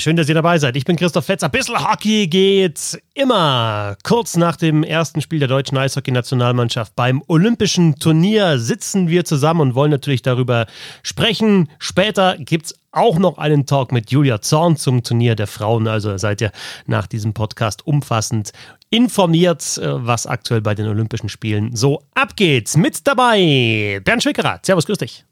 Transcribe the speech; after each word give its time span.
Schön, 0.00 0.16
dass 0.16 0.30
ihr 0.30 0.34
dabei 0.34 0.58
seid. 0.58 0.76
Ich 0.76 0.86
bin 0.86 0.96
Christoph 0.96 1.26
Fetzer. 1.26 1.50
Bissl 1.50 1.76
Hockey 1.76 2.26
geht's 2.26 2.98
immer. 3.12 3.98
Kurz 4.02 4.34
nach 4.34 4.56
dem 4.56 4.82
ersten 4.82 5.20
Spiel 5.20 5.40
der 5.40 5.48
deutschen 5.48 5.76
Eishockey-Nationalmannschaft 5.76 6.96
beim 6.96 7.22
Olympischen 7.26 7.96
Turnier 7.96 8.58
sitzen 8.58 9.08
wir 9.08 9.26
zusammen 9.26 9.60
und 9.60 9.74
wollen 9.74 9.90
natürlich 9.90 10.22
darüber 10.22 10.64
sprechen. 11.02 11.68
Später 11.78 12.38
gibt's 12.38 12.74
auch 12.92 13.18
noch 13.18 13.36
einen 13.36 13.66
Talk 13.66 13.92
mit 13.92 14.10
Julia 14.10 14.40
Zorn 14.40 14.78
zum 14.78 15.02
Turnier 15.02 15.34
der 15.34 15.46
Frauen. 15.46 15.86
Also 15.86 16.16
seid 16.16 16.40
ihr 16.40 16.50
nach 16.86 17.06
diesem 17.06 17.34
Podcast 17.34 17.86
umfassend 17.86 18.52
informiert, 18.88 19.76
äh, 19.76 20.06
was 20.06 20.26
aktuell 20.26 20.62
bei 20.62 20.74
den 20.74 20.88
Olympischen 20.88 21.28
Spielen 21.28 21.76
so 21.76 22.02
abgeht. 22.14 22.74
Mit 22.74 23.06
dabei 23.06 24.00
Bernd 24.02 24.22
Schwickerath. 24.22 24.64
Servus, 24.64 24.86
grüß 24.86 24.96
dich. 24.96 25.26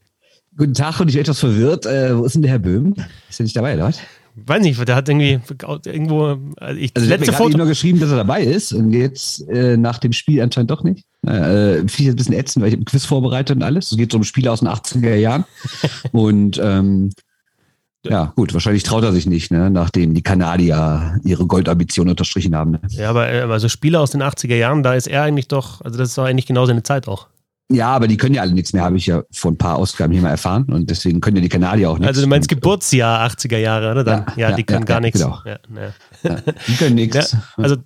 Guten 0.59 0.75
Tag 0.75 1.01
und 1.01 1.09
ich 1.09 1.15
bin 1.15 1.23
etwas 1.23 1.41
verwirrt. 1.41 1.87
Äh, 1.87 2.19
wo 2.19 2.25
ist 2.25 2.35
denn 2.35 2.43
der 2.43 2.51
Herr 2.51 2.59
Böhm? 2.59 2.95
Ist 3.31 3.41
er 3.41 3.45
nicht 3.45 3.57
dabei, 3.57 3.75
oder? 3.75 3.93
Weiß 4.47 4.63
nicht, 4.63 4.89
der 4.89 4.97
hat 4.97 5.09
irgendwie 5.09 5.41
irgendwo. 5.87 6.39
Äh, 6.61 6.75
ich, 6.77 6.93
also, 6.97 7.09
letzte 7.09 7.33
Foto. 7.33 7.57
nur 7.57 7.67
geschrieben, 7.67 8.01
dass 8.01 8.11
er 8.11 8.17
dabei 8.17 8.43
ist 8.43 8.73
und 8.73 8.93
jetzt 8.93 9.49
äh, 9.49 9.77
nach 9.77 9.99
dem 9.99 10.13
Spiel 10.13 10.41
anscheinend 10.41 10.71
doch 10.71 10.83
nicht. 10.83 11.05
Äh, 11.27 11.79
Finde 11.79 11.87
ich 11.89 11.99
jetzt 11.99 12.13
ein 12.13 12.17
bisschen 12.17 12.35
ätzend, 12.35 12.63
weil 12.63 12.69
ich 12.71 12.77
habe 12.77 12.85
Quiz 12.85 13.05
vorbereitet 13.05 13.57
und 13.57 13.63
alles. 13.63 13.91
Es 13.91 13.99
geht 13.99 14.13
so 14.13 14.19
um 14.19 14.25
Spiele 14.25 14.51
aus 14.51 14.61
den 14.61 14.69
80er 14.69 15.15
Jahren. 15.15 15.45
und 16.13 16.61
ähm, 16.63 17.11
ja, 18.05 18.33
gut, 18.37 18.55
wahrscheinlich 18.55 18.85
traut 18.85 19.05
er 19.05 19.13
sich 19.13 19.27
nicht, 19.27 19.51
ne? 19.51 19.71
nachdem 19.71 20.15
die 20.15 20.23
Kanadier 20.23 21.21
ihre 21.25 21.47
Goldambition 21.47 22.09
unterstrichen 22.09 22.55
haben. 22.55 22.73
Ne? 22.73 22.81
Ja, 22.91 23.11
aber 23.11 23.27
also 23.27 23.69
Spiele 23.69 23.99
aus 23.99 24.11
den 24.11 24.23
80er 24.23 24.55
Jahren, 24.55 24.83
da 24.83 24.95
ist 24.95 25.09
er 25.09 25.23
eigentlich 25.23 25.49
doch, 25.49 25.81
also 25.83 25.99
das 25.99 26.11
ist 26.11 26.19
doch 26.19 26.25
eigentlich 26.25 26.47
genau 26.47 26.65
seine 26.65 26.83
Zeit 26.83 27.09
auch. 27.09 27.27
Ja, 27.71 27.89
aber 27.89 28.09
die 28.09 28.17
können 28.17 28.35
ja 28.35 28.43
alle 28.43 28.53
nichts 28.53 28.73
mehr, 28.73 28.83
habe 28.83 28.97
ich 28.97 29.07
ja 29.07 29.23
vor 29.31 29.51
ein 29.51 29.59
paar 29.59 29.77
Ausgaben 29.77 30.13
hier 30.13 30.23
mal 30.23 30.31
erfahren. 30.31 30.65
Und 30.65 30.89
deswegen 30.89 31.21
können 31.21 31.37
ja 31.37 31.43
die 31.43 31.51
Kanadier 31.51 31.91
auch 31.91 31.99
nichts. 31.99 32.09
Also 32.09 32.23
du 32.23 32.27
meinst 32.27 32.49
Geburtsjahr 32.49 33.29
80er 33.29 33.59
Jahre, 33.59 33.91
oder? 33.91 34.05
Dann, 34.05 34.27
ja, 34.37 34.51
ja, 34.51 34.57
die 34.57 34.65
können 34.65 34.81
ja, 34.81 34.87
gar 34.87 35.01
nichts. 35.01 35.21
Genau. 35.21 35.39
die 36.67 36.77
können 36.77 36.95
nichts. 36.95 37.37
also 37.57 37.77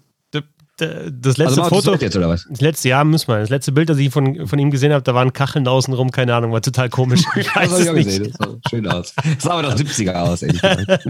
das 0.76 1.36
letzte 1.36 1.62
also 1.62 1.64
Foto. 1.64 1.94
Jetzt, 1.96 2.16
oder 2.16 2.28
was? 2.28 2.46
Das 2.48 2.60
letzte 2.60 2.88
Jahr 2.88 3.04
müssen 3.04 3.28
wir. 3.28 3.38
Das 3.38 3.50
letzte 3.50 3.72
Bild, 3.72 3.88
das 3.88 3.98
ich 3.98 4.10
von, 4.10 4.46
von 4.46 4.58
ihm 4.58 4.70
gesehen 4.70 4.92
habe, 4.92 5.02
da 5.02 5.14
waren 5.14 5.32
Kacheln 5.32 5.68
außenrum, 5.68 6.10
keine 6.10 6.34
Ahnung, 6.34 6.52
war 6.52 6.62
total 6.62 6.88
komisch. 6.88 7.22
Ich 7.36 7.54
weiß 7.54 7.70
das 7.70 7.88
habe 7.88 8.00
ich 8.00 8.06
auch 8.06 8.10
gesehen. 8.10 8.32
Das 8.38 8.48
sah 8.48 8.70
schön 8.70 8.86
aus. 8.86 9.14
Das 9.14 9.42
sah 9.42 9.52
aber 9.52 9.62
noch 9.62 9.74
70er 9.74 10.14
aus, 10.14 10.42
ehrlich 10.42 10.62
gesagt. 10.62 11.04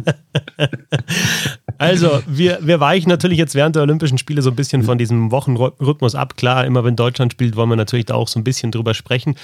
Also, 1.83 2.23
wir, 2.27 2.59
wir 2.63 2.81
weichen 2.81 3.09
natürlich 3.09 3.39
jetzt 3.39 3.55
während 3.55 3.77
der 3.77 3.83
Olympischen 3.83 4.19
Spiele 4.19 4.41
so 4.43 4.51
ein 4.51 4.57
bisschen 4.57 4.83
von 4.83 4.99
diesem 4.99 5.31
Wochenrhythmus 5.31 6.15
ab. 6.15 6.37
Klar, 6.37 6.65
immer 6.65 6.85
wenn 6.85 6.97
Deutschland 6.97 7.33
spielt, 7.33 7.57
wollen 7.57 7.69
wir 7.69 7.77
natürlich 7.77 8.07
da 8.07 8.15
auch 8.15 8.29
so 8.29 8.39
ein 8.39 8.45
bisschen 8.45 8.71
drüber 8.71 8.95
sprechen. 8.95 9.35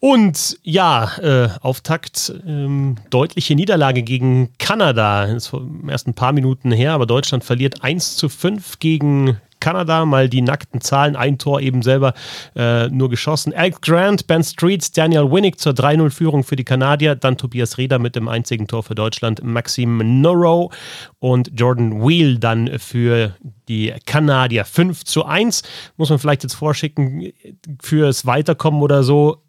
Und 0.00 0.58
ja, 0.62 1.10
äh, 1.18 1.48
Auftakt, 1.60 2.32
ähm, 2.46 2.96
deutliche 3.10 3.54
Niederlage 3.54 4.02
gegen 4.02 4.50
Kanada. 4.58 5.26
Das 5.26 5.46
ist 5.46 5.52
erst 5.88 6.06
ein 6.06 6.14
paar 6.14 6.32
Minuten 6.32 6.70
her, 6.70 6.92
aber 6.92 7.06
Deutschland 7.06 7.42
verliert 7.42 7.82
1 7.82 8.16
zu 8.16 8.28
5 8.28 8.78
gegen 8.78 9.38
Kanada, 9.60 10.04
mal 10.04 10.28
die 10.28 10.42
nackten 10.42 10.80
Zahlen, 10.80 11.16
ein 11.16 11.38
Tor 11.38 11.60
eben 11.60 11.82
selber 11.82 12.14
äh, 12.54 12.88
nur 12.88 13.10
geschossen. 13.10 13.52
Alex 13.54 13.80
Grant, 13.80 14.26
Ben 14.26 14.42
Streets, 14.42 14.92
Daniel 14.92 15.30
Winnick 15.30 15.58
zur 15.58 15.72
3-0-Führung 15.72 16.44
für 16.44 16.56
die 16.56 16.64
Kanadier, 16.64 17.14
dann 17.14 17.36
Tobias 17.36 17.78
Reda 17.78 17.98
mit 17.98 18.16
dem 18.16 18.28
einzigen 18.28 18.66
Tor 18.66 18.82
für 18.82 18.94
Deutschland, 18.94 19.42
Maxim 19.42 20.20
Norrow 20.20 20.72
und 21.18 21.50
Jordan 21.54 22.02
Wheel 22.06 22.38
dann 22.38 22.78
für 22.78 23.34
die 23.68 23.94
Kanadier 24.06 24.64
5 24.64 25.04
zu 25.04 25.24
1. 25.24 25.62
Muss 25.96 26.10
man 26.10 26.18
vielleicht 26.18 26.42
jetzt 26.42 26.54
vorschicken, 26.54 27.32
fürs 27.80 28.26
Weiterkommen 28.26 28.82
oder 28.82 29.02
so 29.02 29.42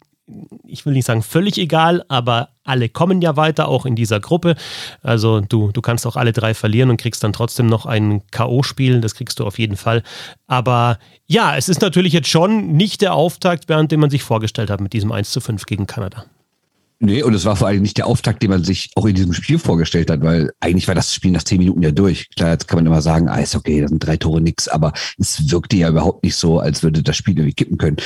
ich 0.66 0.86
will 0.86 0.92
nicht 0.92 1.06
sagen 1.06 1.22
völlig 1.22 1.58
egal, 1.58 2.04
aber 2.08 2.50
alle 2.64 2.88
kommen 2.88 3.20
ja 3.22 3.36
weiter, 3.36 3.68
auch 3.68 3.86
in 3.86 3.96
dieser 3.96 4.20
Gruppe. 4.20 4.54
Also 5.02 5.40
du, 5.40 5.72
du 5.72 5.80
kannst 5.80 6.06
auch 6.06 6.16
alle 6.16 6.32
drei 6.32 6.54
verlieren 6.54 6.90
und 6.90 7.00
kriegst 7.00 7.24
dann 7.24 7.32
trotzdem 7.32 7.66
noch 7.66 7.86
ein 7.86 8.26
K.O.-Spiel, 8.30 9.00
das 9.00 9.14
kriegst 9.14 9.38
du 9.40 9.46
auf 9.46 9.58
jeden 9.58 9.76
Fall. 9.76 10.02
Aber 10.46 10.98
ja, 11.26 11.56
es 11.56 11.68
ist 11.68 11.80
natürlich 11.80 12.12
jetzt 12.12 12.28
schon 12.28 12.72
nicht 12.72 13.02
der 13.02 13.14
Auftakt, 13.14 13.68
während 13.68 13.92
dem 13.92 14.00
man 14.00 14.10
sich 14.10 14.22
vorgestellt 14.22 14.70
hat 14.70 14.80
mit 14.80 14.92
diesem 14.92 15.12
1 15.12 15.30
zu 15.30 15.40
5 15.40 15.64
gegen 15.66 15.86
Kanada. 15.86 16.24
Nee, 17.02 17.22
und 17.22 17.32
es 17.32 17.46
war 17.46 17.56
vor 17.56 17.66
allem 17.66 17.80
nicht 17.80 17.96
der 17.96 18.06
Auftakt, 18.06 18.42
den 18.42 18.50
man 18.50 18.62
sich 18.62 18.90
auch 18.94 19.06
in 19.06 19.14
diesem 19.14 19.32
Spiel 19.32 19.58
vorgestellt 19.58 20.10
hat, 20.10 20.20
weil 20.20 20.52
eigentlich 20.60 20.86
war 20.86 20.94
das 20.94 21.14
Spiel 21.14 21.30
nach 21.30 21.42
zehn 21.42 21.56
Minuten 21.56 21.80
ja 21.80 21.92
durch. 21.92 22.28
Klar, 22.36 22.50
jetzt 22.50 22.68
kann 22.68 22.76
man 22.76 22.84
immer 22.84 23.00
sagen, 23.00 23.26
ah, 23.26 23.38
ist 23.38 23.54
okay, 23.54 23.80
das 23.80 23.88
sind 23.88 24.00
drei 24.00 24.18
Tore 24.18 24.42
nix, 24.42 24.68
aber 24.68 24.92
es 25.18 25.50
wirkte 25.50 25.78
ja 25.78 25.88
überhaupt 25.88 26.22
nicht 26.24 26.36
so, 26.36 26.60
als 26.60 26.82
würde 26.82 27.02
das 27.02 27.16
Spiel 27.16 27.38
irgendwie 27.38 27.54
kippen 27.54 27.78
können. 27.78 27.96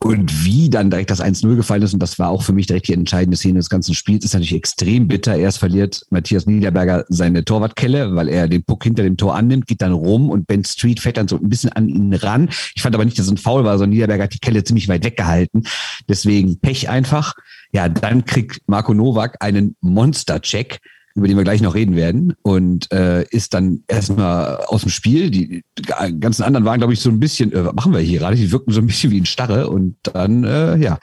Und 0.00 0.44
wie 0.44 0.68
dann 0.68 0.90
direkt 0.90 1.10
das 1.10 1.22
1-0 1.22 1.56
gefallen 1.56 1.80
ist, 1.80 1.94
und 1.94 2.02
das 2.02 2.18
war 2.18 2.28
auch 2.28 2.42
für 2.42 2.52
mich 2.52 2.66
direkt 2.66 2.88
die 2.88 2.92
entscheidende 2.92 3.38
Szene 3.38 3.58
des 3.58 3.70
ganzen 3.70 3.94
Spiels, 3.94 4.26
ist 4.26 4.34
natürlich 4.34 4.54
extrem 4.54 5.08
bitter. 5.08 5.34
Erst 5.34 5.56
verliert 5.56 6.04
Matthias 6.10 6.44
Niederberger 6.44 7.06
seine 7.08 7.46
Torwartkelle, 7.46 8.14
weil 8.14 8.28
er 8.28 8.48
den 8.48 8.64
Puck 8.64 8.84
hinter 8.84 9.02
dem 9.02 9.16
Tor 9.16 9.34
annimmt, 9.34 9.66
geht 9.66 9.80
dann 9.80 9.92
rum 9.92 10.28
und 10.28 10.46
Ben 10.46 10.62
Street 10.62 11.00
fährt 11.00 11.16
dann 11.16 11.26
so 11.26 11.38
ein 11.38 11.48
bisschen 11.48 11.72
an 11.72 11.88
ihn 11.88 12.12
ran. 12.12 12.50
Ich 12.74 12.82
fand 12.82 12.94
aber 12.94 13.06
nicht, 13.06 13.18
dass 13.18 13.24
es 13.24 13.32
ein 13.32 13.38
Foul 13.38 13.64
war, 13.64 13.78
sondern 13.78 13.94
Niederberger 13.94 14.24
hat 14.24 14.34
die 14.34 14.40
Kelle 14.40 14.62
ziemlich 14.62 14.88
weit 14.88 15.04
weggehalten. 15.04 15.62
Deswegen 16.06 16.60
Pech 16.60 16.90
einfach. 16.90 17.32
Ja, 17.72 17.88
dann 17.88 18.24
kriegt 18.24 18.60
Marco 18.66 18.92
Nowak 18.94 19.36
einen 19.40 19.76
Monster-Check, 19.80 20.78
über 21.14 21.26
den 21.26 21.36
wir 21.36 21.44
gleich 21.44 21.62
noch 21.62 21.74
reden 21.74 21.96
werden, 21.96 22.34
und 22.42 22.90
äh, 22.92 23.24
ist 23.30 23.54
dann 23.54 23.82
erstmal 23.88 24.56
aus 24.66 24.82
dem 24.82 24.90
Spiel. 24.90 25.30
Die 25.30 25.62
ganzen 26.20 26.42
anderen 26.42 26.64
waren, 26.64 26.78
glaube 26.78 26.92
ich, 26.92 27.00
so 27.00 27.10
ein 27.10 27.18
bisschen, 27.20 27.52
äh, 27.52 27.64
was 27.64 27.74
machen 27.74 27.92
wir 27.92 28.00
hier 28.00 28.20
gerade? 28.20 28.36
Die 28.36 28.52
wirkten 28.52 28.72
so 28.72 28.80
ein 28.80 28.86
bisschen 28.86 29.10
wie 29.10 29.20
ein 29.20 29.26
Starre 29.26 29.68
und 29.68 29.96
dann, 30.02 30.44
äh, 30.44 30.76
ja, 30.76 30.98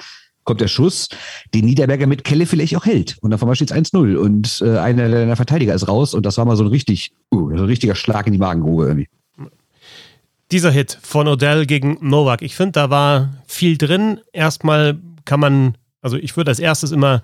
kommt 0.49 0.61
der 0.61 0.67
Schuss, 0.67 1.09
den 1.53 1.65
Niederberger 1.65 2.07
mit 2.07 2.23
Kelle 2.23 2.47
vielleicht 2.47 2.75
auch 2.75 2.85
hält. 2.85 3.17
Und 3.21 3.33
auf 3.33 3.43
einmal 3.43 3.55
steht 3.55 3.69
es 3.69 3.77
1-0 3.77 4.15
und 4.15 4.63
äh, 4.65 4.79
einer 4.79 5.07
der 5.07 5.35
Verteidiger 5.35 5.75
ist 5.75 5.87
raus 5.87 6.15
und 6.15 6.25
das 6.25 6.37
war 6.37 6.45
mal 6.45 6.55
so 6.57 6.63
ein 6.63 6.69
richtig, 6.69 7.11
uh, 7.31 7.49
so 7.49 7.63
ein 7.63 7.69
richtiger 7.69 7.93
Schlag 7.93 8.25
in 8.25 8.33
die 8.33 8.39
Magengrube 8.39 8.87
irgendwie. 8.87 9.09
Dieser 10.51 10.71
Hit 10.71 10.97
von 11.03 11.27
Odell 11.27 11.67
gegen 11.67 11.99
Novak, 12.01 12.41
ich 12.41 12.55
finde, 12.55 12.71
da 12.71 12.89
war 12.89 13.35
viel 13.45 13.77
drin. 13.77 14.21
Erstmal 14.33 14.97
kann 15.23 15.39
man 15.39 15.75
also 16.01 16.17
ich 16.17 16.35
würde 16.37 16.51
als 16.51 16.59
erstes 16.59 16.91
immer 16.91 17.21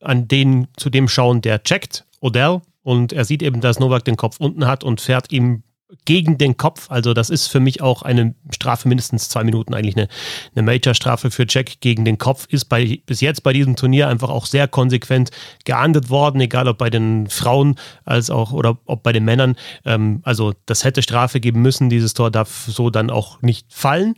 an 0.00 0.28
den 0.28 0.68
zu 0.76 0.90
dem 0.90 1.08
schauen, 1.08 1.42
der 1.42 1.62
checkt, 1.62 2.06
Odell, 2.20 2.60
und 2.82 3.12
er 3.12 3.24
sieht 3.24 3.42
eben, 3.42 3.60
dass 3.60 3.78
Novak 3.78 4.04
den 4.04 4.16
Kopf 4.16 4.40
unten 4.40 4.66
hat 4.66 4.84
und 4.84 5.00
fährt 5.00 5.30
ihm 5.32 5.62
gegen 6.04 6.38
den 6.38 6.56
Kopf. 6.56 6.90
Also 6.90 7.14
das 7.14 7.30
ist 7.30 7.48
für 7.48 7.60
mich 7.60 7.82
auch 7.82 8.02
eine 8.02 8.34
Strafe 8.54 8.88
mindestens 8.88 9.28
zwei 9.28 9.44
Minuten, 9.44 9.74
eigentlich 9.74 9.96
eine, 9.96 10.08
eine 10.54 10.62
Major-Strafe 10.62 11.30
für 11.30 11.46
Jack 11.48 11.80
gegen 11.80 12.04
den 12.04 12.18
Kopf. 12.18 12.46
Ist 12.48 12.66
bei, 12.66 13.00
bis 13.06 13.20
jetzt 13.20 13.42
bei 13.42 13.52
diesem 13.52 13.76
Turnier 13.76 14.08
einfach 14.08 14.30
auch 14.30 14.46
sehr 14.46 14.68
konsequent 14.68 15.30
geahndet 15.64 16.10
worden, 16.10 16.40
egal 16.40 16.68
ob 16.68 16.78
bei 16.78 16.90
den 16.90 17.28
Frauen 17.28 17.76
als 18.04 18.30
auch 18.30 18.52
oder 18.52 18.78
ob 18.86 19.02
bei 19.02 19.12
den 19.12 19.24
Männern. 19.24 19.56
Ähm, 19.84 20.20
also 20.22 20.54
das 20.66 20.84
hätte 20.84 21.02
Strafe 21.02 21.40
geben 21.40 21.60
müssen. 21.62 21.90
Dieses 21.90 22.14
Tor 22.14 22.30
darf 22.30 22.66
so 22.66 22.90
dann 22.90 23.10
auch 23.10 23.42
nicht 23.42 23.66
fallen. 23.72 24.14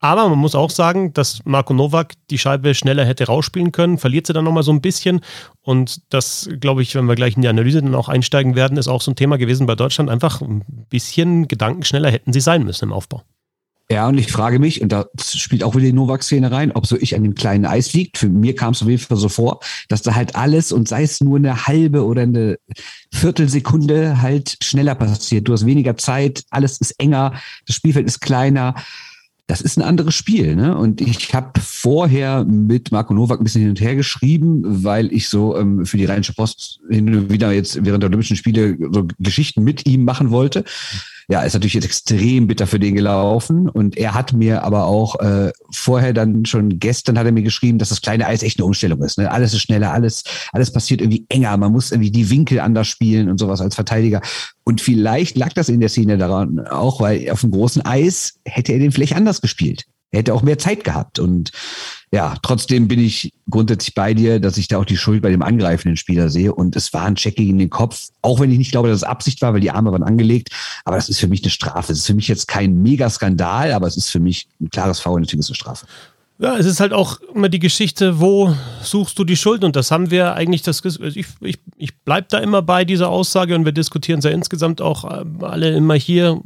Aber 0.00 0.28
man 0.28 0.38
muss 0.38 0.54
auch 0.54 0.70
sagen, 0.70 1.12
dass 1.12 1.40
Marco 1.44 1.74
Novak 1.74 2.14
die 2.30 2.38
Scheibe 2.38 2.74
schneller 2.74 3.04
hätte 3.04 3.26
rausspielen 3.26 3.72
können, 3.72 3.98
verliert 3.98 4.26
sie 4.26 4.32
dann 4.32 4.44
nochmal 4.44 4.62
so 4.62 4.72
ein 4.72 4.80
bisschen. 4.80 5.20
Und 5.60 6.02
das, 6.10 6.48
glaube 6.60 6.82
ich, 6.82 6.94
wenn 6.94 7.06
wir 7.06 7.16
gleich 7.16 7.34
in 7.34 7.42
die 7.42 7.48
Analyse 7.48 7.82
dann 7.82 7.94
auch 7.94 8.08
einsteigen 8.08 8.54
werden, 8.54 8.78
ist 8.78 8.88
auch 8.88 9.02
so 9.02 9.10
ein 9.10 9.16
Thema 9.16 9.38
gewesen 9.38 9.66
bei 9.66 9.74
Deutschland. 9.74 10.08
Einfach 10.08 10.40
ein 10.40 10.64
bisschen 10.88 11.48
gedankenschneller 11.48 12.10
hätten 12.10 12.32
sie 12.32 12.40
sein 12.40 12.62
müssen 12.64 12.84
im 12.84 12.92
Aufbau. 12.92 13.24
Ja, 13.90 14.06
und 14.06 14.18
ich 14.18 14.30
frage 14.30 14.58
mich, 14.58 14.82
und 14.82 14.90
da 14.90 15.06
spielt 15.18 15.64
auch 15.64 15.74
wieder 15.74 15.86
die 15.86 15.94
Novak-Szene 15.94 16.52
rein, 16.52 16.72
ob 16.72 16.86
so 16.86 16.98
ich 16.98 17.16
an 17.16 17.22
dem 17.22 17.34
kleinen 17.34 17.64
Eis 17.64 17.94
liegt. 17.94 18.18
Für 18.18 18.28
mir 18.28 18.54
kam 18.54 18.74
es 18.74 18.82
auf 18.82 18.88
jeden 18.88 19.00
Fall 19.00 19.16
so 19.16 19.30
vor, 19.30 19.60
dass 19.88 20.02
da 20.02 20.14
halt 20.14 20.36
alles 20.36 20.72
und 20.72 20.88
sei 20.88 21.04
es 21.04 21.22
nur 21.22 21.38
eine 21.38 21.66
halbe 21.66 22.04
oder 22.04 22.22
eine 22.22 22.58
Viertelsekunde 23.14 24.20
halt 24.20 24.58
schneller 24.62 24.94
passiert. 24.94 25.48
Du 25.48 25.54
hast 25.54 25.64
weniger 25.64 25.96
Zeit, 25.96 26.44
alles 26.50 26.78
ist 26.82 27.00
enger, 27.00 27.32
das 27.66 27.76
Spielfeld 27.76 28.06
ist 28.06 28.20
kleiner 28.20 28.74
das 29.48 29.62
ist 29.62 29.78
ein 29.78 29.82
anderes 29.82 30.14
Spiel. 30.14 30.54
Ne? 30.54 30.76
Und 30.76 31.00
ich 31.00 31.34
habe 31.34 31.58
vorher 31.58 32.44
mit 32.44 32.92
Marco 32.92 33.14
Nowak 33.14 33.40
ein 33.40 33.44
bisschen 33.44 33.62
hin 33.62 33.70
und 33.70 33.80
her 33.80 33.96
geschrieben, 33.96 34.84
weil 34.84 35.10
ich 35.10 35.28
so 35.28 35.56
ähm, 35.56 35.86
für 35.86 35.96
die 35.96 36.04
Rheinische 36.04 36.34
Post 36.34 36.80
hin 36.90 37.12
und 37.14 37.32
wieder 37.32 37.50
jetzt 37.50 37.82
während 37.82 38.02
der 38.02 38.10
Olympischen 38.10 38.36
Spiele 38.36 38.76
so 38.92 39.08
Geschichten 39.18 39.64
mit 39.64 39.86
ihm 39.86 40.04
machen 40.04 40.30
wollte 40.30 40.64
ja, 41.30 41.42
ist 41.42 41.52
natürlich 41.52 41.74
jetzt 41.74 41.84
extrem 41.84 42.46
bitter 42.46 42.66
für 42.66 42.78
den 42.78 42.94
gelaufen. 42.94 43.68
Und 43.68 43.98
er 43.98 44.14
hat 44.14 44.32
mir 44.32 44.62
aber 44.62 44.86
auch 44.86 45.20
äh, 45.20 45.52
vorher 45.70 46.14
dann 46.14 46.46
schon 46.46 46.78
gestern 46.78 47.18
hat 47.18 47.26
er 47.26 47.32
mir 47.32 47.42
geschrieben, 47.42 47.78
dass 47.78 47.90
das 47.90 48.00
kleine 48.00 48.26
Eis 48.26 48.42
echt 48.42 48.58
eine 48.58 48.64
Umstellung 48.64 49.02
ist. 49.02 49.18
Ne? 49.18 49.30
Alles 49.30 49.52
ist 49.52 49.60
schneller, 49.60 49.92
alles, 49.92 50.24
alles 50.52 50.72
passiert 50.72 51.02
irgendwie 51.02 51.26
enger. 51.28 51.54
Man 51.58 51.72
muss 51.72 51.92
irgendwie 51.92 52.10
die 52.10 52.30
Winkel 52.30 52.60
anders 52.60 52.88
spielen 52.88 53.28
und 53.28 53.36
sowas 53.36 53.60
als 53.60 53.74
Verteidiger. 53.74 54.22
Und 54.64 54.80
vielleicht 54.80 55.36
lag 55.36 55.52
das 55.52 55.68
in 55.68 55.80
der 55.80 55.90
Szene 55.90 56.16
daran 56.16 56.60
auch, 56.60 57.02
weil 57.02 57.30
auf 57.30 57.42
dem 57.42 57.50
großen 57.50 57.84
Eis 57.84 58.38
hätte 58.46 58.72
er 58.72 58.78
den 58.78 58.92
vielleicht 58.92 59.14
anders 59.14 59.42
gespielt. 59.42 59.84
Hätte 60.10 60.32
auch 60.32 60.42
mehr 60.42 60.58
Zeit 60.58 60.84
gehabt. 60.84 61.18
Und 61.18 61.52
ja, 62.10 62.36
trotzdem 62.42 62.88
bin 62.88 62.98
ich 62.98 63.32
grundsätzlich 63.50 63.94
bei 63.94 64.14
dir, 64.14 64.40
dass 64.40 64.56
ich 64.56 64.68
da 64.68 64.78
auch 64.78 64.86
die 64.86 64.96
Schuld 64.96 65.20
bei 65.20 65.30
dem 65.30 65.42
angreifenden 65.42 65.96
Spieler 65.96 66.30
sehe. 66.30 66.54
Und 66.54 66.76
es 66.76 66.92
war 66.94 67.04
ein 67.04 67.16
Check 67.16 67.36
gegen 67.36 67.58
den 67.58 67.68
Kopf, 67.68 68.08
auch 68.22 68.40
wenn 68.40 68.50
ich 68.50 68.58
nicht 68.58 68.70
glaube, 68.70 68.88
dass 68.88 68.98
es 68.98 69.04
Absicht 69.04 69.42
war, 69.42 69.52
weil 69.52 69.60
die 69.60 69.70
Arme 69.70 69.92
waren 69.92 70.02
angelegt. 70.02 70.48
Aber 70.84 70.96
das 70.96 71.08
ist 71.08 71.20
für 71.20 71.28
mich 71.28 71.42
eine 71.42 71.50
Strafe. 71.50 71.92
Es 71.92 71.98
ist 71.98 72.06
für 72.06 72.14
mich 72.14 72.28
jetzt 72.28 72.48
kein 72.48 72.82
Megaskandal, 72.82 73.72
aber 73.72 73.86
es 73.86 73.96
ist 73.96 74.10
für 74.10 74.20
mich 74.20 74.48
ein 74.60 74.70
klares 74.70 75.00
Foul, 75.00 75.20
natürlich 75.20 75.40
ist 75.40 75.50
eine 75.50 75.56
Strafe. 75.56 75.86
Ja, 76.40 76.56
es 76.56 76.66
ist 76.66 76.78
halt 76.78 76.92
auch 76.92 77.20
immer 77.34 77.48
die 77.48 77.58
Geschichte, 77.58 78.20
wo 78.20 78.54
suchst 78.80 79.18
du 79.18 79.24
die 79.24 79.36
Schuld? 79.36 79.64
Und 79.64 79.74
das 79.74 79.90
haben 79.90 80.12
wir 80.12 80.34
eigentlich, 80.34 80.62
das, 80.62 80.82
ich, 80.84 81.26
ich, 81.40 81.58
ich 81.76 81.98
bleibe 82.04 82.28
da 82.30 82.38
immer 82.38 82.62
bei 82.62 82.84
dieser 82.84 83.08
Aussage 83.08 83.56
und 83.56 83.64
wir 83.64 83.72
diskutieren 83.72 84.20
es 84.20 84.24
ja 84.24 84.30
insgesamt 84.30 84.80
auch 84.80 85.04
äh, 85.04 85.24
alle 85.44 85.74
immer 85.74 85.94
hier, 85.94 86.40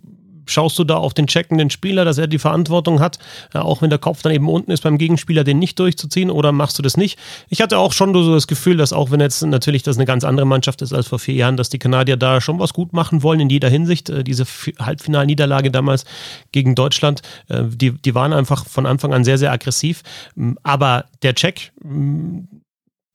schaust 0.47 0.79
du 0.79 0.85
da 0.85 0.97
auf 0.97 1.15
den 1.15 1.27
checkenden 1.27 1.71
Spieler, 1.71 2.05
dass 2.05 2.19
er 2.19 2.27
die 2.27 2.39
Verantwortung 2.39 3.01
hat, 3.01 3.19
äh, 3.55 3.59
auch 3.59 3.83
wenn 3.83 3.91
der 3.91 3.99
Kopf 3.99 4.23
dann 4.23 4.33
eben 4.33 4.49
unten 4.49 4.71
ist 4.71 4.83
beim 4.83 4.99
Gegenspieler, 4.99 5.45
den 5.45 5.59
nicht 5.59 5.79
durchzuziehen 5.79 6.31
oder 6.31 6.53
machst 6.53 6.79
du 6.79 6.83
das 6.83 6.97
nicht? 6.97 7.19
Ich 7.49 7.61
hatte 7.61 7.79
auch 7.79 7.93
schon 7.93 8.13
so 8.15 8.35
das 8.35 8.47
Gefühl, 8.47 8.77
dass 8.77 8.93
auch 8.93 9.11
wenn 9.11 9.21
jetzt 9.21 9.43
natürlich 9.43 9.83
das 9.83 9.97
eine 9.97 10.07
ganz 10.07 10.25
andere 10.25 10.47
Mannschaft 10.47 10.83
ist 10.83 10.93
als 10.93 11.09
vor 11.09 11.19
vier 11.19 11.35
Jahren, 11.35 11.57
dass 11.57 11.69
die 11.69 11.79
Kanadier 11.79 12.17
da 12.17 12.41
schon 12.41 12.59
was 12.59 12.73
gut 12.73 12.93
machen 12.93 13.23
wollen 13.23 13.41
in 13.41 13.51
jeder 13.51 13.69
Hinsicht. 13.69 14.11
Äh, 14.11 14.25
diese 14.25 14.45
Halbfinalniederlage 14.79 15.71
damals 15.71 16.05
gegen 16.53 16.75
Deutschland, 16.75 17.23
äh, 17.49 17.65
die, 17.65 17.93
die 17.93 18.15
waren 18.15 18.33
einfach 18.33 18.67
von 18.67 18.87
Anfang 18.87 19.13
an 19.13 19.25
sehr, 19.25 19.39
sehr 19.39 19.53
aggressiv. 19.53 20.03
Aber 20.63 21.07
der 21.23 21.35
Check, 21.35 21.73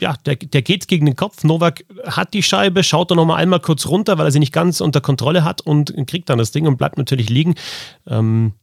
ja, 0.01 0.15
der, 0.25 0.35
der 0.35 0.61
geht 0.61 0.87
gegen 0.87 1.05
den 1.05 1.15
Kopf. 1.15 1.43
Novak 1.43 1.83
hat 2.05 2.33
die 2.33 2.43
Scheibe, 2.43 2.83
schaut 2.83 3.11
dann 3.11 3.15
nochmal 3.15 3.41
einmal 3.41 3.59
kurz 3.59 3.87
runter, 3.87 4.17
weil 4.17 4.25
er 4.25 4.31
sie 4.31 4.39
nicht 4.39 4.53
ganz 4.53 4.79
unter 4.81 5.01
Kontrolle 5.01 5.43
hat 5.43 5.61
und 5.61 5.93
kriegt 6.07 6.29
dann 6.29 6.37
das 6.37 6.51
Ding 6.51 6.67
und 6.67 6.77
bleibt 6.77 6.97
natürlich 6.97 7.29
liegen. 7.29 7.55
Ähm, 8.05 8.53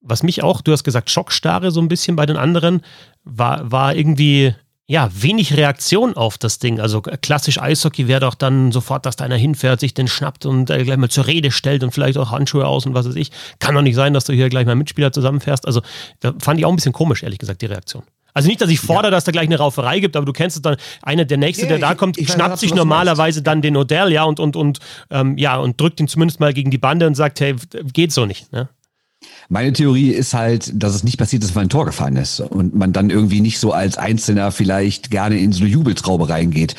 was 0.00 0.22
mich 0.22 0.42
auch, 0.42 0.60
du 0.60 0.72
hast 0.72 0.84
gesagt, 0.84 1.10
Schockstarre 1.10 1.70
so 1.72 1.80
ein 1.80 1.88
bisschen 1.88 2.14
bei 2.14 2.26
den 2.26 2.36
anderen, 2.36 2.82
war, 3.24 3.70
war 3.70 3.96
irgendwie, 3.96 4.54
ja, 4.86 5.10
wenig 5.12 5.56
Reaktion 5.56 6.16
auf 6.16 6.38
das 6.38 6.60
Ding. 6.60 6.78
Also 6.78 7.00
klassisch 7.02 7.60
Eishockey 7.60 8.06
wäre 8.06 8.20
doch 8.20 8.36
dann 8.36 8.70
sofort, 8.70 9.04
dass 9.04 9.16
da 9.16 9.24
einer 9.24 9.36
hinfährt, 9.36 9.80
sich 9.80 9.94
den 9.94 10.06
schnappt 10.06 10.46
und 10.46 10.70
äh, 10.70 10.84
gleich 10.84 10.96
mal 10.96 11.10
zur 11.10 11.26
Rede 11.26 11.50
stellt 11.50 11.82
und 11.82 11.90
vielleicht 11.90 12.18
auch 12.18 12.30
Handschuhe 12.30 12.66
aus 12.66 12.86
und 12.86 12.94
was 12.94 13.08
weiß 13.08 13.16
ich. 13.16 13.32
Kann 13.58 13.74
doch 13.74 13.82
nicht 13.82 13.96
sein, 13.96 14.14
dass 14.14 14.26
du 14.26 14.32
hier 14.32 14.48
gleich 14.48 14.66
mal 14.66 14.76
Mitspieler 14.76 15.10
zusammenfährst. 15.10 15.66
Also 15.66 15.82
da 16.20 16.34
fand 16.38 16.60
ich 16.60 16.66
auch 16.66 16.70
ein 16.70 16.76
bisschen 16.76 16.92
komisch, 16.92 17.24
ehrlich 17.24 17.40
gesagt, 17.40 17.62
die 17.62 17.66
Reaktion. 17.66 18.04
Also 18.36 18.48
nicht, 18.48 18.60
dass 18.60 18.68
ich 18.68 18.80
fordere, 18.80 19.06
ja. 19.06 19.10
dass 19.12 19.24
da 19.24 19.32
gleich 19.32 19.46
eine 19.46 19.56
Rauferei 19.56 19.98
gibt, 19.98 20.14
aber 20.14 20.26
du 20.26 20.32
kennst 20.34 20.56
es 20.56 20.62
dann, 20.62 20.76
einer 21.00 21.24
der 21.24 21.38
Nächste, 21.38 21.62
ja, 21.62 21.70
der 21.70 21.78
da 21.78 21.94
kommt, 21.94 22.18
ich, 22.18 22.30
schnappt 22.30 22.58
sich 22.58 22.74
normalerweise 22.74 23.40
dann 23.40 23.62
den 23.62 23.78
Odell, 23.78 24.12
ja, 24.12 24.24
und, 24.24 24.38
und, 24.40 24.56
und, 24.56 24.78
ähm, 25.08 25.38
ja, 25.38 25.56
und 25.56 25.80
drückt 25.80 26.00
ihn 26.00 26.06
zumindest 26.06 26.38
mal 26.38 26.52
gegen 26.52 26.70
die 26.70 26.76
Bande 26.76 27.06
und 27.06 27.14
sagt, 27.14 27.40
hey, 27.40 27.56
geht 27.94 28.12
so 28.12 28.26
nicht, 28.26 28.52
ne? 28.52 28.68
Meine 29.48 29.72
Theorie 29.72 30.10
ist 30.10 30.34
halt, 30.34 30.70
dass 30.74 30.94
es 30.94 31.02
nicht 31.02 31.16
passiert 31.16 31.44
ist, 31.44 31.54
weil 31.54 31.62
ein 31.62 31.70
Tor 31.70 31.86
gefallen 31.86 32.16
ist 32.16 32.40
und 32.40 32.74
man 32.74 32.92
dann 32.92 33.08
irgendwie 33.08 33.40
nicht 33.40 33.58
so 33.58 33.72
als 33.72 33.96
Einzelner 33.96 34.52
vielleicht 34.52 35.10
gerne 35.10 35.38
in 35.38 35.52
so 35.52 35.60
eine 35.60 35.70
Jubeltraube 35.70 36.28
reingeht. 36.28 36.76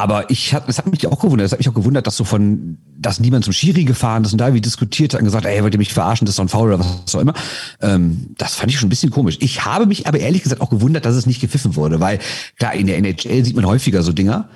Aber 0.00 0.30
ich 0.30 0.54
hat, 0.54 0.66
es 0.66 0.78
hat 0.78 0.86
mich 0.86 1.06
auch 1.06 1.20
gewundert, 1.20 1.44
es 1.44 1.52
hat 1.52 1.58
mich 1.58 1.68
auch 1.68 1.74
gewundert, 1.74 2.06
dass 2.06 2.16
so 2.16 2.24
von, 2.24 2.78
dass 2.96 3.20
niemand 3.20 3.44
zum 3.44 3.52
Schiri 3.52 3.84
gefahren 3.84 4.24
ist 4.24 4.32
und 4.32 4.38
da 4.38 4.54
wie 4.54 4.62
diskutiert 4.62 5.12
hat 5.12 5.20
und 5.20 5.26
gesagt, 5.26 5.44
ey, 5.44 5.62
wollt 5.62 5.74
ihr 5.74 5.78
mich 5.78 5.92
verarschen, 5.92 6.24
das 6.24 6.32
ist 6.32 6.38
doch 6.38 6.44
ein 6.44 6.48
Foul 6.48 6.68
oder 6.72 6.80
was 6.80 7.14
auch 7.14 7.20
immer. 7.20 7.34
Ähm, 7.82 8.34
das 8.38 8.54
fand 8.54 8.72
ich 8.72 8.78
schon 8.78 8.86
ein 8.86 8.88
bisschen 8.88 9.10
komisch. 9.10 9.36
Ich 9.40 9.66
habe 9.66 9.84
mich 9.84 10.06
aber 10.06 10.18
ehrlich 10.18 10.42
gesagt 10.42 10.62
auch 10.62 10.70
gewundert, 10.70 11.04
dass 11.04 11.16
es 11.16 11.26
nicht 11.26 11.42
gepfiffen 11.42 11.76
wurde, 11.76 12.00
weil 12.00 12.18
klar, 12.56 12.72
in 12.72 12.86
der 12.86 12.96
NHL 12.96 13.44
sieht 13.44 13.56
man 13.56 13.66
häufiger 13.66 14.02
so 14.02 14.12
Dinger, 14.14 14.48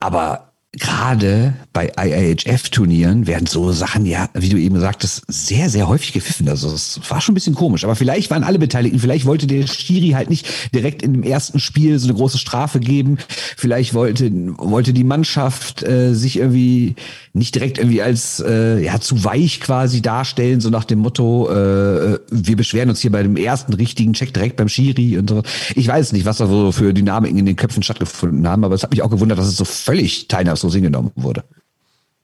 aber 0.00 0.51
gerade 0.74 1.52
bei 1.74 1.92
IIHF-Turnieren 1.98 3.26
werden 3.26 3.46
so 3.46 3.72
Sachen, 3.72 4.06
ja, 4.06 4.30
wie 4.32 4.48
du 4.48 4.56
eben 4.56 4.80
sagtest, 4.80 5.22
sehr, 5.28 5.68
sehr 5.68 5.86
häufig 5.86 6.14
gepfiffen. 6.14 6.48
Also 6.48 6.72
es 6.72 6.98
war 7.10 7.20
schon 7.20 7.32
ein 7.32 7.34
bisschen 7.34 7.54
komisch. 7.54 7.84
Aber 7.84 7.94
vielleicht 7.94 8.30
waren 8.30 8.42
alle 8.42 8.58
Beteiligten, 8.58 8.98
vielleicht 8.98 9.26
wollte 9.26 9.46
der 9.46 9.66
Schiri 9.66 10.10
halt 10.10 10.30
nicht 10.30 10.46
direkt 10.74 11.02
in 11.02 11.12
dem 11.12 11.22
ersten 11.24 11.60
Spiel 11.60 11.98
so 11.98 12.08
eine 12.08 12.16
große 12.16 12.38
Strafe 12.38 12.80
geben. 12.80 13.18
Vielleicht 13.56 13.92
wollte, 13.92 14.30
wollte 14.56 14.94
die 14.94 15.04
Mannschaft 15.04 15.82
äh, 15.82 16.14
sich 16.14 16.38
irgendwie 16.38 16.94
nicht 17.34 17.54
direkt 17.54 17.76
irgendwie 17.76 18.00
als 18.00 18.42
äh, 18.46 18.82
ja 18.82 18.98
zu 18.98 19.24
weich 19.24 19.60
quasi 19.60 20.00
darstellen, 20.00 20.60
so 20.62 20.70
nach 20.70 20.84
dem 20.84 21.00
Motto, 21.00 21.50
äh, 21.50 22.18
wir 22.30 22.56
beschweren 22.56 22.88
uns 22.88 23.00
hier 23.00 23.12
bei 23.12 23.22
dem 23.22 23.36
ersten 23.36 23.74
richtigen 23.74 24.14
Check 24.14 24.32
direkt 24.32 24.56
beim 24.56 24.68
Schiri 24.68 25.18
und 25.18 25.28
so. 25.28 25.42
Ich 25.74 25.86
weiß 25.86 26.12
nicht, 26.12 26.24
was 26.24 26.38
da 26.38 26.46
so 26.46 26.72
für 26.72 26.94
Dynamiken 26.94 27.38
in 27.38 27.46
den 27.46 27.56
Köpfen 27.56 27.82
stattgefunden 27.82 28.48
haben, 28.48 28.64
aber 28.64 28.74
es 28.74 28.82
hat 28.82 28.90
mich 28.90 29.02
auch 29.02 29.10
gewundert, 29.10 29.38
dass 29.38 29.46
es 29.46 29.56
so 29.56 29.64
völlig 29.64 30.28
Teilnahme 30.28 30.61
so 30.70 30.74
hingenommen 30.76 31.12
wurde. 31.14 31.44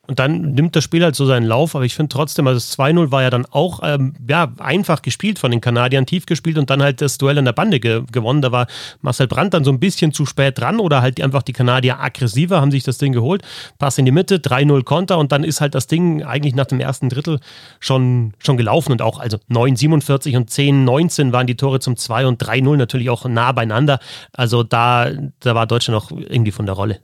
Und 0.08 0.18
dann 0.18 0.54
nimmt 0.54 0.74
das 0.74 0.84
Spiel 0.84 1.04
halt 1.04 1.14
so 1.14 1.26
seinen 1.26 1.46
Lauf, 1.46 1.76
aber 1.76 1.84
ich 1.84 1.94
finde 1.94 2.08
trotzdem, 2.08 2.46
also 2.46 2.56
das 2.56 2.78
2-0 2.78 3.10
war 3.12 3.22
ja 3.22 3.28
dann 3.28 3.44
auch 3.44 3.80
ähm, 3.82 4.14
ja, 4.26 4.50
einfach 4.56 5.02
gespielt 5.02 5.38
von 5.38 5.50
den 5.50 5.60
Kanadiern, 5.60 6.06
tief 6.06 6.24
gespielt 6.24 6.56
und 6.56 6.70
dann 6.70 6.82
halt 6.82 7.02
das 7.02 7.18
Duell 7.18 7.36
in 7.36 7.44
der 7.44 7.52
Bande 7.52 7.78
ge 7.78 8.02
gewonnen. 8.10 8.40
Da 8.40 8.50
war 8.50 8.68
Marcel 9.02 9.26
Brandt 9.26 9.52
dann 9.52 9.64
so 9.64 9.70
ein 9.70 9.78
bisschen 9.78 10.14
zu 10.14 10.24
spät 10.24 10.58
dran 10.58 10.80
oder 10.80 11.02
halt 11.02 11.20
einfach 11.20 11.42
die 11.42 11.52
Kanadier 11.52 12.00
aggressiver, 12.00 12.58
haben 12.62 12.70
sich 12.70 12.84
das 12.84 12.96
Ding 12.96 13.12
geholt. 13.12 13.42
Pass 13.78 13.98
in 13.98 14.06
die 14.06 14.10
Mitte, 14.10 14.36
3-0 14.36 14.82
Konter 14.82 15.18
und 15.18 15.30
dann 15.30 15.44
ist 15.44 15.60
halt 15.60 15.74
das 15.74 15.88
Ding 15.88 16.22
eigentlich 16.22 16.54
nach 16.54 16.66
dem 16.66 16.80
ersten 16.80 17.10
Drittel 17.10 17.38
schon, 17.78 18.32
schon 18.38 18.56
gelaufen 18.56 18.92
und 18.92 19.02
auch, 19.02 19.18
also 19.18 19.36
9-47 19.50 20.38
und 20.38 20.50
10-19 20.50 21.32
waren 21.32 21.46
die 21.46 21.56
Tore 21.56 21.80
zum 21.80 21.98
2 21.98 22.26
und 22.26 22.42
3-0 22.42 22.76
natürlich 22.78 23.10
auch 23.10 23.26
nah 23.26 23.52
beieinander. 23.52 23.98
Also 24.32 24.62
da, 24.62 25.10
da 25.40 25.54
war 25.54 25.66
Deutschland 25.66 26.02
auch 26.02 26.10
irgendwie 26.10 26.52
von 26.52 26.64
der 26.64 26.76
Rolle. 26.76 27.00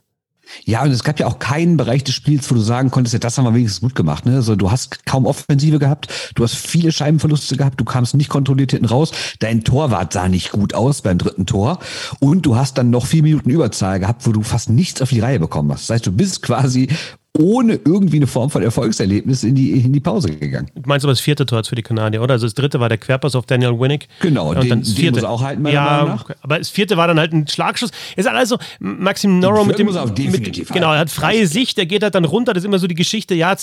Ja, 0.64 0.82
und 0.82 0.90
es 0.90 1.04
gab 1.04 1.18
ja 1.18 1.26
auch 1.26 1.38
keinen 1.38 1.76
Bereich 1.76 2.04
des 2.04 2.14
Spiels, 2.14 2.50
wo 2.50 2.54
du 2.54 2.60
sagen 2.60 2.90
konntest, 2.90 3.12
ja, 3.12 3.18
das 3.18 3.36
haben 3.38 3.44
wir 3.44 3.54
wenigstens 3.54 3.80
gut 3.80 3.94
gemacht. 3.94 4.26
Ne? 4.26 4.36
Also 4.36 4.56
du 4.56 4.70
hast 4.70 5.04
kaum 5.06 5.26
Offensive 5.26 5.78
gehabt, 5.78 6.08
du 6.34 6.44
hast 6.44 6.54
viele 6.54 6.92
Scheibenverluste 6.92 7.56
gehabt, 7.56 7.80
du 7.80 7.84
kamst 7.84 8.14
nicht 8.14 8.28
kontrolliert 8.28 8.72
hinten 8.72 8.86
raus, 8.86 9.12
dein 9.40 9.64
Torwart 9.64 10.12
sah 10.12 10.28
nicht 10.28 10.52
gut 10.52 10.74
aus 10.74 11.02
beim 11.02 11.18
dritten 11.18 11.46
Tor 11.46 11.78
und 12.20 12.46
du 12.46 12.56
hast 12.56 12.78
dann 12.78 12.90
noch 12.90 13.06
vier 13.06 13.22
Minuten 13.22 13.50
Überzahl 13.50 14.00
gehabt, 14.00 14.26
wo 14.26 14.32
du 14.32 14.42
fast 14.42 14.70
nichts 14.70 15.02
auf 15.02 15.10
die 15.10 15.20
Reihe 15.20 15.40
bekommen 15.40 15.72
hast. 15.72 15.88
Das 15.88 15.94
heißt, 15.94 16.06
du 16.06 16.12
bist 16.12 16.42
quasi 16.42 16.88
ohne 17.36 17.80
irgendwie 17.84 18.18
eine 18.18 18.28
Form 18.28 18.48
von 18.48 18.62
Erfolgserlebnis 18.62 19.42
in 19.42 19.56
die, 19.56 19.72
in 19.72 19.92
die 19.92 19.98
Pause 19.98 20.30
gegangen. 20.30 20.70
Du 20.72 20.82
meinst 20.86 21.04
aber 21.04 21.10
das 21.12 21.20
vierte 21.20 21.44
Tor 21.44 21.64
für 21.64 21.74
die 21.74 21.82
Kanadier, 21.82 22.22
oder? 22.22 22.34
Also 22.34 22.46
das 22.46 22.54
dritte 22.54 22.78
war 22.78 22.88
der 22.88 22.98
Querpass 22.98 23.34
auf 23.34 23.44
Daniel 23.44 23.78
Winnick. 23.78 24.06
Genau, 24.20 24.50
und 24.50 24.62
den, 24.62 24.68
dann 24.68 24.80
das 24.80 24.92
vierte. 24.92 25.20
muss 25.20 25.28
auch 25.28 25.42
halten, 25.42 25.62
meiner 25.62 25.74
ja, 25.74 25.84
Meinung 25.84 26.08
nach. 26.10 26.30
aber 26.42 26.58
das 26.58 26.68
vierte 26.68 26.96
war 26.96 27.08
dann 27.08 27.18
halt 27.18 27.32
ein 27.32 27.48
Schlagschuss. 27.48 27.90
Ist 28.14 28.28
also 28.28 28.58
Maxim 28.78 29.40
Norro 29.40 29.64
mit 29.64 29.80
dem... 29.80 29.86
Muss 29.86 29.96
auch 29.96 30.10
definitiv 30.10 30.68
mit, 30.68 30.74
genau, 30.74 30.92
er 30.92 31.00
hat 31.00 31.10
freie 31.10 31.48
Sicht, 31.48 31.76
der 31.76 31.86
geht 31.86 32.04
halt 32.04 32.14
dann 32.14 32.24
runter. 32.24 32.52
Das 32.52 32.62
ist 32.62 32.66
immer 32.66 32.78
so 32.78 32.86
die 32.86 32.94
Geschichte, 32.94 33.34
ja, 33.34 33.56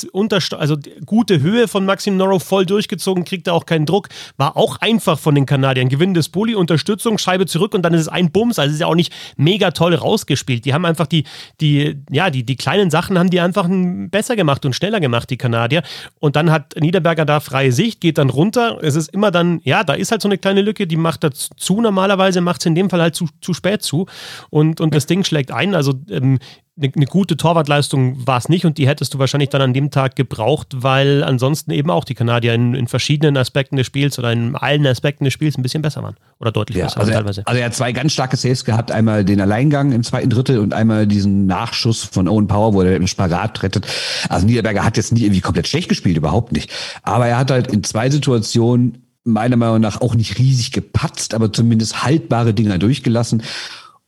also 0.58 0.78
gute 1.06 1.40
Höhe 1.40 1.70
von 1.70 1.86
Maxim 1.86 2.18
Norro, 2.18 2.40
voll 2.40 2.66
durchgezogen, 2.66 3.24
kriegt 3.24 3.48
er 3.48 3.54
auch 3.54 3.66
keinen 3.66 3.86
Druck. 3.86 4.10
War 4.36 4.58
auch 4.58 4.82
einfach 4.82 5.18
von 5.18 5.34
den 5.34 5.46
Kanadiern. 5.46 5.88
Gewinn 5.88 6.14
des 6.14 6.28
Bulli, 6.28 6.56
Unterstützung, 6.56 7.18
Scheibe 7.18 7.46
zurück 7.46 7.74
und 7.74 7.84
dann 7.84 7.94
ist 7.94 8.02
es 8.02 8.08
ein 8.10 8.32
Bums. 8.32 8.60
Also 8.60 8.68
es 8.68 8.74
ist 8.76 8.82
ja 8.82 8.88
auch 8.88 8.96
nicht 8.96 9.14
mega 9.38 9.72
toll 9.72 9.96
rausgespielt. 9.96 10.66
Die 10.66 10.74
haben 10.74 10.86
einfach 10.86 11.08
die, 11.08 11.24
die, 11.62 11.96
ja, 12.10 12.30
die, 12.30 12.44
die 12.44 12.58
kleinen 12.58 12.92
Sachen 12.92 13.18
haben 13.18 13.30
die 13.30 13.40
einfach 13.40 13.61
besser 13.68 14.36
gemacht 14.36 14.66
und 14.66 14.76
schneller 14.76 15.00
gemacht, 15.00 15.30
die 15.30 15.38
Kanadier. 15.38 15.84
Und 16.20 16.36
dann 16.36 16.52
hat 16.52 16.76
Niederberger 16.80 17.26
da 17.26 17.40
freie 17.40 17.72
Sicht, 17.72 18.02
geht 18.02 18.18
dann 18.18 18.30
runter. 18.30 18.80
Es 18.82 18.96
ist 18.96 19.14
immer 19.14 19.32
dann, 19.32 19.62
ja, 19.64 19.84
da 19.84 19.94
ist 19.94 20.12
halt 20.12 20.22
so 20.22 20.28
eine 20.28 20.38
kleine 20.38 20.62
Lücke, 20.62 20.88
die 20.88 20.98
macht 20.98 21.24
er 21.24 21.32
zu. 21.32 21.82
Normalerweise 21.82 22.42
macht 22.42 22.62
es 22.62 22.66
in 22.66 22.76
dem 22.76 22.90
Fall 22.90 23.02
halt 23.02 23.16
zu, 23.16 23.28
zu 23.42 23.54
spät 23.54 23.82
zu. 23.82 24.08
Und, 24.50 24.82
und 24.82 24.94
das 24.96 25.06
Ding 25.06 25.24
schlägt 25.24 25.52
ein. 25.52 25.76
Also 25.76 25.94
ähm, 26.10 26.40
eine, 26.78 26.92
eine 26.96 27.06
gute 27.06 27.36
Torwartleistung 27.36 28.26
war 28.26 28.38
es 28.38 28.48
nicht 28.48 28.66
und 28.66 28.78
die 28.78 28.88
hättest 28.88 29.14
du 29.14 29.20
wahrscheinlich 29.20 29.50
dann 29.50 29.62
an 29.62 29.74
dem 29.74 29.92
Tag 29.92 30.16
gebraucht, 30.16 30.68
weil 30.72 31.24
ansonsten 31.24 31.72
eben 31.72 31.90
auch 31.90 32.06
die 32.06 32.16
Kanadier 32.16 32.54
in, 32.54 32.74
in 32.74 32.88
verschiedenen 32.88 33.36
Aspekten 33.38 33.76
des 33.76 33.86
Spiels 33.88 34.18
oder 34.18 34.32
in 34.32 34.56
allen 34.56 34.88
Aspekten 34.88 35.26
des 35.26 35.34
Spiels 35.34 35.58
ein 35.58 35.64
bisschen 35.64 35.82
besser 35.82 36.02
waren. 36.02 36.16
Oder 36.40 36.52
deutlich 36.52 36.78
ja, 36.78 36.86
besser 36.86 37.02
also 37.02 37.12
teilweise. 37.12 37.42
Er, 37.42 37.48
also 37.48 37.60
er 37.60 37.66
hat 37.66 37.76
zwei 37.76 37.92
ganz 37.92 38.14
starke 38.14 38.38
Saves 38.38 38.64
gehabt. 38.64 38.92
Einmal 38.92 39.26
den 39.26 39.42
Alleingang 39.42 39.92
im 39.92 40.04
zweiten 40.04 40.30
Drittel 40.30 40.60
und 40.60 40.74
einmal 40.74 41.08
diesen 41.08 41.46
Nachschuss 41.46 42.04
von 42.04 42.28
Owen 42.28 42.48
Power, 42.48 42.74
wo 42.74 42.82
er 42.82 42.96
im 42.96 43.08
Spagat 43.08 43.64
rettet. 43.64 43.86
Also 44.30 44.46
Niederberger 44.46 44.86
hat 44.86 44.98
jetzt 44.98 45.12
nicht 45.12 45.24
irgendwie 45.24 45.42
komplett 45.42 45.68
schlecht 45.68 45.90
gespielt, 45.90 46.18
überhaupt 46.18 46.54
nicht. 46.54 46.72
Aber 47.04 47.28
er 47.28 47.38
hat 47.38 47.52
halt 47.52 47.72
in 47.72 47.84
zwei 47.84 48.10
Situationen 48.10 49.06
meiner 49.24 49.56
Meinung 49.56 49.82
nach 49.82 50.02
auch 50.02 50.16
nicht 50.16 50.40
riesig 50.40 50.72
gepatzt, 50.72 51.34
aber 51.34 51.54
zumindest 51.54 52.04
haltbare 52.04 52.54
Dinger 52.54 52.80
durchgelassen. 52.80 53.44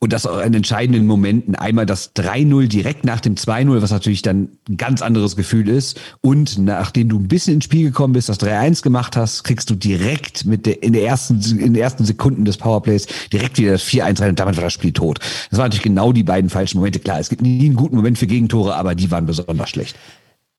Und 0.03 0.11
das 0.11 0.25
auch 0.25 0.41
in 0.41 0.53
entscheidenden 0.53 1.07
Momenten. 1.07 1.55
Einmal 1.55 1.85
das 1.85 2.13
3-0 2.13 2.67
direkt 2.67 3.05
nach 3.05 3.21
dem 3.21 3.35
2-0, 3.35 3.81
was 3.81 3.89
natürlich 3.89 4.21
dann 4.21 4.49
ein 4.67 4.75
ganz 4.75 5.01
anderes 5.01 5.37
Gefühl 5.37 5.69
ist. 5.69 5.97
Und 6.19 6.57
nachdem 6.57 7.07
du 7.07 7.17
ein 7.19 7.29
bisschen 7.29 7.53
ins 7.53 7.63
Spiel 7.63 7.85
gekommen 7.85 8.11
bist, 8.11 8.27
das 8.27 8.37
3-1 8.41 8.83
gemacht 8.83 9.15
hast, 9.15 9.45
kriegst 9.45 9.69
du 9.69 9.75
direkt 9.75 10.43
mit 10.43 10.65
der, 10.65 10.83
in 10.83 10.91
der 10.91 11.05
ersten, 11.05 11.39
in 11.57 11.71
den 11.73 11.81
ersten 11.81 12.03
Sekunden 12.03 12.43
des 12.43 12.57
Powerplays 12.57 13.07
direkt 13.31 13.57
wieder 13.57 13.71
das 13.71 13.85
4-1 13.85 14.19
rein 14.19 14.29
und 14.31 14.39
damit 14.41 14.57
war 14.57 14.65
das 14.65 14.73
Spiel 14.73 14.91
tot. 14.91 15.19
Das 15.49 15.57
waren 15.57 15.67
natürlich 15.67 15.83
genau 15.83 16.11
die 16.11 16.23
beiden 16.23 16.49
falschen 16.49 16.79
Momente. 16.79 16.99
Klar, 16.99 17.21
es 17.21 17.29
gibt 17.29 17.41
nie 17.41 17.65
einen 17.65 17.77
guten 17.77 17.95
Moment 17.95 18.17
für 18.17 18.27
Gegentore, 18.27 18.75
aber 18.75 18.95
die 18.95 19.09
waren 19.09 19.25
besonders 19.25 19.69
schlecht. 19.69 19.95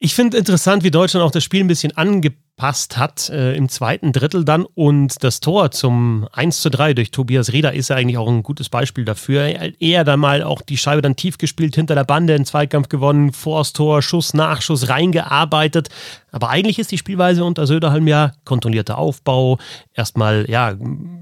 Ich 0.05 0.15
finde 0.15 0.37
interessant, 0.37 0.85
wie 0.85 0.91
Deutschland 0.91 1.25
auch 1.25 1.31
das 1.31 1.43
Spiel 1.43 1.61
ein 1.61 1.67
bisschen 1.67 1.97
angepasst 1.97 2.99
hat 2.99 3.31
äh, 3.31 3.57
im 3.57 3.71
zweiten 3.71 4.13
Drittel 4.13 4.45
dann 4.45 4.67
und 4.67 5.25
das 5.25 5.41
Tor 5.41 5.71
zum 5.71 6.29
1 6.31 6.61
zu 6.61 6.69
3 6.69 6.93
durch 6.93 7.11
Tobias 7.11 7.55
Rieder 7.55 7.73
ist 7.73 7.89
ja 7.89 7.97
eigentlich 7.97 8.19
auch 8.19 8.29
ein 8.29 8.43
gutes 8.43 8.69
Beispiel 8.69 9.07
dafür. 9.07 9.45
Er 9.81 10.05
da 10.05 10.19
mal 10.19 10.43
auch 10.43 10.61
die 10.61 10.77
Scheibe 10.77 11.01
dann 11.01 11.17
tief 11.17 11.39
gespielt, 11.39 11.75
hinter 11.75 11.95
der 11.95 12.05
Bande, 12.05 12.35
einen 12.35 12.45
Zweikampf 12.45 12.91
gewonnen, 12.91 13.33
vors 13.33 13.73
Tor, 13.73 14.03
Schuss, 14.03 14.35
Nachschuss, 14.35 14.91
reingearbeitet. 14.91 15.89
Aber 16.33 16.51
eigentlich 16.51 16.79
ist 16.79 16.93
die 16.93 16.99
Spielweise 16.99 17.43
unter 17.43 17.67
Söderholm 17.67 18.07
ja 18.07 18.33
kontrollierter 18.45 18.99
Aufbau, 18.99 19.57
erstmal 19.95 20.45
ja 20.51 20.77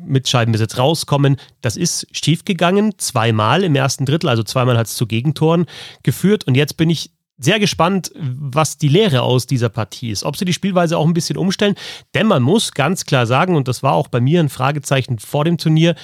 mit 0.04 0.28
Scheibenbesitz 0.28 0.76
rauskommen. 0.76 1.36
Das 1.60 1.76
ist 1.76 2.08
schief 2.10 2.44
gegangen, 2.44 2.94
zweimal 2.98 3.62
im 3.62 3.76
ersten 3.76 4.06
Drittel, 4.06 4.28
also 4.28 4.42
zweimal 4.42 4.76
hat 4.76 4.88
es 4.88 4.96
zu 4.96 5.06
Gegentoren 5.06 5.66
geführt 6.02 6.48
und 6.48 6.56
jetzt 6.56 6.76
bin 6.76 6.90
ich 6.90 7.12
sehr 7.38 7.58
gespannt, 7.58 8.12
was 8.14 8.78
die 8.78 8.88
Lehre 8.88 9.22
aus 9.22 9.46
dieser 9.46 9.68
Partie 9.68 10.10
ist. 10.10 10.24
Ob 10.24 10.36
sie 10.36 10.44
die 10.44 10.52
Spielweise 10.52 10.98
auch 10.98 11.06
ein 11.06 11.14
bisschen 11.14 11.36
umstellen. 11.36 11.74
Denn 12.14 12.26
man 12.26 12.42
muss 12.42 12.72
ganz 12.72 13.04
klar 13.04 13.26
sagen, 13.26 13.56
und 13.56 13.68
das 13.68 13.82
war 13.82 13.94
auch 13.94 14.08
bei 14.08 14.20
mir 14.20 14.40
ein 14.40 14.48
Fragezeichen 14.48 15.18
vor 15.18 15.44
dem 15.44 15.58
Turnier, 15.58 15.94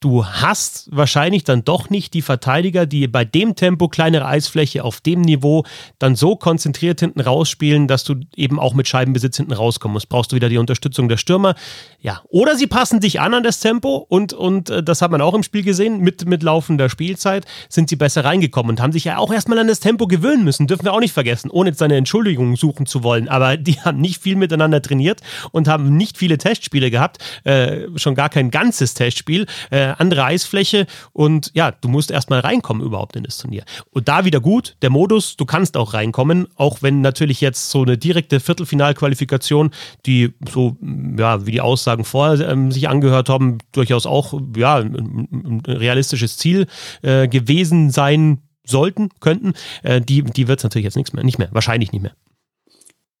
du 0.00 0.24
hast 0.24 0.88
wahrscheinlich 0.92 1.44
dann 1.44 1.64
doch 1.64 1.90
nicht 1.90 2.14
die 2.14 2.22
Verteidiger, 2.22 2.86
die 2.86 3.08
bei 3.08 3.24
dem 3.24 3.56
Tempo 3.56 3.88
kleinere 3.88 4.26
Eisfläche 4.26 4.84
auf 4.84 5.00
dem 5.00 5.22
Niveau 5.22 5.64
dann 5.98 6.14
so 6.14 6.36
konzentriert 6.36 7.00
hinten 7.00 7.20
rausspielen, 7.20 7.88
dass 7.88 8.04
du 8.04 8.14
eben 8.36 8.60
auch 8.60 8.74
mit 8.74 8.86
Scheibenbesitz 8.86 9.38
hinten 9.38 9.52
rauskommen 9.52 9.94
musst. 9.94 10.08
Brauchst 10.08 10.30
du 10.30 10.36
wieder 10.36 10.48
die 10.48 10.58
Unterstützung 10.58 11.08
der 11.08 11.16
Stürmer. 11.16 11.56
Ja, 12.00 12.22
oder 12.28 12.56
sie 12.56 12.68
passen 12.68 13.00
dich 13.00 13.20
an 13.20 13.34
an 13.34 13.42
das 13.42 13.58
Tempo 13.58 14.06
und, 14.08 14.32
und 14.32 14.70
äh, 14.70 14.82
das 14.82 15.02
hat 15.02 15.10
man 15.10 15.20
auch 15.20 15.34
im 15.34 15.42
Spiel 15.42 15.64
gesehen, 15.64 16.00
mit, 16.00 16.26
mit 16.26 16.42
laufender 16.44 16.88
Spielzeit 16.88 17.44
sind 17.68 17.88
sie 17.88 17.96
besser 17.96 18.24
reingekommen 18.24 18.70
und 18.70 18.80
haben 18.80 18.92
sich 18.92 19.04
ja 19.04 19.18
auch 19.18 19.32
erstmal 19.32 19.58
an 19.58 19.66
das 19.66 19.80
Tempo 19.80 20.06
gewöhnen 20.06 20.44
müssen, 20.44 20.68
dürfen 20.68 20.84
wir 20.84 20.92
auch 20.92 21.00
nicht 21.00 21.12
vergessen, 21.12 21.50
ohne 21.50 21.70
jetzt 21.70 21.78
seine 21.78 21.96
Entschuldigung 21.96 22.54
suchen 22.56 22.86
zu 22.86 23.02
wollen. 23.02 23.28
Aber 23.28 23.56
die 23.56 23.80
haben 23.80 24.00
nicht 24.00 24.22
viel 24.22 24.36
miteinander 24.36 24.80
trainiert 24.80 25.20
und 25.50 25.66
haben 25.66 25.96
nicht 25.96 26.18
viele 26.18 26.38
Testspiele 26.38 26.90
gehabt, 26.92 27.18
äh, 27.42 27.88
schon 27.96 28.14
gar 28.14 28.28
kein 28.28 28.50
ganzes 28.50 28.94
Testspiel. 28.94 29.46
Äh, 29.70 29.87
andere 29.96 30.24
Eisfläche 30.24 30.86
und 31.12 31.50
ja, 31.54 31.70
du 31.70 31.88
musst 31.88 32.10
erstmal 32.10 32.40
reinkommen 32.40 32.84
überhaupt 32.84 33.16
in 33.16 33.24
das 33.24 33.38
Turnier. 33.38 33.64
Und 33.90 34.08
da 34.08 34.24
wieder 34.24 34.40
gut, 34.40 34.76
der 34.82 34.90
Modus, 34.90 35.36
du 35.36 35.44
kannst 35.44 35.76
auch 35.76 35.94
reinkommen, 35.94 36.48
auch 36.56 36.82
wenn 36.82 37.00
natürlich 37.00 37.40
jetzt 37.40 37.70
so 37.70 37.82
eine 37.82 37.98
direkte 37.98 38.40
Viertelfinalqualifikation, 38.40 39.70
die 40.06 40.34
so, 40.50 40.76
ja, 41.18 41.46
wie 41.46 41.52
die 41.52 41.60
Aussagen 41.60 42.04
vorher 42.04 42.48
ähm, 42.48 42.72
sich 42.72 42.88
angehört 42.88 43.28
haben, 43.28 43.58
durchaus 43.72 44.06
auch, 44.06 44.40
ja, 44.56 44.76
ein, 44.76 45.28
ein 45.32 45.62
realistisches 45.66 46.36
Ziel 46.36 46.66
äh, 47.02 47.28
gewesen 47.28 47.90
sein 47.90 48.42
sollten, 48.64 49.08
könnten, 49.20 49.54
äh, 49.82 50.00
die, 50.00 50.22
die 50.22 50.48
wird 50.48 50.60
es 50.60 50.64
natürlich 50.64 50.84
jetzt 50.84 50.96
nichts 50.96 51.12
mehr, 51.12 51.24
nicht 51.24 51.38
mehr, 51.38 51.48
wahrscheinlich 51.52 51.92
nicht 51.92 52.02
mehr. 52.02 52.12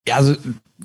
Ja, 0.06 0.16
also 0.16 0.36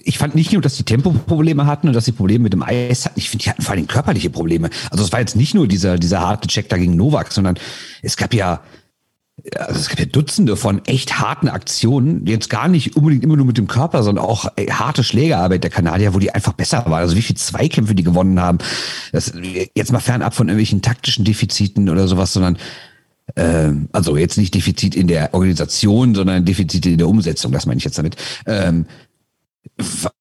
ich 0.02 0.18
fand 0.18 0.36
nicht 0.36 0.52
nur, 0.52 0.62
dass 0.62 0.76
die 0.76 0.84
Tempoprobleme 0.84 1.66
hatten 1.66 1.88
und 1.88 1.94
dass 1.94 2.06
sie 2.06 2.12
Probleme 2.12 2.44
mit 2.44 2.54
dem 2.54 2.64
Eis 2.64 3.06
hatten. 3.06 3.20
Ich 3.20 3.30
finde, 3.30 3.44
die 3.44 3.50
hatten 3.50 3.62
vor 3.62 3.74
allem 3.74 3.88
körperliche 3.88 4.30
Probleme. 4.30 4.70
Also 4.90 5.04
es 5.04 5.12
war 5.12 5.20
jetzt 5.20 5.36
nicht 5.36 5.54
nur 5.54 5.68
dieser, 5.68 5.98
dieser 5.98 6.22
harte 6.22 6.48
Check 6.48 6.70
da 6.70 6.78
gegen 6.78 6.96
Novak, 6.96 7.32
sondern 7.32 7.58
es 8.02 8.18
gab 8.18 8.34
ja, 8.34 8.62
also 9.56 9.80
es 9.80 9.90
gab 9.90 10.00
ja 10.00 10.06
Dutzende 10.06 10.56
von 10.56 10.84
echt 10.86 11.20
harten 11.20 11.48
Aktionen, 11.48 12.26
jetzt 12.26 12.50
gar 12.50 12.68
nicht 12.68 12.96
unbedingt 12.96 13.24
immer 13.24 13.36
nur 13.38 13.46
mit 13.46 13.58
dem 13.58 13.68
Körper, 13.68 14.04
sondern 14.04 14.26
auch 14.26 14.48
ey, 14.56 14.68
harte 14.68 15.04
Schlägerarbeit 15.04 15.64
der 15.64 15.72
Kanadier, 15.72 16.14
wo 16.14 16.20
die 16.20 16.32
einfach 16.32 16.54
besser 16.54 16.86
waren. 16.86 16.94
Also 16.94 17.16
wie 17.16 17.22
viele 17.22 17.38
Zweikämpfe 17.38 17.94
die 17.94 18.04
gewonnen 18.04 18.40
haben. 18.40 18.58
Das, 19.12 19.34
jetzt 19.76 19.92
mal 19.92 20.00
fernab 20.00 20.34
von 20.34 20.48
irgendwelchen 20.48 20.82
taktischen 20.82 21.24
Defiziten 21.24 21.90
oder 21.90 22.08
sowas, 22.08 22.34
sondern 22.34 22.58
ähm, 23.36 23.90
also 23.92 24.18
jetzt 24.18 24.38
nicht 24.38 24.54
Defizit 24.54 24.96
in 24.96 25.08
der 25.08 25.34
Organisation, 25.34 26.16
sondern 26.16 26.46
Defizite 26.46 26.90
in 26.90 26.98
der 26.98 27.08
Umsetzung, 27.08 27.52
das 27.52 27.66
meine 27.66 27.78
ich 27.78 27.86
jetzt 27.86 27.98
damit. 27.98 28.16
Ähm, 28.46 28.86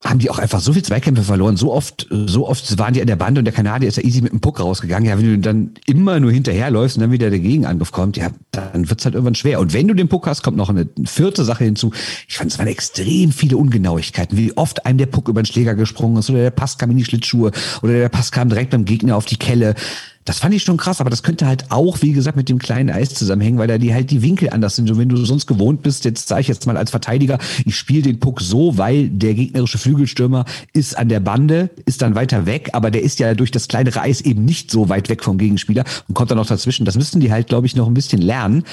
haben 0.05 0.19
die 0.19 0.31
auch 0.31 0.39
einfach 0.39 0.61
so 0.61 0.73
viel 0.73 0.83
Zweikämpfe 0.83 1.25
verloren. 1.25 1.57
So 1.57 1.73
oft, 1.73 2.07
so 2.11 2.49
oft 2.49 2.79
waren 2.79 2.95
die 2.95 3.01
an 3.01 3.07
der 3.07 3.17
Bande 3.17 3.41
und 3.41 3.45
der 3.45 3.53
Kanadier 3.53 3.89
ist 3.89 3.97
ja 3.97 4.03
easy 4.03 4.23
mit 4.23 4.33
dem 4.33 4.41
Puck 4.41 4.61
rausgegangen. 4.61 5.09
Ja, 5.09 5.19
wenn 5.19 5.27
du 5.27 5.39
dann 5.39 5.73
immer 5.87 6.21
nur 6.21 6.31
hinterherläufst 6.31 6.97
und 6.97 7.03
dann 7.03 7.11
wieder 7.11 7.29
der 7.29 7.41
Gegenangriff 7.41 7.93
kommt, 7.93 8.17
ja, 8.17 8.31
dann 8.53 8.89
wird's 8.89 9.05
halt 9.05 9.15
irgendwann 9.15 9.35
schwer. 9.35 9.61
Und 9.61 9.75
wenn 9.75 9.89
du 9.89 9.95
den 9.95 10.09
Puck 10.09 10.27
hast, 10.27 10.43
kommt 10.43 10.57
noch 10.57 10.71
eine 10.71 10.89
vierte 11.05 11.45
Sache 11.45 11.65
hinzu. 11.65 11.93
Ich 12.29 12.39
fand, 12.39 12.53
es 12.53 12.59
waren 12.59 12.69
extrem 12.69 13.33
viele 13.33 13.57
Ungenauigkeiten, 13.57 14.39
wie 14.39 14.57
oft 14.57 14.87
einem 14.87 14.99
der 14.99 15.07
Puck 15.07 15.29
über 15.29 15.43
den 15.43 15.47
Schläger 15.47 15.75
gesprungen 15.75 16.19
ist 16.19 16.31
oder 16.31 16.39
der 16.39 16.51
Pass 16.51 16.79
kam 16.79 16.91
in 16.91 16.97
die 16.97 17.05
Schlittschuhe 17.05 17.51
oder 17.83 17.93
der 17.93 18.09
Pass 18.09 18.31
kam 18.31 18.49
direkt 18.49 18.71
beim 18.71 18.85
Gegner 18.85 19.17
auf 19.17 19.27
die 19.27 19.37
Kelle. 19.37 19.75
Das 20.25 20.39
fand 20.39 20.55
ich 20.55 20.63
schon 20.63 20.77
krass, 20.77 21.01
aber 21.01 21.11
das 21.11 21.25
könnte 21.25 21.47
halt 21.47 21.71
auch, 21.71 22.01
wie 22.01 22.13
gesagt, 22.13 22.37
mit 22.37 22.49
dem 22.49 22.59
kleinen 22.59 22.91
Eis 22.91 23.13
zusammenhängen, 23.13 23.59
weil 23.59 23.67
da 23.67 23.77
die 23.77 23.93
halt 23.93 24.11
die 24.13 24.23
Winkel 24.23 24.51
anders 24.51 24.77
sind. 24.77 24.89
Und 24.91 24.99
wenn 24.99 25.09
du 25.09 25.17
sonst 25.17 25.47
gewohnt 25.47 25.83
bist, 25.83 26.05
jetzt 26.05 26.29
sage 26.29 26.43
ich 26.43 26.49
jetzt 26.49 26.67
mal 26.67 26.77
als 26.77 26.91
Verteidiger, 26.91 27.39
ich 27.65 27.77
spiele 27.77 28.03
den 28.03 28.21
Puck 28.21 28.41
so, 28.41 28.79
weil 28.79 29.09
der 29.09 29.35
gegnerische 29.35 29.79
Flügelstürmer 29.79 30.45
ist 30.73 30.97
an 30.97 31.09
der 31.09 31.21
Bande, 31.21 31.71
ist 31.87 32.03
dann 32.03 32.15
weiter 32.15 32.47
weg, 32.47 32.71
aber 32.73 32.93
der 32.93 33.03
ist 33.03 33.19
ja 33.19 33.35
durch 33.35 33.51
das 33.51 33.67
kleinere 33.67 34.01
Eis 34.01 34.21
eben 34.21 34.45
nicht 34.45 34.71
so 34.71 34.89
weit 34.89 35.09
weg 35.09 35.25
vom 35.25 35.39
Gegenspieler 35.39 35.85
und 36.07 36.15
kommt 36.15 36.31
dann 36.31 36.39
noch 36.39 36.47
dazwischen. 36.47 36.85
Das 36.85 36.97
müssten 36.97 37.19
die 37.19 37.33
halt, 37.33 37.49
glaube 37.49 37.67
ich, 37.67 37.75
noch 37.75 37.89
ein 37.89 37.95
bisschen 37.95 38.23
lernen 38.23 38.65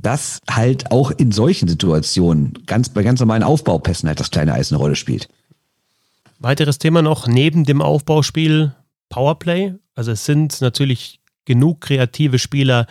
dass 0.00 0.38
halt 0.48 0.92
auch 0.92 1.10
in 1.10 1.32
solchen 1.32 1.68
Situationen, 1.68 2.54
ganz 2.66 2.88
bei 2.88 3.02
ganz 3.02 3.18
normalen 3.18 3.42
Aufbaupässen 3.42 4.08
halt 4.08 4.20
das 4.20 4.30
kleine 4.30 4.54
Eis 4.54 4.70
eine 4.70 4.78
Rolle 4.78 4.94
spielt. 4.94 5.28
Weiteres 6.38 6.78
Thema 6.78 7.02
noch 7.02 7.26
neben 7.26 7.64
dem 7.64 7.82
Aufbauspiel 7.82 8.74
Powerplay. 9.08 9.74
Also 9.98 10.12
es 10.12 10.24
sind 10.24 10.60
natürlich 10.60 11.18
genug 11.44 11.80
kreative 11.80 12.38
Spieler 12.38 12.86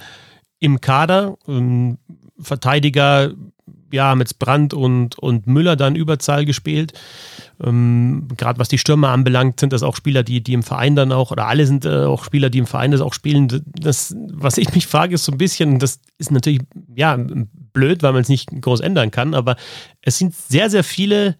im 0.59 0.81
Kader. 0.81 1.37
Ähm, 1.47 1.99
Verteidiger, 2.37 3.31
ja, 3.93 4.13
mit 4.13 4.37
Brandt 4.39 4.73
und, 4.73 5.17
und 5.17 5.47
Müller 5.47 5.77
dann 5.77 5.95
Überzahl 5.95 6.43
gespielt. 6.43 6.91
Ähm, 7.63 8.27
Gerade 8.35 8.59
was 8.59 8.67
die 8.67 8.77
Stürmer 8.77 9.11
anbelangt, 9.11 9.61
sind 9.61 9.71
das 9.71 9.83
auch 9.83 9.95
Spieler, 9.95 10.23
die, 10.23 10.43
die 10.43 10.51
im 10.51 10.63
Verein 10.63 10.97
dann 10.97 11.13
auch, 11.13 11.31
oder 11.31 11.47
alle 11.47 11.65
sind 11.65 11.85
äh, 11.85 12.03
auch 12.03 12.25
Spieler, 12.25 12.49
die 12.49 12.59
im 12.59 12.67
Verein 12.67 12.91
das 12.91 12.99
auch 12.99 13.13
spielen. 13.13 13.63
Das, 13.79 14.13
was 14.33 14.57
ich 14.57 14.75
mich 14.75 14.85
frage, 14.85 15.15
ist 15.15 15.23
so 15.23 15.31
ein 15.31 15.37
bisschen, 15.37 15.79
das 15.79 16.01
ist 16.17 16.31
natürlich, 16.31 16.59
ja, 16.93 17.17
blöd, 17.71 18.03
weil 18.03 18.11
man 18.11 18.21
es 18.21 18.29
nicht 18.29 18.49
groß 18.61 18.81
ändern 18.81 19.11
kann, 19.11 19.33
aber 19.33 19.55
es 20.01 20.17
sind 20.17 20.35
sehr, 20.35 20.69
sehr 20.69 20.83
viele 20.83 21.37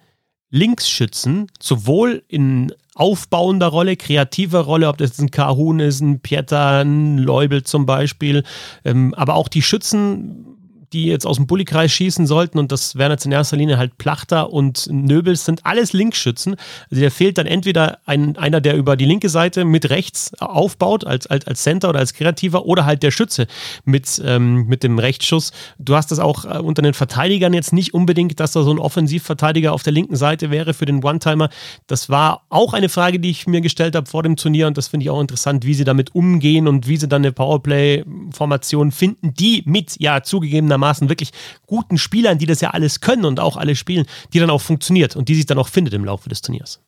Linksschützen, 0.50 1.48
sowohl 1.60 2.24
in 2.30 2.72
aufbauender 2.98 3.68
Rolle, 3.68 3.96
kreativer 3.96 4.62
Rolle, 4.62 4.88
ob 4.88 4.98
das 4.98 5.20
ein 5.20 5.30
Kahun 5.32 5.80
ist, 5.80 6.02
ein 6.02 6.20
Pieter, 6.20 6.84
ein 6.84 7.20
Leubel 7.20 7.64
zum 7.64 7.86
Beispiel, 7.86 8.44
ähm, 8.84 9.14
aber 9.14 9.36
auch 9.36 9.48
die 9.48 9.62
Schützen 9.62 10.57
die 10.94 11.06
jetzt 11.06 11.26
aus 11.26 11.38
dem 11.38 11.48
Bullikreis 11.48 11.92
schießen 11.92 12.26
sollten, 12.28 12.60
und 12.60 12.72
das 12.72 12.96
wären 12.96 13.12
jetzt 13.12 13.26
in 13.26 13.32
erster 13.32 13.58
Linie 13.58 13.78
halt 13.78 13.98
Plachter 13.98 14.52
und 14.52 14.88
Nöbels, 14.90 15.46
sind 15.46 15.66
alles 15.66 15.94
Linksschützen. 15.94 16.56
Also 16.90 17.02
der 17.02 17.12
fehlt 17.12 17.38
dann 17.38 17.46
entweder 17.46 18.00
ein, 18.06 18.38
einer, 18.38 18.62
der 18.62 18.76
über 18.76 18.96
die 18.96 19.06
linke 19.06 19.30
Seite 19.30 19.66
mit 19.66 19.90
rechts 19.90 20.32
aufbaut, 20.40 21.06
als, 21.06 21.28
als, 21.28 21.46
als 21.48 21.64
Center 21.64 21.90
oder 21.90 22.00
als 22.00 22.14
Kreativer, 22.14 22.66
oder 22.66 22.86
halt 22.86 23.04
der 23.04 23.12
Schütze 23.12 23.48
mit, 23.86 24.22
ähm, 24.26 24.66
mit 24.68 24.84
dem 24.84 25.00
Rechtsschuss. 25.00 25.52
Du 25.78 25.96
hast 25.96 26.12
das 26.12 26.20
auch 26.20 26.46
äh, 26.46 26.60
unter 26.60 26.82
den 26.82 26.94
Verteidigern 26.94 27.54
jetzt 27.54 27.74
nicht 27.74 27.94
unbedingt, 27.94 28.40
dass 28.40 28.52
da 28.52 28.64
so 28.64 28.72
ein 28.72 28.80
Offensivverteidiger 28.80 29.74
auf 29.74 29.84
der 29.84 29.94
linken 29.94 30.16
Seite 30.16 30.52
wäre 30.52 30.74
für 30.74 30.86
den 30.86 31.04
One-Timer. 31.04 31.50
Das 31.88 32.10
war 32.10 32.44
auch 32.50 32.74
eine 32.74 32.90
Frage, 32.90 33.20
die 33.20 33.30
ich 33.30 33.48
mir 33.48 33.62
gestellt 33.62 33.96
habe 33.96 34.08
vor 34.08 34.24
dem 34.24 34.36
Turnier, 34.36 34.68
und 34.68 34.78
das 34.78 34.88
finde 34.88 35.04
ich 35.04 35.10
auch 35.10 35.22
interessant, 35.22 35.66
wie 35.66 35.74
sie 35.74 35.84
damit 35.84 36.16
umgehen 36.16 36.68
und 36.68 36.88
wie 36.88 36.98
sie 36.98 37.08
dann 37.08 37.22
eine 37.22 37.32
Powerplay-Formation 37.32 38.92
finden, 38.92 39.34
die 39.34 39.64
mit, 39.66 40.00
ja, 40.00 40.24
zugegebener 40.24 40.77
zugegebenermaßen 40.78 41.10
wirklich 41.10 41.32
guten 41.66 41.98
Spielern, 41.98 42.38
die 42.38 42.46
das 42.46 42.62
ja 42.62 42.70
alles 42.72 43.02
können 43.02 43.26
und 43.26 43.40
auch 43.40 43.58
alle 43.58 43.76
spielen, 43.76 44.06
die 44.34 44.40
dann 44.40 44.50
auch 44.50 44.62
funktioniert 44.62 45.16
und 45.16 45.30
die 45.30 45.36
sich 45.36 45.46
dann 45.46 45.58
auch 45.58 45.68
findet 45.68 45.94
im 45.94 46.06
Laufe 46.06 46.30
des 46.30 46.42
Turniers. 46.42 46.80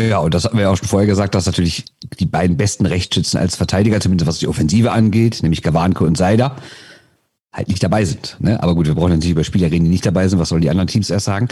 Ja, 0.00 0.18
und 0.18 0.32
das 0.32 0.44
hatten 0.44 0.56
wir 0.56 0.62
ja 0.62 0.70
auch 0.70 0.76
schon 0.76 0.88
vorher 0.88 1.08
gesagt, 1.08 1.34
dass 1.34 1.46
natürlich 1.46 1.84
die 2.20 2.26
beiden 2.26 2.56
besten 2.56 2.86
Rechtsschützen 2.86 3.38
als 3.38 3.56
Verteidiger, 3.56 4.00
zumindest 4.00 4.28
was 4.28 4.38
die 4.38 4.46
Offensive 4.46 4.92
angeht, 4.92 5.42
nämlich 5.42 5.62
Gawanke 5.62 6.04
und 6.04 6.16
Seider, 6.16 6.56
halt 7.52 7.68
nicht 7.68 7.82
dabei 7.82 8.04
sind. 8.04 8.36
Ne? 8.40 8.62
Aber 8.62 8.74
gut, 8.74 8.86
wir 8.86 8.94
brauchen 8.94 9.10
natürlich 9.10 9.30
über 9.30 9.42
Spieler 9.42 9.70
reden, 9.70 9.84
die 9.84 9.90
nicht 9.90 10.04
dabei 10.04 10.28
sind. 10.28 10.38
Was 10.38 10.50
sollen 10.50 10.60
die 10.60 10.68
anderen 10.68 10.86
Teams 10.86 11.08
erst 11.08 11.24
sagen? 11.26 11.48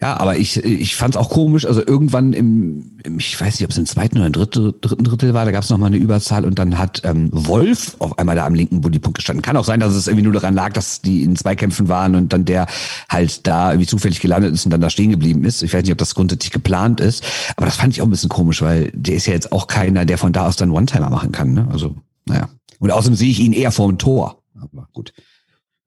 Ja, 0.00 0.16
aber 0.16 0.36
ich, 0.36 0.62
ich 0.64 0.94
fand 0.94 1.16
es 1.16 1.20
auch 1.20 1.28
komisch. 1.28 1.66
Also 1.66 1.84
irgendwann 1.84 2.32
im, 2.32 3.00
im 3.02 3.18
ich 3.18 3.40
weiß 3.40 3.54
nicht, 3.54 3.64
ob 3.64 3.70
es 3.70 3.78
im 3.78 3.86
zweiten 3.86 4.18
oder 4.18 4.26
im 4.26 4.32
dritten, 4.32 4.74
dritten 4.80 5.02
Drittel 5.02 5.34
war, 5.34 5.44
da 5.44 5.50
gab 5.50 5.64
es 5.64 5.70
nochmal 5.70 5.88
eine 5.88 5.96
Überzahl 5.96 6.44
und 6.44 6.58
dann 6.58 6.78
hat 6.78 7.02
ähm, 7.04 7.30
Wolf 7.32 7.96
auf 7.98 8.16
einmal 8.18 8.36
da 8.36 8.46
am 8.46 8.54
linken 8.54 8.80
Punkt 8.80 9.14
gestanden. 9.14 9.42
Kann 9.42 9.56
auch 9.56 9.64
sein, 9.64 9.80
dass 9.80 9.94
es 9.94 10.06
irgendwie 10.06 10.24
nur 10.24 10.32
daran 10.32 10.54
lag, 10.54 10.72
dass 10.72 11.02
die 11.02 11.24
in 11.24 11.34
Zweikämpfen 11.34 11.88
waren 11.88 12.14
und 12.14 12.32
dann 12.32 12.44
der 12.44 12.66
halt 13.08 13.46
da 13.46 13.72
irgendwie 13.72 13.88
zufällig 13.88 14.20
gelandet 14.20 14.54
ist 14.54 14.64
und 14.64 14.70
dann 14.70 14.80
da 14.80 14.88
stehen 14.88 15.10
geblieben 15.10 15.44
ist. 15.44 15.62
Ich 15.62 15.74
weiß 15.74 15.82
nicht, 15.82 15.92
ob 15.92 15.98
das 15.98 16.14
grundsätzlich 16.14 16.52
geplant 16.52 17.00
ist, 17.00 17.24
aber 17.56 17.66
das 17.66 17.76
fand 17.76 17.92
ich 17.92 18.00
auch 18.00 18.06
ein 18.06 18.10
bisschen 18.10 18.30
komisch, 18.30 18.62
weil 18.62 18.92
der 18.94 19.16
ist 19.16 19.26
ja 19.26 19.32
jetzt 19.32 19.50
auch 19.50 19.66
keiner, 19.66 20.04
der 20.04 20.16
von 20.16 20.32
da 20.32 20.46
aus 20.46 20.56
dann 20.56 20.70
One-Timer 20.70 21.10
machen 21.10 21.32
kann. 21.32 21.54
Ne? 21.54 21.66
Also, 21.72 21.96
naja. 22.24 22.48
Und 22.78 22.90
außerdem 22.90 23.16
sehe 23.16 23.30
ich 23.30 23.40
ihn 23.40 23.52
eher 23.52 23.72
vor 23.72 23.88
dem 23.88 23.98
Tor. 23.98 24.43
Aber 24.72 24.88
gut. 24.92 25.12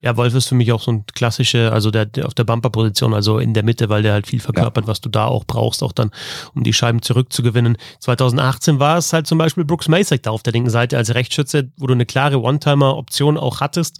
Ja, 0.00 0.16
Wolf 0.16 0.32
ist 0.34 0.46
für 0.46 0.54
mich 0.54 0.70
auch 0.70 0.80
so 0.80 0.92
ein 0.92 1.06
klassische, 1.06 1.72
also 1.72 1.90
der, 1.90 2.06
der 2.06 2.26
auf 2.26 2.34
der 2.34 2.44
Bumper-Position, 2.44 3.14
also 3.14 3.40
in 3.40 3.52
der 3.52 3.64
Mitte, 3.64 3.88
weil 3.88 4.02
der 4.02 4.12
halt 4.12 4.28
viel 4.28 4.38
verkörpert, 4.38 4.84
ja. 4.84 4.88
was 4.88 5.00
du 5.00 5.08
da 5.08 5.26
auch 5.26 5.44
brauchst, 5.44 5.82
auch 5.82 5.90
dann, 5.90 6.12
um 6.54 6.62
die 6.62 6.72
Scheiben 6.72 7.02
zurückzugewinnen. 7.02 7.76
2018 7.98 8.78
war 8.78 8.98
es 8.98 9.12
halt 9.12 9.26
zum 9.26 9.38
Beispiel 9.38 9.64
Brooks 9.64 9.88
Masek 9.88 10.22
da 10.22 10.30
auf 10.30 10.44
der 10.44 10.52
linken 10.52 10.70
Seite 10.70 10.96
als 10.96 11.14
Rechtsschütze, 11.14 11.72
wo 11.78 11.88
du 11.88 11.94
eine 11.94 12.06
klare 12.06 12.40
One-Timer-Option 12.40 13.36
auch 13.36 13.60
hattest. 13.60 13.98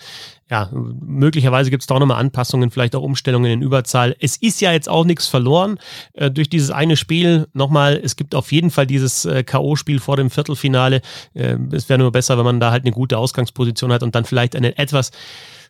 Ja, 0.50 0.71
möglicherweise 0.73 1.71
gibt 1.71 1.83
es 1.83 1.87
da 1.87 1.95
auch 1.97 2.00
nochmal 2.00 2.21
Anpassungen, 2.21 2.71
vielleicht 2.71 2.95
auch 2.95 3.02
Umstellungen 3.02 3.50
in 3.50 3.62
Überzahl. 3.62 4.17
Es 4.19 4.37
ist 4.37 4.61
ja 4.61 4.73
jetzt 4.73 4.88
auch 4.88 5.05
nichts 5.05 5.26
verloren 5.26 5.78
äh, 6.14 6.31
durch 6.31 6.49
dieses 6.49 6.71
eine 6.71 6.97
Spiel. 6.97 7.49
Nochmal, 7.52 8.00
es 8.02 8.17
gibt 8.17 8.35
auf 8.35 8.50
jeden 8.50 8.71
Fall 8.71 8.87
dieses 8.87 9.26
äh, 9.26 9.45
K.O.-Spiel 9.45 10.00
vor 10.00 10.17
dem 10.17 10.31
Viertelfinale. 10.31 11.02
Äh, 11.35 11.57
es 11.73 11.88
wäre 11.88 11.99
nur 11.99 12.12
besser, 12.12 12.38
wenn 12.38 12.47
man 12.47 12.61
da 12.61 12.71
halt 12.71 12.85
eine 12.85 12.93
gute 12.93 13.19
Ausgangsposition 13.19 13.93
hat 13.93 14.02
und 14.02 14.14
dann 14.14 14.25
vielleicht 14.25 14.57
eine 14.57 14.78
etwas 14.78 15.11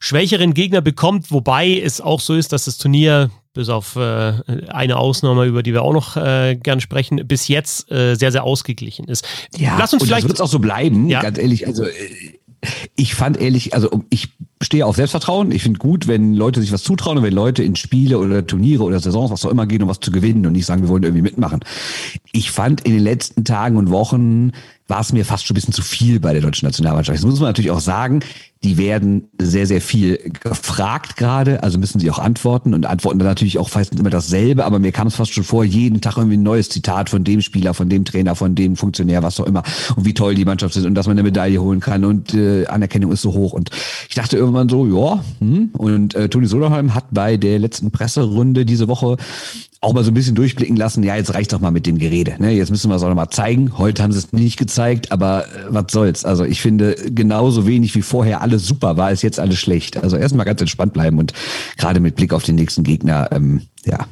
schwächeren 0.00 0.54
Gegner 0.54 0.80
bekommt, 0.80 1.30
wobei 1.30 1.80
es 1.80 2.00
auch 2.00 2.20
so 2.20 2.34
ist, 2.34 2.52
dass 2.52 2.66
das 2.66 2.78
Turnier 2.78 3.30
bis 3.54 3.68
auf 3.68 3.96
äh, 3.96 4.34
eine 4.68 4.96
Ausnahme, 4.96 5.46
über 5.46 5.64
die 5.64 5.72
wir 5.72 5.82
auch 5.82 5.92
noch 5.92 6.16
äh, 6.16 6.54
gern 6.54 6.80
sprechen, 6.80 7.26
bis 7.26 7.48
jetzt 7.48 7.90
äh, 7.90 8.14
sehr, 8.14 8.30
sehr 8.30 8.44
ausgeglichen 8.44 9.06
ist. 9.08 9.26
Ja, 9.56 9.76
Lass 9.76 9.92
uns 9.92 10.02
und 10.02 10.08
vielleicht. 10.08 10.24
Das 10.24 10.30
wird 10.30 10.40
auch 10.40 10.48
so 10.48 10.60
bleiben, 10.60 11.08
ja. 11.08 11.20
ganz 11.20 11.38
ehrlich. 11.38 11.66
Also, 11.66 11.84
äh, 11.84 11.90
ich 12.96 13.14
fand 13.14 13.36
ehrlich, 13.36 13.74
also 13.74 14.04
ich 14.10 14.30
stehe 14.60 14.86
auf 14.86 14.96
Selbstvertrauen. 14.96 15.52
Ich 15.52 15.62
finde 15.62 15.78
gut, 15.78 16.08
wenn 16.08 16.34
Leute 16.34 16.60
sich 16.60 16.72
was 16.72 16.82
zutrauen 16.82 17.18
und 17.18 17.24
wenn 17.24 17.32
Leute 17.32 17.62
in 17.62 17.76
Spiele 17.76 18.18
oder 18.18 18.46
Turniere 18.46 18.82
oder 18.82 18.98
Saisons, 19.00 19.30
was 19.30 19.44
auch 19.44 19.50
immer 19.50 19.66
gehen, 19.66 19.82
um 19.82 19.88
was 19.88 20.00
zu 20.00 20.10
gewinnen 20.10 20.46
und 20.46 20.52
nicht 20.52 20.66
sagen, 20.66 20.82
wir 20.82 20.88
wollen 20.88 21.04
irgendwie 21.04 21.22
mitmachen. 21.22 21.60
Ich 22.32 22.50
fand 22.50 22.80
in 22.82 22.92
den 22.92 23.02
letzten 23.02 23.44
Tagen 23.44 23.76
und 23.76 23.90
Wochen 23.90 24.52
war 24.88 25.00
es 25.00 25.12
mir 25.12 25.24
fast 25.24 25.46
schon 25.46 25.54
ein 25.54 25.60
bisschen 25.60 25.74
zu 25.74 25.82
viel 25.82 26.18
bei 26.18 26.32
der 26.32 26.42
deutschen 26.42 26.66
Nationalmannschaft. 26.66 27.18
Das 27.18 27.24
muss 27.24 27.40
man 27.40 27.50
natürlich 27.50 27.70
auch 27.70 27.80
sagen, 27.80 28.20
die 28.64 28.76
werden 28.76 29.28
sehr, 29.40 29.66
sehr 29.66 29.80
viel 29.80 30.18
gefragt 30.42 31.16
gerade, 31.16 31.62
also 31.62 31.78
müssen 31.78 32.00
sie 32.00 32.10
auch 32.10 32.18
antworten 32.18 32.74
und 32.74 32.86
antworten 32.86 33.18
dann 33.18 33.28
natürlich 33.28 33.58
auch 33.58 33.68
fast 33.68 33.94
immer 33.94 34.10
dasselbe, 34.10 34.64
aber 34.64 34.78
mir 34.80 34.90
kam 34.90 35.06
es 35.06 35.14
fast 35.14 35.32
schon 35.32 35.44
vor, 35.44 35.64
jeden 35.64 36.00
Tag 36.00 36.16
irgendwie 36.16 36.36
ein 36.36 36.42
neues 36.42 36.68
Zitat 36.68 37.08
von 37.08 37.22
dem 37.22 37.40
Spieler, 37.40 37.72
von 37.72 37.88
dem 37.88 38.04
Trainer, 38.04 38.34
von 38.34 38.54
dem 38.54 38.76
Funktionär, 38.76 39.22
was 39.22 39.38
auch 39.38 39.46
immer 39.46 39.62
und 39.96 40.04
wie 40.04 40.14
toll 40.14 40.34
die 40.34 40.44
Mannschaft 40.44 40.76
ist 40.76 40.86
und 40.86 40.94
dass 40.94 41.06
man 41.06 41.14
eine 41.14 41.22
Medaille 41.22 41.60
holen 41.62 41.80
kann 41.80 42.04
und 42.04 42.34
äh, 42.34 42.66
Anerkennung 42.66 43.12
ist 43.12 43.22
so 43.22 43.32
hoch 43.32 43.52
und 43.52 43.70
ich 44.08 44.14
dachte 44.16 44.36
irgendwann 44.36 44.68
so, 44.68 44.86
ja, 44.86 45.22
hm. 45.38 45.70
und 45.74 46.14
äh, 46.14 46.28
Toni 46.28 46.46
Soderholm 46.46 46.94
hat 46.94 47.06
bei 47.12 47.36
der 47.36 47.58
letzten 47.60 47.92
Presserunde 47.92 48.64
diese 48.64 48.88
Woche 48.88 49.16
auch 49.80 49.92
mal 49.92 50.02
so 50.02 50.10
ein 50.10 50.14
bisschen 50.14 50.34
durchblicken 50.34 50.76
lassen, 50.76 51.04
ja, 51.04 51.14
jetzt 51.14 51.34
reicht 51.34 51.52
doch 51.52 51.60
mal 51.60 51.70
mit 51.70 51.86
dem 51.86 51.98
Gerede. 51.98 52.34
Ne? 52.38 52.52
Jetzt 52.52 52.70
müssen 52.70 52.90
wir 52.90 52.96
es 52.96 53.02
auch 53.02 53.08
noch 53.08 53.14
mal 53.14 53.30
zeigen. 53.30 53.78
Heute 53.78 54.02
haben 54.02 54.12
sie 54.12 54.18
es 54.18 54.32
nicht 54.32 54.58
gezeigt, 54.58 55.12
aber 55.12 55.44
äh, 55.44 55.66
was 55.68 55.86
soll's. 55.90 56.24
Also 56.24 56.44
ich 56.44 56.60
finde, 56.60 56.96
genauso 57.10 57.66
wenig 57.66 57.94
wie 57.94 58.02
vorher 58.02 58.40
alles 58.40 58.66
super 58.66 58.96
war, 58.96 59.12
ist 59.12 59.22
jetzt 59.22 59.38
alles 59.38 59.58
schlecht. 59.58 59.96
Also 59.96 60.16
erstmal 60.16 60.46
ganz 60.46 60.60
entspannt 60.60 60.94
bleiben 60.94 61.18
und 61.18 61.32
gerade 61.76 62.00
mit 62.00 62.16
Blick 62.16 62.32
auf 62.32 62.42
den 62.42 62.56
nächsten 62.56 62.82
Gegner, 62.82 63.28
ähm, 63.30 63.62
ja, 63.84 64.06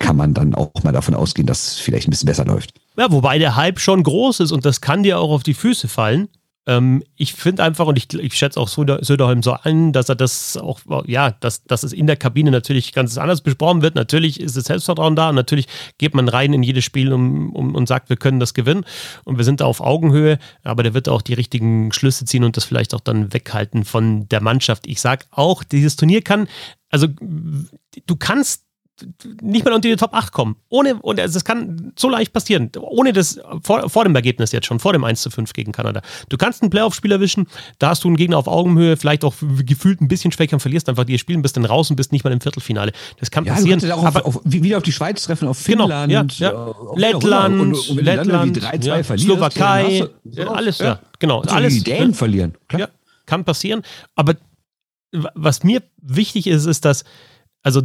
kann 0.00 0.16
man 0.16 0.34
dann 0.34 0.54
auch 0.54 0.70
mal 0.82 0.92
davon 0.92 1.14
ausgehen, 1.14 1.46
dass 1.46 1.66
es 1.66 1.74
vielleicht 1.76 2.08
ein 2.08 2.10
bisschen 2.10 2.26
besser 2.26 2.44
läuft. 2.44 2.74
Ja, 2.98 3.10
wobei 3.10 3.38
der 3.38 3.56
Hype 3.56 3.80
schon 3.80 4.02
groß 4.02 4.40
ist 4.40 4.52
und 4.52 4.64
das 4.64 4.80
kann 4.80 5.02
dir 5.02 5.18
auch 5.18 5.30
auf 5.30 5.42
die 5.42 5.54
Füße 5.54 5.88
fallen. 5.88 6.28
Ähm, 6.66 7.02
ich 7.16 7.34
finde 7.34 7.62
einfach, 7.62 7.86
und 7.86 7.98
ich, 7.98 8.12
ich 8.14 8.34
schätze 8.34 8.58
auch 8.58 8.68
Söderholm 8.68 9.42
so 9.42 9.52
an, 9.52 9.92
dass 9.92 10.08
er 10.08 10.14
das 10.14 10.56
auch, 10.56 10.80
ja, 11.06 11.30
dass, 11.32 11.64
dass 11.64 11.82
es 11.82 11.92
in 11.92 12.06
der 12.06 12.16
Kabine 12.16 12.50
natürlich 12.50 12.92
ganz 12.92 13.18
anders 13.18 13.42
besprochen 13.42 13.82
wird. 13.82 13.94
Natürlich 13.94 14.40
ist 14.40 14.56
das 14.56 14.64
Selbstvertrauen 14.64 15.16
da 15.16 15.28
und 15.28 15.34
natürlich 15.34 15.66
geht 15.98 16.14
man 16.14 16.28
rein 16.28 16.52
in 16.52 16.62
jedes 16.62 16.84
Spiel 16.84 17.12
um, 17.12 17.54
um, 17.54 17.74
und 17.74 17.86
sagt, 17.86 18.08
wir 18.08 18.16
können 18.16 18.40
das 18.40 18.54
gewinnen 18.54 18.84
und 19.24 19.36
wir 19.36 19.44
sind 19.44 19.60
da 19.60 19.66
auf 19.66 19.80
Augenhöhe, 19.80 20.38
aber 20.62 20.82
der 20.82 20.94
wird 20.94 21.08
auch 21.08 21.22
die 21.22 21.34
richtigen 21.34 21.92
Schlüsse 21.92 22.24
ziehen 22.24 22.44
und 22.44 22.56
das 22.56 22.64
vielleicht 22.64 22.94
auch 22.94 23.00
dann 23.00 23.32
weghalten 23.32 23.84
von 23.84 24.28
der 24.28 24.40
Mannschaft. 24.40 24.86
Ich 24.86 25.00
sage 25.00 25.26
auch, 25.30 25.64
dieses 25.64 25.96
Turnier 25.96 26.22
kann, 26.22 26.48
also 26.90 27.08
du 27.08 28.16
kannst 28.16 28.63
nicht 29.42 29.64
mal 29.64 29.74
unter 29.74 29.88
die 29.88 29.96
Top 29.96 30.14
8 30.14 30.32
kommen. 30.32 30.56
Ohne, 30.68 30.94
und 30.96 31.18
also 31.18 31.34
das 31.34 31.44
kann 31.44 31.92
so 31.98 32.08
leicht 32.08 32.32
passieren. 32.32 32.70
Ohne 32.78 33.12
das, 33.12 33.40
vor, 33.62 33.88
vor 33.88 34.04
dem 34.04 34.14
Ergebnis 34.14 34.52
jetzt 34.52 34.66
schon, 34.66 34.78
vor 34.78 34.92
dem 34.92 35.02
1 35.02 35.20
zu 35.20 35.30
5 35.30 35.52
gegen 35.52 35.72
Kanada. 35.72 36.00
Du 36.28 36.36
kannst 36.36 36.62
einen 36.62 36.70
Playoff-Spiel 36.70 37.10
erwischen, 37.10 37.46
da 37.78 37.90
hast 37.90 38.04
du 38.04 38.08
einen 38.08 38.16
Gegner 38.16 38.38
auf 38.38 38.46
Augenhöhe, 38.46 38.96
vielleicht 38.96 39.24
auch 39.24 39.34
gefühlt 39.64 40.00
ein 40.00 40.08
bisschen 40.08 40.30
schwächer 40.30 40.54
und 40.54 40.60
verlierst 40.60 40.88
einfach 40.88 41.04
die 41.04 41.18
Spielen, 41.18 41.42
bist 41.42 41.56
dann 41.56 41.64
raus 41.64 41.90
und 41.90 41.96
bist 41.96 42.12
nicht 42.12 42.24
mal 42.24 42.32
im 42.32 42.40
Viertelfinale. 42.40 42.92
Das 43.18 43.30
kann 43.30 43.44
ja, 43.44 43.54
passieren. 43.54 43.80
Du 43.80 43.94
auch 43.94 44.04
aber, 44.04 44.26
auf, 44.26 44.36
auf, 44.36 44.42
wieder 44.44 44.76
auf 44.76 44.84
die 44.84 44.92
Schweiz 44.92 45.24
treffen, 45.24 45.48
auf 45.48 45.62
genau, 45.64 45.88
Finnland, 45.88 46.38
genau, 46.38 46.74
ja, 46.96 47.00
ja. 47.02 47.10
Lettland, 47.12 47.60
und, 47.60 47.88
und 47.88 48.02
Lettland, 48.02 48.62
3, 48.62 48.76
ja, 48.76 49.02
Slowakei, 49.02 50.08
du, 50.24 50.50
alles, 50.50 50.78
ja, 50.78 51.00
genau. 51.18 51.40
Alles, 51.42 51.74
die 51.74 51.84
Dänen 51.84 52.14
verlieren. 52.14 52.54
Klar. 52.68 52.90
kann 53.26 53.44
passieren. 53.44 53.82
Aber 54.14 54.34
was 55.34 55.64
mir 55.64 55.82
wichtig 56.00 56.46
ist, 56.46 56.66
ist, 56.66 56.84
dass, 56.84 57.04
also 57.62 57.82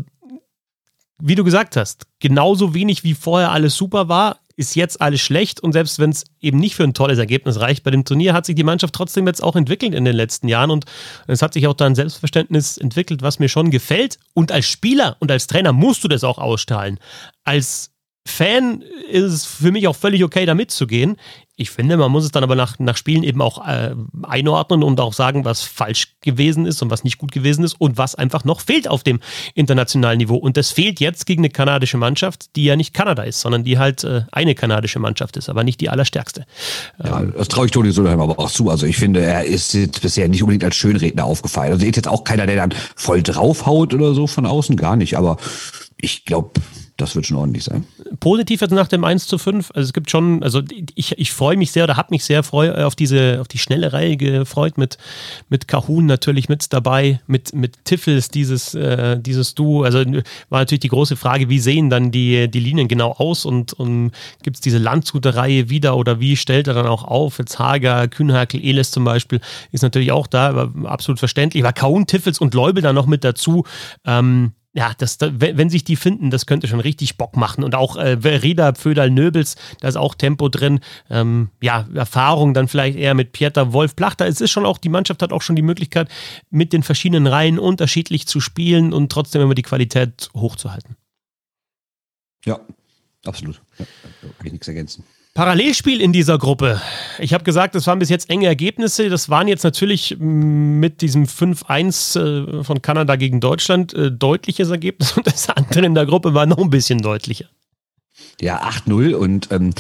wie 1.22 1.36
du 1.36 1.44
gesagt 1.44 1.76
hast, 1.76 2.06
genauso 2.20 2.74
wenig 2.74 3.04
wie 3.04 3.14
vorher 3.14 3.52
alles 3.52 3.76
super 3.76 4.10
war, 4.10 4.40
ist 4.56 4.76
jetzt 4.76 5.02
alles 5.02 5.22
schlecht 5.22 5.62
und 5.62 5.72
selbst 5.72 6.00
wenn 6.00 6.10
es 6.10 6.26
eben 6.42 6.60
nicht 6.60 6.76
für 6.76 6.84
ein 6.84 6.94
tolles 6.94 7.18
Ergebnis 7.18 7.62
reicht 7.62 7.84
bei 7.84 7.92
dem 7.92 8.04
Turnier, 8.04 8.34
hat 8.34 8.46
sich 8.46 8.56
die 8.56 8.66
Mannschaft 8.66 8.94
trotzdem 8.94 9.26
jetzt 9.26 9.42
auch 9.42 9.56
entwickelt 9.56 9.94
in 9.94 10.04
den 10.04 10.16
letzten 10.16 10.50
Jahren 10.50 10.70
und 10.70 10.84
es 11.28 11.42
hat 11.42 11.54
sich 11.54 11.66
auch 11.66 11.74
da 11.74 11.86
ein 11.86 11.96
Selbstverständnis 11.96 12.78
entwickelt, 12.78 13.22
was 13.22 13.40
mir 13.40 13.48
schon 13.48 13.72
gefällt 13.72 14.20
und 14.34 14.52
als 14.52 14.66
Spieler 14.66 15.16
und 15.20 15.32
als 15.32 15.48
Trainer 15.48 15.72
musst 15.72 16.04
du 16.04 16.10
das 16.10 16.26
auch 16.26 16.40
ausstrahlen. 16.40 17.00
Als 17.46 17.92
Fan 18.30 18.84
ist 19.10 19.24
es 19.24 19.46
für 19.46 19.72
mich 19.72 19.88
auch 19.88 19.96
völlig 19.96 20.24
okay, 20.24 20.46
da 20.46 20.54
mitzugehen. 20.54 21.18
Ich 21.56 21.72
finde, 21.72 21.98
man 21.98 22.10
muss 22.10 22.24
es 22.24 22.32
dann 22.32 22.44
aber 22.44 22.56
nach, 22.56 22.80
nach 22.80 22.96
Spielen 22.96 23.22
eben 23.22 23.42
auch 23.42 23.68
äh, 23.68 23.94
einordnen 24.24 24.82
und 24.82 24.98
auch 25.02 25.12
sagen, 25.12 25.44
was 25.44 25.62
falsch 25.62 26.16
gewesen 26.22 26.66
ist 26.66 26.82
und 26.82 26.90
was 26.90 27.04
nicht 27.04 27.18
gut 27.18 27.34
gewesen 27.34 27.66
ist 27.66 27.74
und 27.74 27.98
was 27.98 28.16
einfach 28.16 28.46
noch 28.46 28.62
fehlt 28.62 28.88
auf 28.88 29.04
dem 29.04 29.20
internationalen 29.56 30.20
Niveau. 30.20 30.38
Und 30.38 30.56
das 30.56 30.72
fehlt 30.72 31.02
jetzt 31.02 31.26
gegen 31.26 31.42
eine 31.42 31.50
kanadische 31.50 31.98
Mannschaft, 31.98 32.56
die 32.56 32.64
ja 32.64 32.78
nicht 32.78 32.94
Kanada 32.94 33.24
ist, 33.24 33.42
sondern 33.42 33.66
die 33.66 33.78
halt 33.78 34.06
äh, 34.06 34.22
eine 34.32 34.56
kanadische 34.56 35.00
Mannschaft 35.00 35.36
ist, 35.36 35.50
aber 35.50 35.66
nicht 35.66 35.82
die 35.82 35.90
allerstärkste. 35.90 36.46
Ja, 37.04 37.24
das 37.24 37.50
traue 37.50 37.66
ich 37.66 37.74
Toni 37.74 37.92
Solheim 37.92 38.22
aber 38.22 38.40
auch 38.40 38.50
zu. 38.50 38.70
Also 38.70 38.86
ich 38.86 38.96
finde, 38.96 39.20
er 39.20 39.44
ist 39.44 39.74
jetzt 39.74 40.02
bisher 40.02 40.30
nicht 40.30 40.42
unbedingt 40.42 40.64
als 40.64 40.78
Schönredner 40.78 41.26
aufgefallen. 41.26 41.74
Also 41.74 41.86
ist 41.86 41.98
jetzt 41.98 42.08
auch 42.08 42.24
keiner, 42.24 42.46
der 42.46 42.56
dann 42.56 42.74
voll 42.96 43.22
draufhaut 43.22 43.94
oder 43.94 44.14
so 44.14 44.28
von 44.28 44.46
außen, 44.46 44.78
gar 44.78 44.96
nicht. 44.96 45.18
Aber 45.18 45.36
ich 45.98 46.24
glaube, 46.24 46.52
das 47.02 47.16
wird 47.16 47.26
schon 47.26 47.38
ordentlich 47.38 47.64
sein. 47.64 47.86
Positiv 48.20 48.62
jetzt 48.62 48.72
nach 48.72 48.88
dem 48.88 49.04
1 49.04 49.28
zu 49.28 49.38
5. 49.38 49.72
Also 49.74 49.88
es 49.88 49.94
gibt 49.94 50.10
schon, 50.10 50.44
also 50.44 50.62
ich, 50.96 51.18
ich 51.18 51.32
freue 51.32 51.58
mich 51.58 51.72
sehr 51.72 51.86
oder 51.86 51.98
habe 51.98 52.10
mich 52.12 52.24
sehr 52.24 52.44
freu, 52.44 52.86
auf 52.86 52.96
diese, 52.96 53.40
auf 53.40 53.48
die 53.48 53.58
schnelle 53.58 53.94
Reihe 53.94 54.18
gefreut 54.18 54.78
mit, 54.78 54.98
mit 55.48 55.68
Kahun 55.68 56.06
natürlich 56.06 56.50
mit 56.50 56.72
dabei, 56.74 57.22
mit, 57.28 57.54
mit 57.54 57.86
Tiffels, 57.86 58.30
dieses, 58.30 58.74
äh, 58.76 59.20
dieses 59.20 59.56
Duo. 59.56 59.84
Also 59.84 60.00
war 60.50 60.60
natürlich 60.60 60.82
die 60.82 60.90
große 60.90 61.16
Frage, 61.16 61.50
wie 61.50 61.60
sehen 61.60 61.90
dann 61.90 62.12
die, 62.12 62.50
die 62.50 62.60
Linien 62.60 62.88
genau 62.88 63.14
aus 63.14 63.46
und, 63.46 63.74
und 63.74 64.12
gibt 64.44 64.58
es 64.58 64.62
diese 64.62 64.78
Landshuter-Reihe 64.78 65.70
wieder 65.70 65.96
oder 65.96 66.20
wie 66.20 66.36
stellt 66.36 66.68
er 66.68 66.74
dann 66.74 66.88
auch 66.88 67.04
auf? 67.04 67.40
Jetzt 67.40 67.60
Hager, 67.60 68.08
Kühnhakel, 68.08 68.64
Eles 68.64 68.92
zum 68.92 69.06
Beispiel 69.06 69.40
ist 69.72 69.82
natürlich 69.82 70.12
auch 70.12 70.28
da, 70.28 70.50
aber 70.50 70.72
absolut 70.90 71.20
verständlich. 71.20 71.64
War 71.64 71.74
Kahun, 71.74 72.08
Tiffels 72.08 72.40
und 72.40 72.54
Leubel 72.54 72.84
dann 72.84 72.96
noch 72.96 73.08
mit 73.08 73.24
dazu. 73.24 73.64
Ähm, 74.06 74.52
ja, 74.74 74.94
das, 74.98 75.18
wenn 75.20 75.70
sich 75.70 75.84
die 75.84 75.96
finden, 75.96 76.30
das 76.30 76.46
könnte 76.46 76.68
schon 76.68 76.80
richtig 76.80 77.18
Bock 77.18 77.36
machen. 77.36 77.64
Und 77.64 77.74
auch 77.74 77.96
äh, 77.96 78.12
Rieder, 78.24 78.74
Pföderl, 78.74 79.10
Nöbels, 79.10 79.56
da 79.80 79.88
ist 79.88 79.96
auch 79.96 80.14
Tempo 80.14 80.48
drin. 80.48 80.80
Ähm, 81.10 81.50
ja, 81.62 81.88
Erfahrung 81.96 82.54
dann 82.54 82.68
vielleicht 82.68 82.98
eher 82.98 83.16
mit 83.16 83.32
Pieter 83.32 83.74
Wolf 83.74 83.96
Plachter. 83.96 84.28
Es 84.28 84.42
ist 84.42 84.52
schon 84.52 84.68
auch, 84.68 84.78
die 84.78 84.90
Mannschaft 84.90 85.24
hat 85.24 85.34
auch 85.34 85.42
schon 85.42 85.56
die 85.56 85.64
Möglichkeit, 85.64 86.08
mit 86.52 86.72
den 86.72 86.84
verschiedenen 86.84 87.26
Reihen 87.26 87.58
unterschiedlich 87.58 88.28
zu 88.28 88.40
spielen 88.40 88.94
und 88.94 89.12
trotzdem 89.12 89.42
immer 89.42 89.56
die 89.56 89.64
Qualität 89.64 90.30
hochzuhalten. 90.36 90.96
Ja, 92.46 92.60
absolut. 93.26 93.60
Ja, 93.80 93.86
kann 94.22 94.46
ich 94.46 94.52
nichts 94.52 94.68
ergänzen. 94.68 95.04
Parallelspiel 95.34 96.02
in 96.02 96.12
dieser 96.12 96.38
Gruppe. 96.38 96.82
Ich 97.20 97.34
habe 97.34 97.44
gesagt, 97.44 97.76
das 97.76 97.88
waren 97.88 98.00
bis 98.00 98.10
jetzt 98.10 98.30
enge 98.30 98.48
Ergebnisse. 98.48 99.10
Das 99.10 99.30
waren 99.30 99.48
jetzt 99.48 99.64
natürlich 99.64 100.18
mit 100.20 101.02
diesem 101.02 101.26
5-1 101.26 102.60
äh, 102.60 102.64
von 102.64 102.82
Kanada 102.82 103.16
gegen 103.16 103.40
Deutschland 103.40 103.94
äh, 103.94 104.12
deutliches 104.12 104.70
Ergebnis 104.70 105.12
und 105.18 105.28
das 105.28 105.50
andere 105.50 105.86
in 105.86 105.96
der 105.96 106.06
Gruppe 106.06 106.34
war 106.34 106.46
noch 106.46 106.58
ein 106.58 106.70
bisschen 106.70 107.02
deutlicher. 107.02 107.46
Ja, 108.42 108.62
8-0 108.68 109.14
und 109.14 109.52
ähm, 109.52 109.74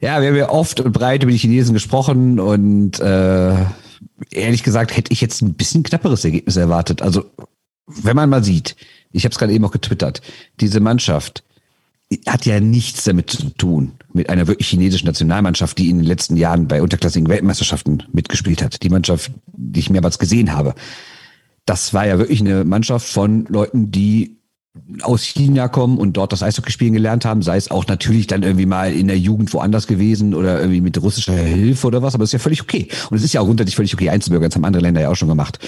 ja, 0.00 0.20
wir 0.20 0.28
haben 0.28 0.36
ja 0.36 0.48
oft 0.48 0.80
und 0.80 0.92
breit 0.92 1.22
über 1.22 1.32
die 1.32 1.38
Chinesen 1.38 1.74
gesprochen 1.74 2.40
und 2.40 2.98
äh, 3.00 3.54
ehrlich 4.30 4.62
gesagt 4.62 4.96
hätte 4.96 5.12
ich 5.12 5.20
jetzt 5.20 5.42
ein 5.42 5.54
bisschen 5.54 5.82
knapperes 5.82 6.24
Ergebnis 6.24 6.56
erwartet. 6.56 7.00
Also 7.00 7.30
wenn 7.86 8.16
man 8.16 8.28
mal 8.28 8.44
sieht, 8.44 8.76
ich 9.12 9.24
habe 9.24 9.32
es 9.32 9.38
gerade 9.38 9.52
eben 9.52 9.64
auch 9.64 9.72
getwittert, 9.72 10.20
diese 10.60 10.80
Mannschaft 10.80 11.42
hat 12.26 12.44
ja 12.44 12.60
nichts 12.60 13.04
damit 13.04 13.30
zu 13.30 13.50
tun, 13.50 13.92
mit 14.12 14.30
einer 14.30 14.46
wirklich 14.48 14.68
chinesischen 14.68 15.06
Nationalmannschaft, 15.06 15.78
die 15.78 15.90
in 15.90 15.98
den 15.98 16.06
letzten 16.06 16.36
Jahren 16.36 16.66
bei 16.66 16.82
unterklassigen 16.82 17.28
Weltmeisterschaften 17.28 18.02
mitgespielt 18.12 18.62
hat. 18.62 18.82
Die 18.82 18.88
Mannschaft, 18.88 19.30
die 19.46 19.80
ich 19.80 19.90
mehrmals 19.90 20.18
gesehen 20.18 20.52
habe. 20.52 20.74
Das 21.66 21.94
war 21.94 22.06
ja 22.06 22.18
wirklich 22.18 22.40
eine 22.40 22.64
Mannschaft 22.64 23.08
von 23.08 23.44
Leuten, 23.46 23.92
die 23.92 24.40
aus 25.02 25.24
China 25.24 25.68
kommen 25.68 25.98
und 25.98 26.16
dort 26.16 26.32
das 26.32 26.42
Eishockey 26.42 26.70
spielen 26.70 26.92
gelernt 26.92 27.24
haben, 27.24 27.42
sei 27.42 27.56
es 27.56 27.70
auch 27.70 27.86
natürlich 27.86 28.28
dann 28.28 28.44
irgendwie 28.44 28.66
mal 28.66 28.92
in 28.92 29.08
der 29.08 29.18
Jugend 29.18 29.52
woanders 29.52 29.86
gewesen 29.86 30.32
oder 30.32 30.60
irgendwie 30.60 30.80
mit 30.80 31.00
russischer 31.02 31.34
Hilfe 31.34 31.88
oder 31.88 32.02
was, 32.02 32.14
aber 32.14 32.22
das 32.22 32.30
ist 32.30 32.34
ja 32.34 32.38
völlig 32.38 32.62
okay. 32.62 32.88
Und 33.10 33.16
es 33.16 33.24
ist 33.24 33.32
ja 33.32 33.40
auch 33.40 33.46
grundsätzlich 33.46 33.74
völlig 33.74 33.94
okay 33.94 34.10
einzubürgern, 34.10 34.48
das 34.48 34.54
haben 34.54 34.64
andere 34.64 34.82
Länder 34.82 35.00
ja 35.00 35.10
auch 35.10 35.16
schon 35.16 35.28
gemacht. 35.28 35.58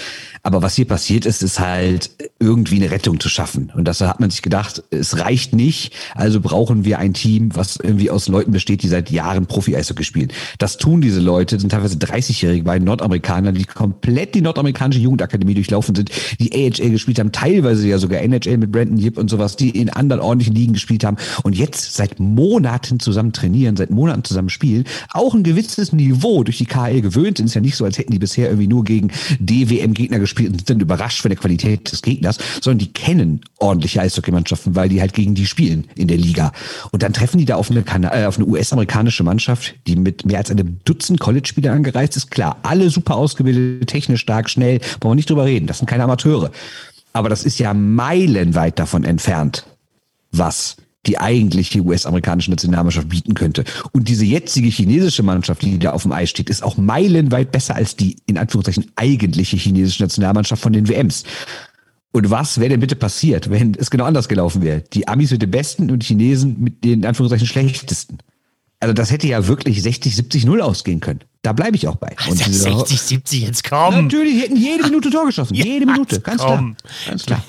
Aber 0.45 0.61
was 0.61 0.75
hier 0.75 0.85
passiert 0.85 1.25
ist, 1.25 1.41
ist 1.41 1.61
halt 1.61 2.11
irgendwie 2.37 2.75
eine 2.75 2.91
Rettung 2.91 3.21
zu 3.21 3.29
schaffen. 3.29 3.71
Und 3.73 3.87
das 3.87 4.01
hat 4.01 4.19
man 4.19 4.29
sich 4.29 4.41
gedacht, 4.41 4.83
es 4.91 5.17
reicht 5.17 5.53
nicht, 5.53 5.93
also 6.15 6.41
brauchen 6.41 6.83
wir 6.83 6.99
ein 6.99 7.13
Team, 7.13 7.55
was 7.55 7.77
irgendwie 7.77 8.11
aus 8.11 8.27
Leuten 8.27 8.51
besteht, 8.51 8.83
die 8.83 8.89
seit 8.89 9.09
Jahren 9.09 9.45
Profi-Eishockey 9.45 10.03
spielen. 10.03 10.33
Das 10.59 10.75
tun 10.75 10.99
diese 10.99 11.21
Leute, 11.21 11.57
sind 11.57 11.69
teilweise 11.69 11.95
30-Jährige 11.95 12.65
bei 12.65 12.77
Nordamerikanern, 12.77 13.55
die 13.55 13.63
komplett 13.63 14.35
die 14.35 14.41
nordamerikanische 14.41 14.99
Jugendakademie 14.99 15.53
durchlaufen 15.53 15.95
sind, 15.95 16.11
die 16.41 16.51
AHL 16.51 16.89
gespielt 16.89 17.19
haben, 17.19 17.31
teilweise 17.31 17.87
ja 17.87 17.97
sogar 17.97 18.19
NHL 18.19 18.57
mit 18.57 18.73
Brandon 18.73 18.97
Yip 18.97 19.17
und 19.17 19.29
sowas, 19.29 19.55
die 19.55 19.69
in 19.69 19.89
anderen 19.89 20.21
ordentlichen 20.21 20.55
Ligen 20.55 20.73
gespielt 20.73 21.05
haben 21.05 21.15
und 21.43 21.55
jetzt 21.55 21.95
seit 21.95 22.19
Monaten 22.19 22.99
zusammen 22.99 23.31
trainieren, 23.31 23.77
seit 23.77 23.91
Monaten 23.91 24.25
zusammen 24.25 24.49
spielen, 24.49 24.83
auch 25.13 25.33
ein 25.33 25.43
gewisses 25.43 25.93
Niveau 25.93 26.43
durch 26.43 26.57
die 26.57 26.65
KL 26.65 26.99
gewöhnt 26.99 27.37
sind. 27.37 27.45
Ist 27.45 27.53
ja 27.53 27.61
nicht 27.61 27.77
so, 27.77 27.85
als 27.85 27.97
hätten 27.97 28.11
die 28.11 28.19
bisher 28.19 28.47
irgendwie 28.47 28.67
nur 28.67 28.83
gegen 28.83 29.09
DWM-Gegner 29.39 30.19
gespielt 30.19 30.32
und 30.39 30.67
sind 30.67 30.81
überrascht 30.81 31.21
von 31.21 31.29
der 31.29 31.37
Qualität 31.37 31.91
des 31.91 32.01
Gegners, 32.01 32.37
sondern 32.61 32.79
die 32.79 32.93
kennen 32.93 33.41
ordentliche 33.59 34.01
Eishockeymannschaften, 34.01 34.75
weil 34.75 34.89
die 34.89 35.01
halt 35.01 35.13
gegen 35.13 35.35
die 35.35 35.45
spielen 35.45 35.87
in 35.95 36.07
der 36.07 36.17
Liga. 36.17 36.51
Und 36.91 37.03
dann 37.03 37.13
treffen 37.13 37.37
die 37.37 37.45
da 37.45 37.55
auf 37.55 37.71
eine, 37.71 37.81
äh, 37.81 38.09
eine 38.09 38.45
US-amerikanische 38.45 39.23
Mannschaft, 39.23 39.75
die 39.87 39.95
mit 39.95 40.25
mehr 40.25 40.39
als 40.39 40.51
einem 40.51 40.79
Dutzend 40.85 41.19
College-Spieler 41.19 41.71
angereist 41.71 42.17
ist. 42.17 42.31
Klar, 42.31 42.57
alle 42.63 42.89
super 42.89 43.15
ausgebildet, 43.15 43.87
technisch 43.89 44.21
stark, 44.21 44.49
schnell, 44.49 44.79
brauchen 44.99 45.11
wir 45.11 45.15
nicht 45.15 45.29
drüber 45.29 45.45
reden. 45.45 45.67
Das 45.67 45.79
sind 45.79 45.87
keine 45.87 46.03
Amateure. 46.03 46.51
Aber 47.13 47.29
das 47.29 47.43
ist 47.43 47.59
ja 47.59 47.73
meilenweit 47.73 48.79
davon 48.79 49.03
entfernt, 49.03 49.65
was 50.31 50.77
die 51.05 51.17
eigentliche 51.17 51.81
US-amerikanische 51.81 52.51
Nationalmannschaft 52.51 53.09
bieten 53.09 53.33
könnte. 53.33 53.63
Und 53.91 54.07
diese 54.07 54.25
jetzige 54.25 54.69
chinesische 54.69 55.23
Mannschaft, 55.23 55.61
die 55.61 55.77
da 55.79 55.91
auf 55.91 56.03
dem 56.03 56.13
Eis 56.13 56.29
steht, 56.29 56.49
ist 56.49 56.63
auch 56.63 56.77
meilenweit 56.77 57.51
besser 57.51 57.75
als 57.75 57.95
die, 57.95 58.15
in 58.25 58.37
Anführungszeichen, 58.37 58.91
eigentliche 58.95 59.57
chinesische 59.57 60.03
Nationalmannschaft 60.03 60.61
von 60.61 60.73
den 60.73 60.87
WMs. 60.87 61.23
Und 62.13 62.29
was 62.29 62.59
wäre 62.59 62.69
denn 62.69 62.79
bitte 62.79 62.95
passiert, 62.95 63.49
wenn 63.49 63.73
es 63.73 63.89
genau 63.89 64.05
anders 64.05 64.29
gelaufen 64.29 64.61
wäre? 64.61 64.83
Die 64.93 65.07
Amis 65.07 65.31
mit 65.31 65.41
den 65.41 65.51
Besten 65.51 65.89
und 65.89 66.03
die 66.03 66.07
Chinesen 66.07 66.61
mit 66.61 66.83
den, 66.83 66.99
in 66.99 67.05
Anführungszeichen, 67.05 67.47
schlechtesten. 67.47 68.19
Also 68.79 68.93
das 68.93 69.11
hätte 69.11 69.27
ja 69.27 69.47
wirklich 69.47 69.81
60, 69.81 70.15
70, 70.15 70.45
0 70.45 70.61
ausgehen 70.61 70.99
können. 70.99 71.21
Da 71.41 71.53
bleibe 71.53 71.75
ich 71.75 71.87
auch 71.87 71.95
bei. 71.95 72.15
Und 72.29 72.37
60, 72.37 73.01
70, 73.01 73.41
jetzt 73.41 73.63
komm. 73.67 73.95
Natürlich, 73.95 74.43
hätten 74.43 74.57
jede 74.57 74.83
Minute 74.83 75.09
Tor 75.09 75.25
geschossen. 75.25 75.53
jede 75.55 75.85
Minute, 75.85 76.21
ganz 76.21 76.41
komm. 76.41 76.75
klar. 76.75 76.91
Ganz 77.07 77.25
klar. 77.25 77.43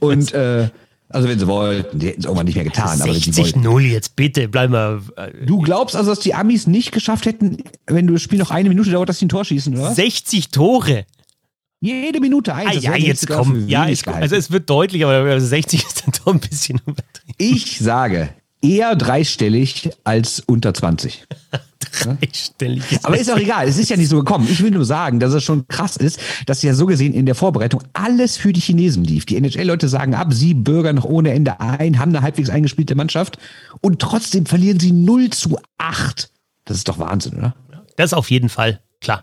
Und 0.00 0.32
äh, 0.34 0.68
also 1.08 1.28
wenn 1.28 1.38
sie 1.38 1.46
wollten, 1.46 1.98
die 1.98 2.08
hätten 2.08 2.20
es 2.20 2.24
irgendwann 2.24 2.46
nicht 2.46 2.56
mehr 2.56 2.64
getan. 2.64 2.98
60 2.98 3.56
0 3.56 3.82
jetzt 3.82 4.16
bitte, 4.16 4.48
bleib 4.48 4.70
mal. 4.70 5.00
Äh, 5.16 5.46
du 5.46 5.60
glaubst 5.60 5.96
also, 5.96 6.10
dass 6.10 6.20
die 6.20 6.34
Amis 6.34 6.66
nicht 6.66 6.92
geschafft 6.92 7.26
hätten, 7.26 7.58
wenn 7.86 8.06
du 8.06 8.14
das 8.14 8.22
Spiel 8.22 8.38
noch 8.38 8.50
eine 8.50 8.68
Minute 8.68 8.90
dauert, 8.90 9.08
dass 9.08 9.18
sie 9.18 9.26
ein 9.26 9.28
Tor 9.28 9.44
schießen, 9.44 9.76
oder? 9.76 9.94
60 9.94 10.48
Tore. 10.48 11.04
Jede 11.80 12.18
Minute 12.20 12.54
eins. 12.54 12.70
Ah, 12.70 12.80
ja, 12.80 12.96
jetzt 12.96 13.26
komm. 13.26 13.68
Ja, 13.68 13.88
ich, 13.88 14.08
also 14.08 14.36
es 14.36 14.50
wird 14.50 14.70
deutlich, 14.70 15.04
aber 15.04 15.38
60 15.38 15.84
ist 15.86 16.02
dann 16.06 16.14
doch 16.24 16.32
ein 16.32 16.40
bisschen 16.40 16.80
übertrieben. 16.86 17.34
Ich 17.36 17.78
sage, 17.78 18.30
eher 18.64 18.96
dreistellig 18.96 19.90
als 20.04 20.40
unter 20.40 20.72
20. 20.72 21.24
dreistellig. 22.02 22.82
Aber 23.02 23.18
ist 23.18 23.30
auch 23.30 23.38
egal, 23.38 23.68
es 23.68 23.78
ist 23.78 23.90
ja 23.90 23.96
nicht 23.96 24.08
so 24.08 24.18
gekommen. 24.18 24.48
Ich 24.50 24.62
will 24.62 24.70
nur 24.70 24.84
sagen, 24.84 25.20
dass 25.20 25.32
es 25.32 25.44
schon 25.44 25.68
krass 25.68 25.96
ist, 25.96 26.18
dass 26.46 26.62
ja 26.62 26.74
so 26.74 26.86
gesehen 26.86 27.12
in 27.12 27.26
der 27.26 27.34
Vorbereitung 27.34 27.82
alles 27.92 28.36
für 28.36 28.52
die 28.52 28.60
Chinesen 28.60 29.04
lief. 29.04 29.26
Die 29.26 29.36
NHL-Leute 29.36 29.88
sagen 29.88 30.14
ab, 30.14 30.32
sie 30.32 30.54
bürgern 30.54 30.96
noch 30.96 31.04
ohne 31.04 31.32
Ende 31.32 31.60
ein, 31.60 31.98
haben 31.98 32.10
eine 32.10 32.22
halbwegs 32.22 32.50
eingespielte 32.50 32.94
Mannschaft 32.94 33.38
und 33.80 34.00
trotzdem 34.00 34.46
verlieren 34.46 34.80
sie 34.80 34.92
0 34.92 35.30
zu 35.30 35.58
8. 35.78 36.30
Das 36.64 36.78
ist 36.78 36.88
doch 36.88 36.98
Wahnsinn, 36.98 37.36
oder? 37.38 37.54
Das 37.96 38.12
auf 38.12 38.30
jeden 38.30 38.48
Fall, 38.48 38.80
klar. 39.00 39.22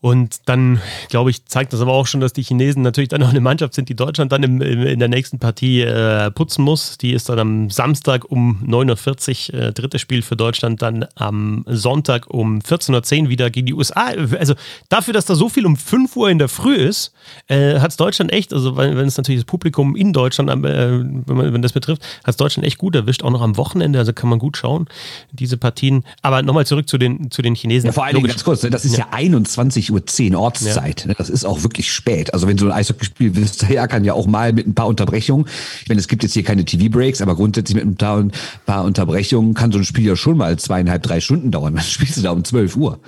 Und 0.00 0.42
dann, 0.46 0.80
glaube 1.08 1.30
ich, 1.30 1.44
zeigt 1.46 1.72
das 1.72 1.80
aber 1.80 1.92
auch 1.92 2.06
schon, 2.06 2.20
dass 2.20 2.32
die 2.32 2.42
Chinesen 2.42 2.82
natürlich 2.82 3.08
dann 3.08 3.20
noch 3.20 3.30
eine 3.30 3.40
Mannschaft 3.40 3.74
sind, 3.74 3.88
die 3.88 3.96
Deutschland 3.96 4.30
dann 4.30 4.44
im, 4.44 4.62
im, 4.62 4.82
in 4.82 4.98
der 5.00 5.08
nächsten 5.08 5.40
Partie 5.40 5.80
äh, 5.80 6.30
putzen 6.30 6.62
muss. 6.62 6.98
Die 6.98 7.12
ist 7.12 7.28
dann 7.28 7.38
am 7.40 7.70
Samstag 7.70 8.30
um 8.30 8.62
9.40 8.64 9.52
Uhr, 9.52 9.60
äh, 9.60 9.72
drittes 9.72 10.00
Spiel 10.00 10.22
für 10.22 10.36
Deutschland, 10.36 10.82
dann 10.82 11.06
am 11.16 11.64
Sonntag 11.66 12.30
um 12.30 12.60
14.10 12.60 13.24
Uhr 13.24 13.28
wieder 13.28 13.50
gegen 13.50 13.66
die 13.66 13.74
USA. 13.74 14.12
Also 14.38 14.54
dafür, 14.88 15.14
dass 15.14 15.24
da 15.24 15.34
so 15.34 15.48
viel 15.48 15.66
um 15.66 15.76
5 15.76 16.14
Uhr 16.16 16.30
in 16.30 16.38
der 16.38 16.48
Früh 16.48 16.76
ist, 16.76 17.12
äh, 17.48 17.80
hat 17.80 17.90
es 17.90 17.96
Deutschland 17.96 18.32
echt, 18.32 18.52
also 18.52 18.76
wenn, 18.76 18.96
es 18.98 19.16
natürlich 19.16 19.40
das 19.40 19.46
Publikum 19.46 19.96
in 19.96 20.12
Deutschland, 20.12 20.48
äh, 20.48 20.92
wenn, 20.92 21.24
man, 21.26 21.52
wenn 21.52 21.62
das 21.62 21.72
betrifft, 21.72 22.02
hat 22.22 22.30
es 22.30 22.36
Deutschland 22.36 22.66
echt 22.66 22.78
gut 22.78 22.94
erwischt, 22.94 23.24
auch 23.24 23.30
noch 23.30 23.42
am 23.42 23.56
Wochenende, 23.56 23.98
also 23.98 24.12
kann 24.12 24.30
man 24.30 24.38
gut 24.38 24.56
schauen, 24.56 24.86
diese 25.32 25.56
Partien. 25.56 26.04
Aber 26.22 26.42
nochmal 26.42 26.66
zurück 26.66 26.88
zu 26.88 26.98
den, 26.98 27.32
zu 27.32 27.42
den 27.42 27.56
Chinesen. 27.56 27.88
Ja, 27.88 27.92
vor 27.92 28.04
allen 28.04 28.14
Dingen 28.14 28.28
ganz 28.28 28.44
kurz, 28.44 28.62
ne, 28.62 28.70
das 28.70 28.84
ist 28.84 28.96
ja, 28.96 29.06
ja 29.06 29.08
21 29.10 29.87
Uhr 29.90 30.06
10 30.06 30.34
Ortszeit. 30.34 31.06
Ja. 31.06 31.14
Das 31.14 31.30
ist 31.30 31.44
auch 31.44 31.62
wirklich 31.62 31.92
spät. 31.92 32.32
Also 32.34 32.46
wenn 32.46 32.58
so 32.58 32.66
ein 32.66 32.72
Eishockeyspiel 32.72 33.36
willst, 33.36 33.62
ja, 33.68 33.86
kann 33.86 34.04
ja 34.04 34.14
auch 34.14 34.26
mal 34.26 34.52
mit 34.52 34.66
ein 34.66 34.74
paar 34.74 34.86
Unterbrechungen. 34.86 35.46
Ich 35.82 35.88
meine, 35.88 36.00
es 36.00 36.08
gibt 36.08 36.22
jetzt 36.22 36.32
hier 36.32 36.44
keine 36.44 36.64
TV-Breaks, 36.64 37.20
aber 37.20 37.34
grundsätzlich 37.34 37.76
mit 37.76 37.86
ein 37.86 37.96
paar, 37.96 38.18
ein 38.18 38.32
paar 38.66 38.84
Unterbrechungen 38.84 39.54
kann 39.54 39.72
so 39.72 39.78
ein 39.78 39.84
Spiel 39.84 40.06
ja 40.06 40.16
schon 40.16 40.36
mal 40.36 40.58
zweieinhalb, 40.58 41.02
drei 41.02 41.20
Stunden 41.20 41.50
dauern. 41.50 41.74
Dann 41.76 41.84
spielst 41.84 42.16
du 42.16 42.22
da 42.22 42.30
um 42.30 42.44
12 42.44 42.76
Uhr. 42.76 43.00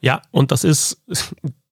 Ja, 0.00 0.22
und 0.30 0.52
das 0.52 0.64
ist, 0.64 0.98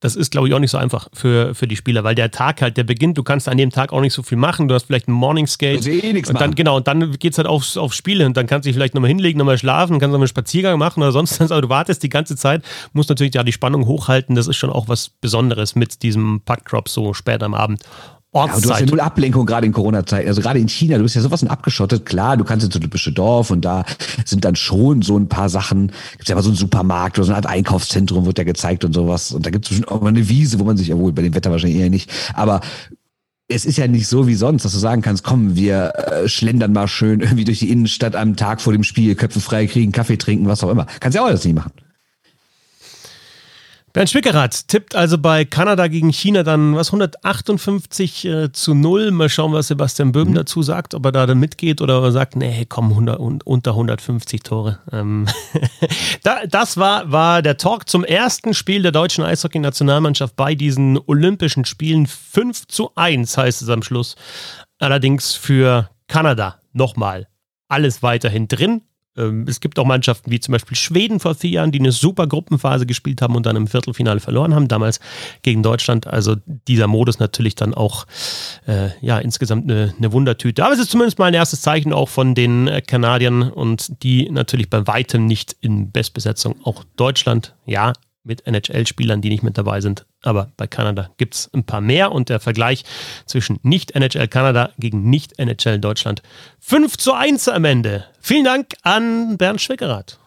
das 0.00 0.14
ist, 0.14 0.30
glaube 0.30 0.46
ich, 0.46 0.54
auch 0.54 0.58
nicht 0.58 0.70
so 0.70 0.78
einfach 0.78 1.08
für, 1.14 1.54
für 1.54 1.66
die 1.66 1.76
Spieler, 1.76 2.04
weil 2.04 2.14
der 2.14 2.30
Tag 2.30 2.60
halt, 2.60 2.76
der 2.76 2.84
beginnt, 2.84 3.16
du 3.16 3.22
kannst 3.22 3.48
an 3.48 3.56
dem 3.56 3.70
Tag 3.70 3.92
auch 3.92 4.02
nicht 4.02 4.12
so 4.12 4.22
viel 4.22 4.36
machen. 4.36 4.68
Du 4.68 4.74
hast 4.74 4.84
vielleicht 4.84 5.08
einen 5.08 5.16
Morning 5.16 5.46
Skate. 5.46 5.86
Eh 5.86 6.10
und 6.10 6.26
dann, 6.28 6.34
machen. 6.34 6.54
genau, 6.54 6.76
und 6.76 6.86
dann 6.86 7.12
geht 7.12 7.32
es 7.32 7.38
halt 7.38 7.48
aufs, 7.48 7.78
aufs 7.78 7.96
Spiel 7.96 8.22
und 8.22 8.36
dann 8.36 8.46
kannst 8.46 8.66
du 8.66 8.68
dich 8.68 8.76
vielleicht 8.76 8.94
nochmal 8.94 9.08
hinlegen, 9.08 9.38
nochmal 9.38 9.56
schlafen, 9.56 9.98
kannst 9.98 10.12
nochmal 10.12 10.24
einen 10.24 10.28
Spaziergang 10.28 10.78
machen 10.78 11.02
oder 11.02 11.12
sonst 11.12 11.40
was, 11.40 11.50
aber 11.50 11.62
du 11.62 11.68
wartest 11.70 12.02
die 12.02 12.10
ganze 12.10 12.36
Zeit, 12.36 12.62
musst 12.92 13.08
natürlich 13.08 13.34
ja 13.34 13.42
die 13.42 13.52
Spannung 13.52 13.86
hochhalten. 13.86 14.34
Das 14.34 14.48
ist 14.48 14.56
schon 14.56 14.70
auch 14.70 14.88
was 14.88 15.08
Besonderes 15.08 15.74
mit 15.74 16.02
diesem 16.02 16.42
Puckdrop 16.44 16.88
so 16.90 17.14
spät 17.14 17.42
am 17.42 17.54
Abend. 17.54 17.82
Ortszeit. 18.32 18.62
Ja, 18.62 18.68
du 18.68 18.72
hast 18.74 18.80
ja 18.80 18.86
null 18.86 19.00
Ablenkung 19.00 19.46
gerade 19.46 19.66
in 19.66 19.72
Corona-Zeit. 19.72 20.26
Also 20.26 20.42
gerade 20.42 20.58
in 20.58 20.68
China, 20.68 20.98
du 20.98 21.04
bist 21.04 21.14
ja 21.14 21.22
sowas 21.22 21.40
von 21.40 21.48
abgeschottet. 21.48 22.04
Klar, 22.04 22.36
du 22.36 22.44
kannst 22.44 22.66
ins 22.66 22.76
olympische 22.76 23.12
Dorf 23.12 23.50
und 23.50 23.64
da 23.64 23.84
sind 24.24 24.44
dann 24.44 24.56
schon 24.56 25.02
so 25.02 25.18
ein 25.18 25.28
paar 25.28 25.48
Sachen. 25.48 25.92
Gibt 26.12 26.28
ja 26.28 26.34
mal 26.34 26.42
so 26.42 26.50
einen 26.50 26.56
Supermarkt 26.56 27.18
oder 27.18 27.24
so 27.24 27.32
eine 27.32 27.36
Art 27.36 27.46
Einkaufszentrum 27.46 28.26
wird 28.26 28.38
ja 28.38 28.44
gezeigt 28.44 28.84
und 28.84 28.92
sowas. 28.92 29.32
Und 29.32 29.46
da 29.46 29.50
gibt 29.50 29.70
es 29.70 29.86
auch 29.88 30.00
mal 30.02 30.08
eine 30.08 30.28
Wiese, 30.28 30.58
wo 30.58 30.64
man 30.64 30.76
sich, 30.76 30.88
ja 30.88 30.98
wohl 30.98 31.12
bei 31.12 31.22
dem 31.22 31.34
Wetter 31.34 31.50
wahrscheinlich 31.50 31.80
eher 31.80 31.90
nicht. 31.90 32.10
Aber 32.34 32.60
es 33.48 33.64
ist 33.64 33.78
ja 33.78 33.86
nicht 33.86 34.08
so 34.08 34.26
wie 34.26 34.34
sonst, 34.34 34.64
dass 34.64 34.72
du 34.72 34.78
sagen 34.78 35.02
kannst, 35.02 35.22
komm, 35.22 35.54
wir 35.54 35.92
äh, 35.94 36.28
schlendern 36.28 36.72
mal 36.72 36.88
schön 36.88 37.20
irgendwie 37.20 37.44
durch 37.44 37.60
die 37.60 37.70
Innenstadt 37.70 38.16
am 38.16 38.36
Tag 38.36 38.60
vor 38.60 38.72
dem 38.72 38.82
Spiel, 38.82 39.14
Köpfe 39.14 39.40
frei 39.40 39.66
kriegen, 39.66 39.92
Kaffee 39.92 40.16
trinken, 40.16 40.46
was 40.48 40.64
auch 40.64 40.70
immer. 40.70 40.86
Kannst 41.00 41.14
ja 41.14 41.22
auch 41.22 41.26
alles 41.26 41.44
nicht 41.44 41.54
machen. 41.54 41.72
Bernd 43.96 44.10
Schwickerath 44.10 44.68
tippt 44.68 44.94
also 44.94 45.16
bei 45.16 45.46
Kanada 45.46 45.86
gegen 45.86 46.12
China 46.12 46.42
dann 46.42 46.76
was 46.76 46.88
158 46.88 48.26
äh, 48.26 48.52
zu 48.52 48.74
0. 48.74 49.10
Mal 49.10 49.30
schauen, 49.30 49.54
was 49.54 49.68
Sebastian 49.68 50.12
Böhm 50.12 50.28
mhm. 50.28 50.34
dazu 50.34 50.60
sagt, 50.60 50.92
ob 50.92 51.06
er 51.06 51.12
da 51.12 51.24
dann 51.24 51.38
mitgeht 51.40 51.80
oder 51.80 52.00
ob 52.00 52.04
er 52.04 52.12
sagt, 52.12 52.36
nee, 52.36 52.66
komm, 52.68 52.90
100, 52.90 53.18
unter 53.18 53.70
150 53.70 54.42
Tore. 54.42 54.80
Ähm 54.92 55.24
da, 56.24 56.44
das 56.46 56.76
war, 56.76 57.10
war 57.10 57.40
der 57.40 57.56
Talk 57.56 57.88
zum 57.88 58.04
ersten 58.04 58.52
Spiel 58.52 58.82
der 58.82 58.92
deutschen 58.92 59.24
Eishockey-Nationalmannschaft 59.24 60.36
bei 60.36 60.54
diesen 60.54 60.98
Olympischen 61.06 61.64
Spielen. 61.64 62.06
5 62.06 62.66
zu 62.66 62.90
1 62.96 63.38
heißt 63.38 63.62
es 63.62 63.70
am 63.70 63.82
Schluss. 63.82 64.14
Allerdings 64.78 65.32
für 65.32 65.88
Kanada 66.06 66.60
nochmal 66.74 67.28
alles 67.68 68.02
weiterhin 68.02 68.46
drin. 68.46 68.82
Ähm, 69.16 69.46
es 69.48 69.60
gibt 69.60 69.78
auch 69.78 69.84
Mannschaften 69.84 70.30
wie 70.30 70.40
zum 70.40 70.52
Beispiel 70.52 70.76
Schweden 70.76 71.20
vor 71.20 71.34
vier 71.34 71.50
Jahren, 71.50 71.72
die 71.72 71.78
eine 71.78 71.92
super 71.92 72.26
Gruppenphase 72.26 72.86
gespielt 72.86 73.22
haben 73.22 73.36
und 73.36 73.46
dann 73.46 73.56
im 73.56 73.66
Viertelfinale 73.66 74.20
verloren 74.20 74.54
haben, 74.54 74.68
damals 74.68 75.00
gegen 75.42 75.62
Deutschland. 75.62 76.06
Also 76.06 76.36
dieser 76.68 76.86
Modus 76.86 77.18
natürlich 77.18 77.54
dann 77.54 77.74
auch 77.74 78.06
äh, 78.66 78.88
ja 79.00 79.18
insgesamt 79.18 79.70
eine, 79.70 79.94
eine, 79.96 80.12
Wundertüte. 80.12 80.64
Aber 80.64 80.74
es 80.74 80.80
ist 80.80 80.90
zumindest 80.90 81.18
mal 81.18 81.26
ein 81.26 81.34
erstes 81.34 81.60
Zeichen 81.62 81.92
auch 81.92 82.08
von 82.08 82.34
den 82.34 82.68
äh, 82.68 82.80
Kanadiern 82.80 83.42
und 83.42 84.02
die 84.02 84.30
natürlich 84.30 84.70
bei 84.70 84.86
weitem 84.86 85.26
nicht 85.26 85.56
in 85.60 85.90
Bestbesetzung. 85.90 86.56
Auch 86.64 86.84
Deutschland, 86.96 87.54
ja, 87.66 87.92
mit 88.26 88.46
NHL-Spielern, 88.46 89.20
die 89.20 89.30
nicht 89.30 89.42
mit 89.42 89.56
dabei 89.56 89.80
sind. 89.80 90.06
Aber 90.22 90.50
bei 90.56 90.66
Kanada 90.66 91.10
gibt 91.16 91.34
es 91.34 91.50
ein 91.54 91.64
paar 91.64 91.80
mehr 91.80 92.12
und 92.12 92.28
der 92.28 92.40
Vergleich 92.40 92.84
zwischen 93.24 93.58
Nicht-NHL 93.62 94.28
Kanada 94.28 94.70
gegen 94.78 95.08
Nicht-NHL 95.08 95.78
Deutschland 95.78 96.22
5 96.60 96.96
zu 96.98 97.14
1 97.14 97.48
am 97.48 97.64
Ende. 97.64 98.04
Vielen 98.20 98.44
Dank 98.44 98.74
an 98.82 99.38
Bernd 99.38 99.60
Schwickerath. 99.60 100.18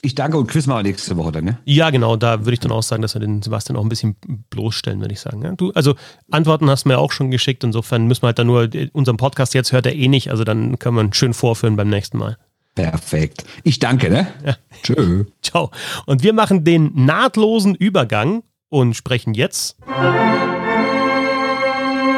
Ich 0.00 0.14
danke 0.14 0.38
und 0.38 0.46
quiz 0.46 0.66
mal 0.68 0.82
nächste 0.82 1.16
Woche 1.16 1.32
dann, 1.32 1.44
ne? 1.44 1.58
Ja, 1.64 1.90
genau. 1.90 2.14
Da 2.16 2.40
würde 2.40 2.52
ich 2.52 2.60
dann 2.60 2.70
auch 2.70 2.84
sagen, 2.84 3.02
dass 3.02 3.14
wir 3.14 3.20
den 3.20 3.42
Sebastian 3.42 3.76
auch 3.76 3.82
ein 3.82 3.88
bisschen 3.88 4.16
bloßstellen, 4.48 5.00
würde 5.00 5.12
ich 5.12 5.20
sagen. 5.20 5.42
Ja, 5.42 5.52
du, 5.56 5.72
also 5.72 5.96
Antworten 6.30 6.70
hast 6.70 6.84
du 6.84 6.90
mir 6.90 6.98
auch 6.98 7.10
schon 7.10 7.32
geschickt. 7.32 7.64
Insofern 7.64 8.06
müssen 8.06 8.22
wir 8.22 8.28
halt 8.28 8.38
dann 8.38 8.46
nur, 8.46 8.68
unseren 8.92 9.16
Podcast 9.16 9.54
jetzt 9.54 9.72
hört 9.72 9.86
er 9.86 9.96
eh 9.96 10.06
nicht. 10.06 10.30
Also 10.30 10.44
dann 10.44 10.78
können 10.78 10.96
wir 10.96 11.02
ihn 11.02 11.12
schön 11.12 11.34
vorführen 11.34 11.74
beim 11.74 11.88
nächsten 11.88 12.16
Mal. 12.16 12.38
Perfekt. 12.78 13.44
Ich 13.64 13.80
danke, 13.80 14.08
ne? 14.08 14.28
Ja. 14.46 14.56
Tschö. 14.84 15.24
Ciao. 15.42 15.72
Und 16.06 16.22
wir 16.22 16.32
machen 16.32 16.62
den 16.62 16.92
nahtlosen 16.94 17.74
Übergang 17.74 18.44
und 18.68 18.94
sprechen 18.94 19.34
jetzt 19.34 19.76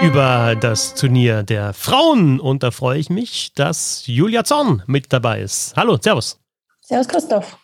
über 0.03 0.57
das 0.61 0.94
Turnier 0.94 1.44
der 1.44 1.73
Frauen. 1.73 2.38
Und 2.40 2.62
da 2.62 2.73
freue 2.73 2.99
ich 2.99 3.09
mich, 3.09 3.55
dass 3.55 4.07
Julia 4.07 4.44
Zorn 4.44 4.83
mit 4.87 5.11
dabei 5.14 5.40
ist. 5.40 5.75
Hallo, 5.77 5.96
Servus. 5.99 6.38
Servus, 6.83 7.09
Christoph 7.09 7.57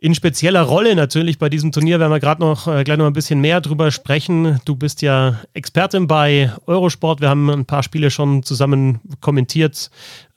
in 0.00 0.14
spezieller 0.14 0.62
Rolle 0.62 0.96
natürlich 0.96 1.38
bei 1.38 1.50
diesem 1.50 1.72
Turnier 1.72 2.00
werden 2.00 2.10
wir 2.10 2.20
gerade 2.20 2.40
noch 2.40 2.66
äh, 2.66 2.84
gleich 2.84 2.96
noch 2.96 3.06
ein 3.06 3.12
bisschen 3.12 3.40
mehr 3.40 3.60
drüber 3.60 3.90
sprechen. 3.90 4.58
Du 4.64 4.74
bist 4.74 5.02
ja 5.02 5.40
Expertin 5.52 6.06
bei 6.06 6.50
Eurosport. 6.66 7.20
Wir 7.20 7.28
haben 7.28 7.50
ein 7.50 7.66
paar 7.66 7.82
Spiele 7.82 8.10
schon 8.10 8.42
zusammen 8.42 9.00
kommentiert. 9.20 9.90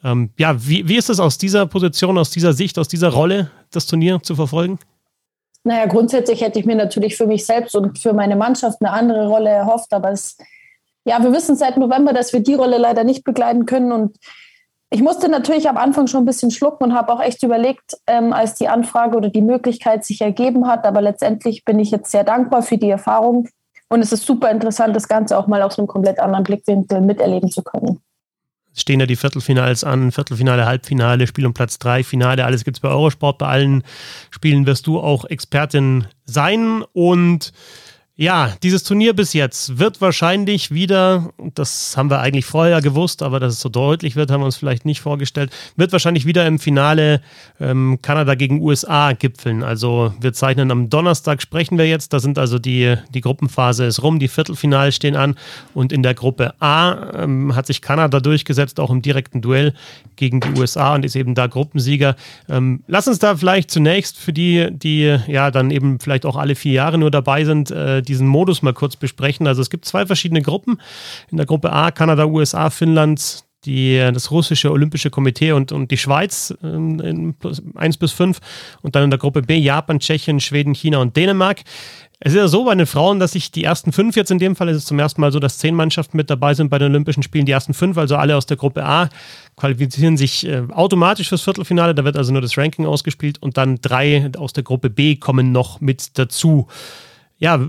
Ähm, 0.03 0.31
ja, 0.37 0.55
wie, 0.67 0.87
wie 0.89 0.97
ist 0.97 1.09
es 1.09 1.21
aus 1.21 1.37
dieser 1.37 1.65
Position, 1.65 2.17
aus 2.17 2.29
dieser 2.29 2.51
Sicht, 2.51 2.77
aus 2.77 2.89
dieser 2.89 3.09
Rolle, 3.09 3.51
das 3.71 3.85
Turnier 3.85 4.19
zu 4.21 4.35
verfolgen? 4.35 4.79
Naja, 5.63 5.85
grundsätzlich 5.85 6.41
hätte 6.41 6.59
ich 6.59 6.65
mir 6.65 6.75
natürlich 6.75 7.15
für 7.15 7.25
mich 7.25 7.45
selbst 7.45 7.73
und 7.73 7.97
für 7.97 8.11
meine 8.11 8.35
Mannschaft 8.35 8.81
eine 8.81 8.91
andere 8.91 9.27
Rolle 9.27 9.49
erhofft, 9.49 9.93
aber 9.93 10.11
es, 10.11 10.37
ja, 11.05 11.23
wir 11.23 11.31
wissen 11.31 11.55
seit 11.55 11.77
November, 11.77 12.11
dass 12.11 12.33
wir 12.33 12.41
die 12.41 12.55
Rolle 12.55 12.77
leider 12.77 13.05
nicht 13.05 13.23
begleiten 13.23 13.65
können 13.65 13.93
und 13.93 14.17
ich 14.93 15.01
musste 15.01 15.27
natürlich 15.27 15.67
am 15.67 15.77
Anfang 15.77 16.05
schon 16.05 16.21
ein 16.21 16.27
bisschen 16.27 16.51
schlucken 16.51 16.83
und 16.83 16.93
habe 16.93 17.11
auch 17.11 17.19
echt 17.19 17.41
überlegt, 17.41 17.97
ähm, 18.05 18.31
als 18.31 18.53
die 18.53 18.67
Anfrage 18.67 19.17
oder 19.17 19.29
die 19.29 19.41
Möglichkeit 19.41 20.05
sich 20.05 20.21
ergeben 20.21 20.67
hat. 20.67 20.85
Aber 20.85 21.01
letztendlich 21.01 21.65
bin 21.65 21.79
ich 21.79 21.89
jetzt 21.89 22.11
sehr 22.11 22.23
dankbar 22.23 22.61
für 22.61 22.77
die 22.77 22.91
Erfahrung, 22.91 23.49
Und 23.89 24.01
es 24.01 24.11
ist 24.11 24.25
super 24.25 24.49
interessant, 24.51 24.95
das 24.95 25.07
Ganze 25.07 25.37
auch 25.37 25.47
mal 25.47 25.61
aus 25.63 25.77
einem 25.77 25.87
komplett 25.87 26.19
anderen 26.19 26.43
Blickwinkel 26.43 27.01
miterleben 27.01 27.49
zu 27.49 27.63
können. 27.63 27.99
Es 28.73 28.81
stehen 28.81 28.99
ja 28.99 29.05
die 29.05 29.15
Viertelfinals 29.15 29.83
an, 29.83 30.11
Viertelfinale, 30.11 30.65
Halbfinale, 30.65 31.27
Spiel 31.27 31.45
um 31.45 31.53
Platz 31.53 31.79
3, 31.79 32.03
Finale, 32.03 32.45
alles 32.45 32.63
gibt 32.63 32.77
es 32.77 32.81
bei 32.81 32.89
Eurosport. 32.89 33.39
Bei 33.39 33.47
allen 33.47 33.83
Spielen 34.29 34.67
wirst 34.67 34.85
du 34.85 34.99
auch 34.99 35.25
Expertin 35.25 36.05
sein 36.25 36.83
und 36.93 37.51
ja, 38.15 38.53
dieses 38.61 38.83
Turnier 38.83 39.13
bis 39.13 39.33
jetzt 39.33 39.79
wird 39.79 39.99
wahrscheinlich 39.99 40.69
wieder, 40.69 41.31
das 41.55 41.97
haben 41.97 42.11
wir 42.11 42.19
eigentlich 42.19 42.45
vorher 42.45 42.79
gewusst, 42.79 43.23
aber 43.23 43.39
dass 43.39 43.53
es 43.53 43.59
so 43.59 43.69
deutlich 43.69 44.15
wird, 44.15 44.29
haben 44.29 44.41
wir 44.41 44.45
uns 44.45 44.55
vielleicht 44.55 44.85
nicht 44.85 45.01
vorgestellt, 45.01 45.51
wird 45.77 45.91
wahrscheinlich 45.91 46.27
wieder 46.27 46.45
im 46.45 46.59
Finale 46.59 47.21
ähm, 47.59 47.97
Kanada 48.03 48.35
gegen 48.35 48.61
USA 48.61 49.13
gipfeln. 49.13 49.63
Also 49.63 50.13
wir 50.21 50.31
zeichnen 50.31 50.69
am 50.69 50.91
Donnerstag, 50.91 51.41
sprechen 51.41 51.79
wir 51.79 51.87
jetzt, 51.87 52.13
da 52.13 52.19
sind 52.19 52.37
also 52.37 52.59
die, 52.59 52.95
die 53.15 53.21
Gruppenphase 53.21 53.85
ist 53.85 54.03
rum, 54.03 54.19
die 54.19 54.27
Viertelfinale 54.27 54.91
stehen 54.91 55.15
an 55.15 55.33
und 55.73 55.91
in 55.91 56.03
der 56.03 56.13
Gruppe 56.13 56.53
A 56.59 57.23
ähm, 57.23 57.55
hat 57.55 57.65
sich 57.65 57.81
Kanada 57.81 58.19
durchgesetzt, 58.19 58.79
auch 58.79 58.91
im 58.91 59.01
direkten 59.01 59.41
Duell 59.41 59.73
gegen 60.17 60.39
die 60.39 60.59
USA 60.59 60.93
und 60.93 61.03
ist 61.03 61.15
eben 61.15 61.33
da 61.33 61.47
Gruppensieger. 61.47 62.15
Ähm, 62.47 62.83
lass 62.85 63.07
uns 63.07 63.17
da 63.17 63.35
vielleicht 63.35 63.71
zunächst 63.71 64.19
für 64.19 64.33
die, 64.33 64.69
die 64.71 65.17
ja 65.25 65.49
dann 65.49 65.71
eben 65.71 65.99
vielleicht 65.99 66.27
auch 66.27 66.35
alle 66.35 66.53
vier 66.53 66.73
Jahre 66.73 66.99
nur 66.99 67.09
dabei 67.09 67.43
sind, 67.43 67.71
äh, 67.71 68.02
diesen 68.03 68.27
Modus 68.27 68.61
mal 68.61 68.73
kurz 68.73 68.95
besprechen. 68.95 69.47
Also 69.47 69.61
es 69.61 69.69
gibt 69.69 69.85
zwei 69.85 70.05
verschiedene 70.05 70.41
Gruppen. 70.41 70.79
In 71.31 71.37
der 71.37 71.45
Gruppe 71.45 71.71
A 71.71 71.91
Kanada, 71.91 72.25
USA, 72.25 72.69
Finnland, 72.69 73.43
die, 73.65 73.97
das 73.97 74.31
russische 74.31 74.71
Olympische 74.71 75.09
Komitee 75.09 75.51
und, 75.53 75.71
und 75.71 75.91
die 75.91 75.97
Schweiz 75.97 76.53
ähm, 76.63 76.99
in 76.99 77.35
1 77.75 77.97
bis 77.97 78.11
5 78.11 78.39
und 78.81 78.95
dann 78.95 79.05
in 79.05 79.09
der 79.09 79.19
Gruppe 79.19 79.41
B 79.41 79.57
Japan, 79.57 79.99
Tschechien, 79.99 80.39
Schweden, 80.39 80.73
China 80.73 80.99
und 80.99 81.15
Dänemark. 81.15 81.61
Es 82.25 82.31
ist 82.31 82.37
ja 82.37 82.47
so 82.47 82.63
bei 82.63 82.73
den 82.73 82.85
Frauen, 82.85 83.19
dass 83.19 83.33
sich 83.33 83.51
die 83.51 83.65
ersten 83.65 83.91
fünf 83.91 84.15
jetzt 84.15 84.31
in 84.31 84.39
dem 84.39 84.55
Fall 84.55 84.69
ist 84.69 84.77
es 84.77 84.85
zum 84.85 84.97
ersten 84.97 85.19
Mal 85.19 85.33
so, 85.33 85.39
dass 85.39 85.57
zehn 85.57 85.75
Mannschaften 85.75 86.15
mit 86.15 86.29
dabei 86.29 86.53
sind 86.53 86.69
bei 86.69 86.79
den 86.79 86.91
Olympischen 86.91 87.21
Spielen. 87.21 87.45
Die 87.45 87.51
ersten 87.51 87.73
fünf, 87.73 87.97
also 87.97 88.15
alle 88.15 88.37
aus 88.37 88.45
der 88.45 88.55
Gruppe 88.55 88.85
A, 88.85 89.09
qualifizieren 89.57 90.15
sich 90.15 90.47
äh, 90.47 90.63
automatisch 90.71 91.27
fürs 91.27 91.41
Viertelfinale. 91.41 91.93
Da 91.93 92.05
wird 92.05 92.15
also 92.15 92.31
nur 92.31 92.41
das 92.41 92.57
Ranking 92.57 92.85
ausgespielt 92.85 93.41
und 93.41 93.57
dann 93.57 93.79
drei 93.81 94.31
aus 94.37 94.53
der 94.53 94.63
Gruppe 94.63 94.89
B 94.89 95.17
kommen 95.17 95.51
noch 95.51 95.81
mit 95.81 96.17
dazu. 96.17 96.67
Ja, 97.37 97.59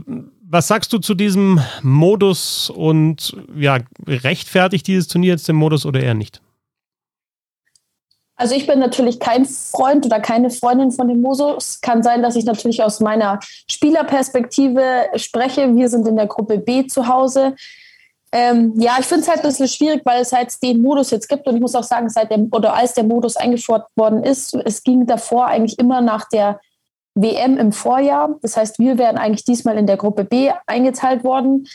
was 0.48 0.68
sagst 0.68 0.92
du 0.92 0.98
zu 0.98 1.14
diesem 1.14 1.60
Modus 1.82 2.70
und 2.70 3.36
ja, 3.56 3.78
rechtfertigt 4.06 4.86
dieses 4.86 5.08
Turnier 5.08 5.32
jetzt 5.32 5.48
den 5.48 5.56
Modus 5.56 5.84
oder 5.84 6.00
eher 6.00 6.14
nicht? 6.14 6.40
Also 8.36 8.56
ich 8.56 8.66
bin 8.66 8.80
natürlich 8.80 9.20
kein 9.20 9.46
Freund 9.46 10.06
oder 10.06 10.20
keine 10.20 10.50
Freundin 10.50 10.90
von 10.90 11.08
dem 11.08 11.20
Modus. 11.20 11.80
Kann 11.80 12.02
sein, 12.02 12.22
dass 12.22 12.36
ich 12.36 12.44
natürlich 12.44 12.82
aus 12.82 13.00
meiner 13.00 13.38
Spielerperspektive 13.70 14.82
spreche. 15.16 15.74
Wir 15.74 15.88
sind 15.88 16.06
in 16.08 16.16
der 16.16 16.26
Gruppe 16.26 16.58
B 16.58 16.86
zu 16.86 17.06
Hause. 17.06 17.54
Ähm, 18.32 18.72
ja, 18.76 18.96
ich 18.98 19.06
finde 19.06 19.22
es 19.22 19.28
halt 19.28 19.40
ein 19.40 19.48
bisschen 19.48 19.68
schwierig, 19.68 20.02
weil 20.04 20.20
es 20.20 20.32
halt 20.32 20.60
den 20.60 20.82
Modus 20.82 21.12
jetzt 21.12 21.28
gibt 21.28 21.46
und 21.46 21.54
ich 21.54 21.60
muss 21.60 21.76
auch 21.76 21.84
sagen, 21.84 22.08
seit 22.10 22.32
dem 22.32 22.48
oder 22.50 22.74
als 22.74 22.94
der 22.94 23.04
Modus 23.04 23.36
eingeführt 23.36 23.86
worden 23.94 24.24
ist, 24.24 24.54
es 24.64 24.82
ging 24.82 25.06
davor 25.06 25.46
eigentlich 25.46 25.78
immer 25.78 26.00
nach 26.00 26.28
der 26.28 26.60
WM 27.14 27.56
im 27.58 27.72
Vorjahr. 27.72 28.36
Das 28.42 28.56
heißt, 28.56 28.78
wir 28.78 28.98
wären 28.98 29.18
eigentlich 29.18 29.44
diesmal 29.44 29.76
in 29.76 29.86
der 29.86 29.96
Gruppe 29.96 30.24
B 30.24 30.50
eingeteilt 30.66 31.24
worden. 31.24 31.66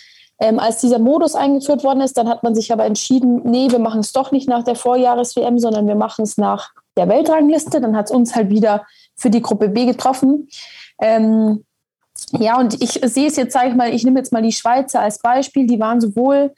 Ähm, 0.42 0.60
als 0.60 0.80
dieser 0.80 1.00
Modus 1.00 1.36
eingeführt 1.36 1.84
worden 1.84 2.02
ist, 2.02 2.18
dann 2.18 2.30
hat 2.30 2.44
man 2.44 2.56
sich 2.56 2.72
aber 2.72 2.86
entschieden, 2.86 3.42
nee, 3.44 3.70
wir 3.70 3.80
machen 3.80 4.00
es 4.00 4.14
doch 4.14 4.32
nicht 4.32 4.48
nach 4.48 4.64
der 4.64 4.76
Vorjahres-WM, 4.76 5.60
sondern 5.60 5.88
wir 5.88 5.96
machen 5.96 6.24
es 6.24 6.38
nach 6.38 6.72
der 6.96 7.10
Weltrangliste. 7.10 7.82
Dann 7.82 7.96
hat 7.96 8.06
es 8.06 8.12
uns 8.12 8.36
halt 8.36 8.50
wieder 8.50 8.86
für 9.16 9.30
die 9.30 9.42
Gruppe 9.42 9.70
B 9.70 9.86
getroffen. 9.86 10.48
Ähm, 11.02 11.66
ja, 12.32 12.58
und 12.58 12.82
ich 12.82 13.00
sehe 13.04 13.28
es 13.28 13.36
jetzt, 13.36 13.54
sage 13.54 13.70
ich 13.70 13.76
mal, 13.76 13.94
ich 13.94 14.04
nehme 14.04 14.20
jetzt 14.20 14.32
mal 14.32 14.42
die 14.42 14.52
Schweizer 14.52 15.02
als 15.02 15.20
Beispiel. 15.20 15.68
Die 15.68 15.80
waren 15.80 16.02
sowohl 16.02 16.54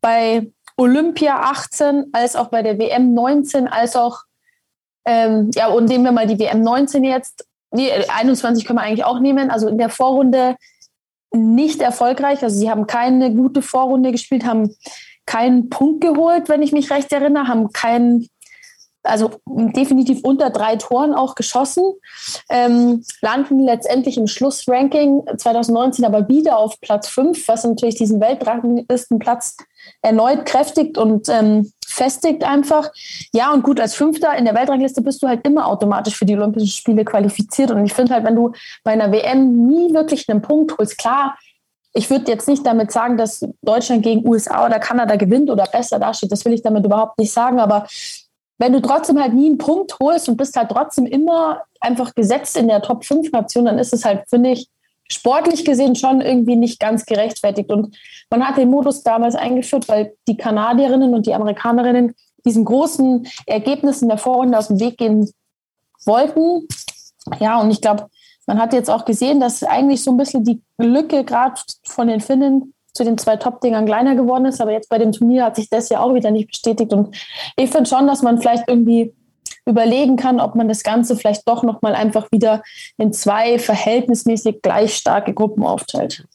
bei 0.00 0.50
Olympia 0.76 1.40
18 1.40 2.06
als 2.12 2.36
auch 2.36 2.48
bei 2.48 2.62
der 2.62 2.78
WM 2.78 3.14
19, 3.14 3.68
als 3.68 3.96
auch, 3.96 4.20
ähm, 5.06 5.50
ja, 5.54 5.68
und 5.68 5.86
nehmen 5.86 6.04
wir 6.04 6.12
mal 6.12 6.26
die 6.26 6.38
WM 6.38 6.62
19 6.62 7.04
jetzt, 7.04 7.46
nee, 7.74 7.90
21 7.92 8.64
können 8.64 8.78
wir 8.78 8.82
eigentlich 8.82 9.04
auch 9.04 9.20
nehmen. 9.20 9.50
Also 9.50 9.68
in 9.68 9.78
der 9.78 9.90
Vorrunde 9.90 10.56
nicht 11.32 11.80
erfolgreich. 11.80 12.42
Also 12.42 12.56
sie 12.56 12.70
haben 12.70 12.86
keine 12.86 13.34
gute 13.34 13.60
Vorrunde 13.60 14.12
gespielt, 14.12 14.44
haben 14.44 14.74
keinen 15.26 15.68
Punkt 15.68 16.00
geholt, 16.00 16.48
wenn 16.48 16.62
ich 16.62 16.72
mich 16.72 16.90
recht 16.90 17.12
erinnere, 17.12 17.48
haben 17.48 17.72
keinen, 17.72 18.28
also 19.02 19.32
definitiv 19.46 20.20
unter 20.22 20.50
drei 20.50 20.76
Toren 20.76 21.14
auch 21.14 21.34
geschossen, 21.34 21.84
ähm, 22.50 23.04
landen 23.20 23.58
letztendlich 23.58 24.16
im 24.16 24.26
Schlussranking 24.26 25.22
2019 25.36 26.04
aber 26.04 26.28
wieder 26.28 26.58
auf 26.58 26.80
Platz 26.80 27.08
5, 27.08 27.48
was 27.48 27.64
natürlich 27.64 27.96
diesen 27.96 28.20
Weltranglistenplatz 28.20 29.56
erneut 30.04 30.44
kräftigt 30.44 30.98
und 30.98 31.28
ähm, 31.28 31.72
festigt 31.86 32.44
einfach. 32.44 32.90
Ja, 33.32 33.52
und 33.52 33.62
gut, 33.62 33.80
als 33.80 33.94
Fünfter 33.94 34.36
in 34.36 34.44
der 34.44 34.54
Weltrangliste 34.54 35.00
bist 35.00 35.22
du 35.22 35.28
halt 35.28 35.46
immer 35.46 35.66
automatisch 35.66 36.16
für 36.16 36.26
die 36.26 36.36
Olympischen 36.36 36.68
Spiele 36.68 37.04
qualifiziert. 37.04 37.70
Und 37.70 37.84
ich 37.84 37.94
finde 37.94 38.14
halt, 38.14 38.24
wenn 38.24 38.36
du 38.36 38.52
bei 38.82 38.92
einer 38.92 39.10
WM 39.10 39.66
nie 39.66 39.94
wirklich 39.94 40.28
einen 40.28 40.42
Punkt 40.42 40.76
holst, 40.76 40.98
klar, 40.98 41.36
ich 41.94 42.10
würde 42.10 42.30
jetzt 42.30 42.48
nicht 42.48 42.66
damit 42.66 42.92
sagen, 42.92 43.16
dass 43.16 43.46
Deutschland 43.62 44.02
gegen 44.02 44.28
USA 44.28 44.66
oder 44.66 44.78
Kanada 44.78 45.16
gewinnt 45.16 45.48
oder 45.48 45.64
besser 45.64 45.98
dasteht. 45.98 46.32
Das 46.32 46.44
will 46.44 46.52
ich 46.52 46.62
damit 46.62 46.84
überhaupt 46.84 47.18
nicht 47.18 47.32
sagen. 47.32 47.58
Aber 47.60 47.86
wenn 48.58 48.72
du 48.72 48.80
trotzdem 48.80 49.20
halt 49.20 49.32
nie 49.32 49.46
einen 49.46 49.58
Punkt 49.58 49.96
holst 50.00 50.28
und 50.28 50.36
bist 50.36 50.56
halt 50.56 50.70
trotzdem 50.70 51.06
immer 51.06 51.62
einfach 51.80 52.14
gesetzt 52.14 52.56
in 52.56 52.68
der 52.68 52.82
Top 52.82 53.04
5 53.04 53.30
Nation, 53.30 53.64
dann 53.64 53.78
ist 53.78 53.94
es 53.94 54.04
halt, 54.04 54.28
finde 54.28 54.50
ich, 54.50 54.68
sportlich 55.10 55.64
gesehen 55.64 55.96
schon 55.96 56.20
irgendwie 56.20 56.56
nicht 56.56 56.80
ganz 56.80 57.04
gerechtfertigt. 57.04 57.70
Und 57.70 57.96
man 58.30 58.46
hat 58.46 58.56
den 58.56 58.70
Modus 58.70 59.02
damals 59.02 59.34
eingeführt, 59.34 59.88
weil 59.88 60.14
die 60.26 60.36
Kanadierinnen 60.36 61.14
und 61.14 61.26
die 61.26 61.34
Amerikanerinnen 61.34 62.14
diesen 62.44 62.64
großen 62.64 63.26
Ergebnissen 63.46 64.08
der 64.08 64.18
Vorrunde 64.18 64.58
aus 64.58 64.68
dem 64.68 64.80
Weg 64.80 64.98
gehen 64.98 65.30
wollten. 66.04 66.66
Ja, 67.40 67.60
und 67.60 67.70
ich 67.70 67.80
glaube, 67.80 68.06
man 68.46 68.60
hat 68.60 68.72
jetzt 68.72 68.90
auch 68.90 69.04
gesehen, 69.04 69.40
dass 69.40 69.62
eigentlich 69.62 70.02
so 70.02 70.10
ein 70.10 70.18
bisschen 70.18 70.44
die 70.44 70.60
Lücke 70.78 71.24
gerade 71.24 71.60
von 71.84 72.08
den 72.08 72.20
Finnen 72.20 72.74
zu 72.92 73.04
den 73.04 73.18
zwei 73.18 73.36
Top-Dingern 73.36 73.86
kleiner 73.86 74.14
geworden 74.14 74.46
ist. 74.46 74.60
Aber 74.60 74.72
jetzt 74.72 74.88
bei 74.88 74.98
dem 74.98 75.12
Turnier 75.12 75.44
hat 75.44 75.56
sich 75.56 75.68
das 75.68 75.88
ja 75.88 76.00
auch 76.00 76.14
wieder 76.14 76.30
nicht 76.30 76.48
bestätigt. 76.48 76.92
Und 76.92 77.16
ich 77.56 77.70
finde 77.70 77.88
schon, 77.88 78.06
dass 78.06 78.22
man 78.22 78.40
vielleicht 78.40 78.68
irgendwie 78.68 79.14
überlegen 79.66 80.16
kann, 80.16 80.40
ob 80.40 80.54
man 80.54 80.68
das 80.68 80.82
Ganze 80.82 81.16
vielleicht 81.16 81.48
doch 81.48 81.62
nochmal 81.62 81.94
einfach 81.94 82.30
wieder 82.30 82.62
in 82.98 83.12
zwei 83.12 83.58
verhältnismäßig 83.58 84.62
gleich 84.62 84.94
starke 84.94 85.32
Gruppen 85.32 85.64
aufteilt. 85.64 86.26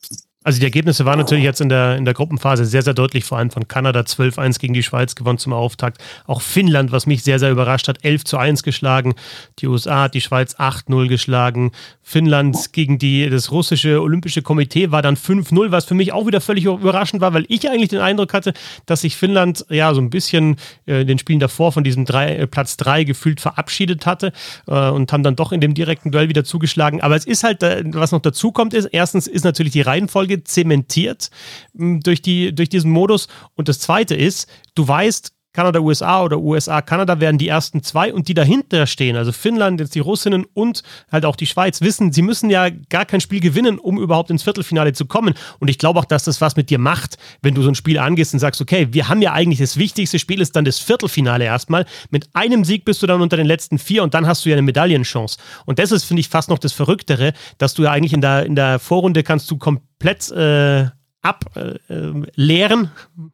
Also 0.42 0.60
die 0.60 0.66
Ergebnisse 0.66 1.04
waren 1.04 1.20
natürlich 1.20 1.44
jetzt 1.44 1.60
in 1.60 1.68
der, 1.68 1.98
in 1.98 2.06
der 2.06 2.14
Gruppenphase 2.14 2.64
sehr, 2.64 2.82
sehr 2.82 2.94
deutlich, 2.94 3.26
vor 3.26 3.38
allem 3.38 3.52
von 3.52 3.68
Kanada 3.68 4.00
12-1 4.00 4.58
gegen 4.58 4.74
die 4.74 4.84
Schweiz 4.84 5.16
gewonnen 5.16 5.38
zum 5.38 5.52
Auftakt. 5.52 6.02
Auch 6.28 6.42
Finnland, 6.42 6.94
was 6.94 7.06
mich 7.06 7.24
sehr, 7.24 7.40
sehr 7.40 7.52
überrascht 7.52 7.90
hat, 7.90 8.06
11 8.06 8.24
zu 8.24 8.38
1 8.38 8.64
geschlagen. 8.64 9.16
Die 9.60 9.68
USA 9.68 10.04
hat 10.04 10.14
die 10.14 10.22
Schweiz 10.22 10.56
8-0 10.56 11.10
geschlagen. 11.10 11.74
Finnland 12.02 12.72
gegen 12.72 12.98
die, 12.98 13.30
das 13.30 13.52
russische 13.52 14.02
Olympische 14.02 14.42
Komitee 14.42 14.92
war 14.92 15.02
dann 15.02 15.18
5-0, 15.18 15.72
was 15.72 15.84
für 15.84 15.94
mich 15.94 16.14
auch 16.14 16.26
wieder 16.26 16.40
völlig 16.40 16.64
überraschend 16.64 17.22
war, 17.22 17.34
weil 17.34 17.46
ich 17.50 17.70
eigentlich 17.70 17.90
den 17.90 18.00
Eindruck 18.00 18.34
hatte, 18.34 18.54
dass 18.86 19.02
sich 19.02 19.18
Finnland 19.18 19.66
ja 19.68 19.94
so 19.94 20.00
ein 20.00 20.10
bisschen 20.10 20.56
äh, 20.86 21.04
den 21.04 21.20
Spielen 21.20 21.42
davor 21.42 21.74
von 21.74 21.84
diesem 21.84 22.06
drei, 22.06 22.38
äh, 22.38 22.48
Platz 22.48 22.78
3 22.78 23.04
gefühlt 23.04 23.42
verabschiedet 23.42 24.06
hatte 24.06 24.32
äh, 24.68 24.90
und 24.90 25.12
haben 25.12 25.24
dann 25.24 25.36
doch 25.36 25.52
in 25.52 25.60
dem 25.60 25.74
direkten 25.74 26.12
Duell 26.12 26.30
wieder 26.30 26.46
zugeschlagen. 26.46 27.02
Aber 27.02 27.18
es 27.18 27.26
ist 27.26 27.44
halt, 27.44 27.62
äh, 27.62 27.84
was 27.88 28.14
noch 28.14 28.22
dazu 28.22 28.54
kommt, 28.54 28.74
ist, 28.74 28.86
erstens 28.86 29.28
ist 29.28 29.44
natürlich 29.44 29.74
die 29.74 29.82
Reihenfolge 29.82 30.29
zementiert 30.44 31.30
durch, 31.74 32.22
die, 32.22 32.54
durch 32.54 32.70
diesen 32.70 32.92
Modus. 32.92 33.28
Und 33.56 33.68
das 33.68 33.80
Zweite 33.80 34.16
ist, 34.16 34.50
du 34.76 34.88
weißt, 34.88 35.34
Kanada, 35.54 35.80
USA 35.80 36.24
oder 36.24 36.38
USA, 36.38 36.82
Kanada 36.82 37.20
werden 37.20 37.40
die 37.40 37.48
ersten 37.48 37.82
zwei 37.82 38.14
und 38.14 38.28
die 38.28 38.36
dahinter 38.36 38.86
stehen, 38.86 39.16
also 39.16 39.32
Finnland, 39.32 39.80
jetzt 39.80 39.96
die 39.96 40.00
Russinnen 40.00 40.46
und 40.54 40.84
halt 41.12 41.26
auch 41.26 41.36
die 41.36 41.48
Schweiz, 41.48 41.82
wissen, 41.82 42.12
sie 42.12 42.22
müssen 42.22 42.52
ja 42.52 42.70
gar 42.90 43.06
kein 43.06 43.20
Spiel 43.20 43.40
gewinnen, 43.40 43.80
um 43.80 43.98
überhaupt 43.98 44.30
ins 44.30 44.44
Viertelfinale 44.44 44.94
zu 44.94 45.06
kommen. 45.06 45.34
Und 45.60 45.70
ich 45.70 45.80
glaube 45.80 46.00
auch, 46.00 46.06
dass 46.06 46.24
das 46.24 46.40
was 46.40 46.56
mit 46.56 46.70
dir 46.70 46.78
macht, 46.78 47.18
wenn 47.42 47.56
du 47.56 47.64
so 47.64 47.70
ein 47.70 47.76
Spiel 47.76 47.98
angehst 47.98 48.34
und 48.34 48.40
sagst, 48.40 48.62
okay, 48.62 48.90
wir 48.92 49.10
haben 49.10 49.24
ja 49.24 49.34
eigentlich 49.34 49.60
das 49.60 49.78
wichtigste 49.78 50.20
Spiel 50.20 50.40
ist 50.40 50.56
dann 50.56 50.66
das 50.66 50.78
Viertelfinale 50.78 51.46
erstmal. 51.46 51.86
Mit 52.12 52.30
einem 52.34 52.64
Sieg 52.64 52.86
bist 52.86 53.02
du 53.02 53.08
dann 53.08 53.22
unter 53.22 53.38
den 53.38 53.48
letzten 53.48 53.80
vier 53.80 54.04
und 54.04 54.14
dann 54.14 54.28
hast 54.28 54.46
du 54.46 54.50
ja 54.50 54.56
eine 54.56 54.62
Medaillenchance. 54.62 55.40
Und 55.66 55.80
das 55.80 55.92
ist, 55.92 56.04
finde 56.04 56.22
ich, 56.22 56.30
fast 56.30 56.50
noch 56.50 56.60
das 56.60 56.74
Verrücktere, 56.74 57.34
dass 57.58 57.74
du 57.74 57.84
ja 57.84 57.92
eigentlich 57.92 58.14
in 58.14 58.22
der, 58.22 58.46
in 58.46 58.56
der 58.56 58.78
Vorrunde 58.78 59.24
kannst 59.24 59.50
du 59.50 59.58
komplett 59.58 60.30
äh, 60.32 60.90
ableeren. 61.22 62.86
Äh, 62.86 62.90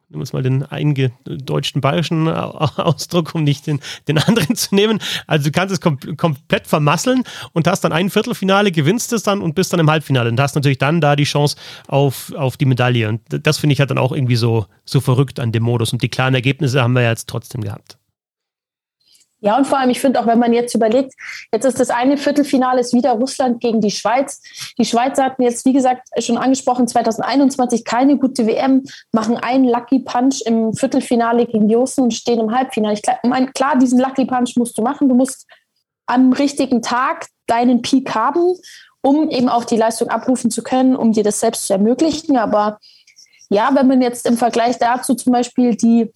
Nehmen 0.08 0.24
wir 0.24 0.26
mal 0.32 0.42
den 0.42 0.62
eingedeutschten 0.64 1.80
bayerischen 1.80 2.28
Ausdruck, 2.28 3.34
um 3.34 3.44
nicht 3.44 3.66
den, 3.66 3.80
den 4.08 4.18
anderen 4.18 4.56
zu 4.56 4.74
nehmen. 4.74 5.00
Also 5.26 5.44
du 5.44 5.52
kannst 5.52 5.72
es 5.72 5.80
kom 5.80 5.98
komplett 6.16 6.66
vermasseln 6.66 7.22
und 7.52 7.66
hast 7.66 7.82
dann 7.82 7.92
ein 7.92 8.10
Viertelfinale, 8.10 8.72
gewinnst 8.72 9.12
es 9.12 9.22
dann 9.22 9.40
und 9.40 9.54
bist 9.54 9.72
dann 9.72 9.80
im 9.80 9.90
Halbfinale. 9.90 10.30
Und 10.30 10.40
hast 10.40 10.54
natürlich 10.54 10.78
dann 10.78 11.00
da 11.00 11.16
die 11.16 11.24
Chance 11.24 11.56
auf, 11.86 12.32
auf 12.34 12.56
die 12.56 12.66
Medaille. 12.66 13.08
Und 13.08 13.20
das 13.28 13.58
finde 13.58 13.74
ich 13.74 13.80
halt 13.80 13.90
dann 13.90 13.98
auch 13.98 14.12
irgendwie 14.12 14.36
so, 14.36 14.66
so 14.84 15.00
verrückt 15.00 15.40
an 15.40 15.52
dem 15.52 15.62
Modus. 15.62 15.92
Und 15.92 16.02
die 16.02 16.08
klaren 16.08 16.34
Ergebnisse 16.34 16.82
haben 16.82 16.94
wir 16.94 17.02
ja 17.02 17.10
jetzt 17.10 17.28
trotzdem 17.28 17.60
gehabt. 17.60 17.98
Ja, 19.40 19.58
und 19.58 19.66
vor 19.66 19.78
allem, 19.78 19.90
ich 19.90 20.00
finde 20.00 20.18
auch, 20.18 20.26
wenn 20.26 20.38
man 20.38 20.54
jetzt 20.54 20.74
überlegt, 20.74 21.12
jetzt 21.52 21.66
ist 21.66 21.78
das 21.78 21.90
eine 21.90 22.16
Viertelfinale 22.16 22.80
ist 22.80 22.94
wieder 22.94 23.12
Russland 23.12 23.60
gegen 23.60 23.82
die 23.82 23.90
Schweiz. 23.90 24.40
Die 24.78 24.84
Schweizer 24.84 25.24
hatten 25.24 25.42
jetzt, 25.42 25.66
wie 25.66 25.74
gesagt, 25.74 26.08
schon 26.20 26.38
angesprochen, 26.38 26.88
2021 26.88 27.84
keine 27.84 28.16
gute 28.16 28.46
WM, 28.46 28.84
machen 29.12 29.36
einen 29.36 29.64
Lucky 29.64 29.98
Punch 29.98 30.40
im 30.46 30.72
Viertelfinale 30.72 31.46
gegen 31.46 31.72
Russen 31.72 32.04
und 32.04 32.14
stehen 32.14 32.40
im 32.40 32.54
Halbfinale. 32.54 32.94
Ich 32.94 33.02
meine, 33.24 33.52
klar, 33.52 33.76
diesen 33.78 34.00
Lucky 34.00 34.24
Punch 34.24 34.56
musst 34.56 34.78
du 34.78 34.82
machen. 34.82 35.08
Du 35.08 35.14
musst 35.14 35.46
am 36.06 36.32
richtigen 36.32 36.80
Tag 36.80 37.26
deinen 37.46 37.82
Peak 37.82 38.14
haben, 38.14 38.54
um 39.02 39.28
eben 39.28 39.50
auch 39.50 39.64
die 39.64 39.76
Leistung 39.76 40.08
abrufen 40.08 40.50
zu 40.50 40.62
können, 40.62 40.96
um 40.96 41.12
dir 41.12 41.24
das 41.24 41.40
selbst 41.40 41.66
zu 41.66 41.74
ermöglichen. 41.74 42.38
Aber 42.38 42.78
ja, 43.50 43.70
wenn 43.74 43.86
man 43.86 44.00
jetzt 44.00 44.26
im 44.26 44.38
Vergleich 44.38 44.78
dazu 44.78 45.14
zum 45.14 45.32
Beispiel 45.32 45.76
die 45.76 46.10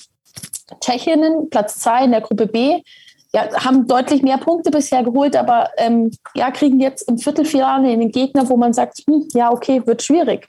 Tschechinnen, 0.81 1.51
Platz 1.51 1.79
zwei 1.79 2.05
in 2.05 2.13
der 2.13 2.21
Gruppe 2.21 2.47
B, 2.47 2.83
ja, 3.33 3.49
haben 3.65 3.87
deutlich 3.87 4.23
mehr 4.23 4.39
Punkte 4.39 4.71
bisher 4.71 5.05
geholt, 5.05 5.37
aber 5.37 5.71
ähm, 5.77 6.11
ja, 6.35 6.51
kriegen 6.51 6.81
jetzt 6.81 7.09
im 7.09 7.19
Viertelfinale 7.19 7.89
einen 7.89 8.11
Gegner, 8.11 8.49
wo 8.49 8.57
man 8.57 8.73
sagt, 8.73 9.03
hm, 9.07 9.29
ja, 9.35 9.53
okay, 9.53 9.83
wird 9.87 10.03
schwierig. 10.03 10.49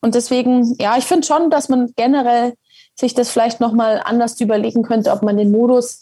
Und 0.00 0.16
deswegen, 0.16 0.74
ja, 0.80 0.96
ich 0.98 1.04
finde 1.04 1.26
schon, 1.26 1.48
dass 1.48 1.68
man 1.68 1.92
generell 1.96 2.54
sich 2.98 3.14
das 3.14 3.30
vielleicht 3.30 3.60
nochmal 3.60 4.02
anders 4.04 4.40
überlegen 4.40 4.82
könnte, 4.82 5.12
ob 5.12 5.22
man 5.22 5.36
den 5.36 5.52
Modus 5.52 6.00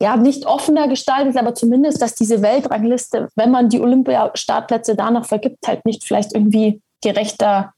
ja 0.00 0.16
nicht 0.16 0.46
offener 0.46 0.88
gestaltet, 0.88 1.36
aber 1.36 1.54
zumindest, 1.54 2.02
dass 2.02 2.14
diese 2.14 2.42
Weltrangliste, 2.42 3.28
wenn 3.36 3.50
man 3.50 3.68
die 3.68 3.80
Olympiastartplätze 3.80 4.96
danach 4.96 5.24
vergibt, 5.24 5.66
halt 5.66 5.84
nicht 5.86 6.04
vielleicht 6.04 6.34
irgendwie 6.34 6.82
gerechter 7.02 7.72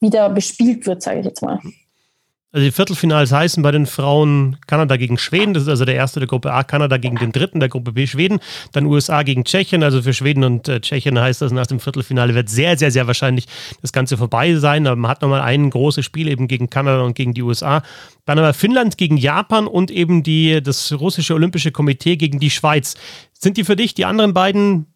wieder 0.00 0.28
bespielt 0.30 0.86
wird, 0.86 1.02
sage 1.02 1.20
ich 1.20 1.26
jetzt 1.26 1.42
mal. 1.42 1.60
Also 2.54 2.66
die 2.66 2.70
Viertelfinals 2.70 3.32
heißen 3.32 3.62
bei 3.62 3.70
den 3.70 3.86
Frauen 3.86 4.58
Kanada 4.66 4.98
gegen 4.98 5.16
Schweden, 5.16 5.54
das 5.54 5.62
ist 5.62 5.70
also 5.70 5.86
der 5.86 5.94
erste 5.94 6.20
der 6.20 6.26
Gruppe 6.26 6.52
A, 6.52 6.64
Kanada 6.64 6.98
gegen 6.98 7.16
den 7.16 7.32
dritten 7.32 7.60
der 7.60 7.70
Gruppe 7.70 7.92
B, 7.92 8.06
Schweden, 8.06 8.40
dann 8.72 8.84
USA 8.84 9.22
gegen 9.22 9.44
Tschechien, 9.44 9.82
also 9.82 10.02
für 10.02 10.12
Schweden 10.12 10.44
und 10.44 10.68
äh, 10.68 10.78
Tschechien 10.82 11.18
heißt 11.18 11.40
das, 11.40 11.50
nach 11.50 11.66
dem 11.66 11.80
Viertelfinale 11.80 12.34
wird 12.34 12.50
sehr, 12.50 12.76
sehr, 12.76 12.90
sehr 12.90 13.06
wahrscheinlich 13.06 13.46
das 13.80 13.94
Ganze 13.94 14.18
vorbei 14.18 14.56
sein, 14.56 14.86
aber 14.86 14.96
man 14.96 15.10
hat 15.10 15.22
nochmal 15.22 15.40
ein 15.40 15.70
großes 15.70 16.04
Spiel 16.04 16.28
eben 16.28 16.46
gegen 16.46 16.68
Kanada 16.68 17.00
und 17.00 17.14
gegen 17.14 17.32
die 17.32 17.42
USA, 17.42 17.82
dann 18.26 18.38
aber 18.38 18.52
Finnland 18.52 18.98
gegen 18.98 19.16
Japan 19.16 19.66
und 19.66 19.90
eben 19.90 20.22
die, 20.22 20.62
das 20.62 20.92
russische 20.92 21.32
Olympische 21.32 21.72
Komitee 21.72 22.16
gegen 22.16 22.38
die 22.38 22.50
Schweiz. 22.50 22.96
Sind 23.32 23.56
die 23.56 23.64
für 23.64 23.76
dich, 23.76 23.94
die 23.94 24.04
anderen 24.04 24.34
beiden 24.34 24.92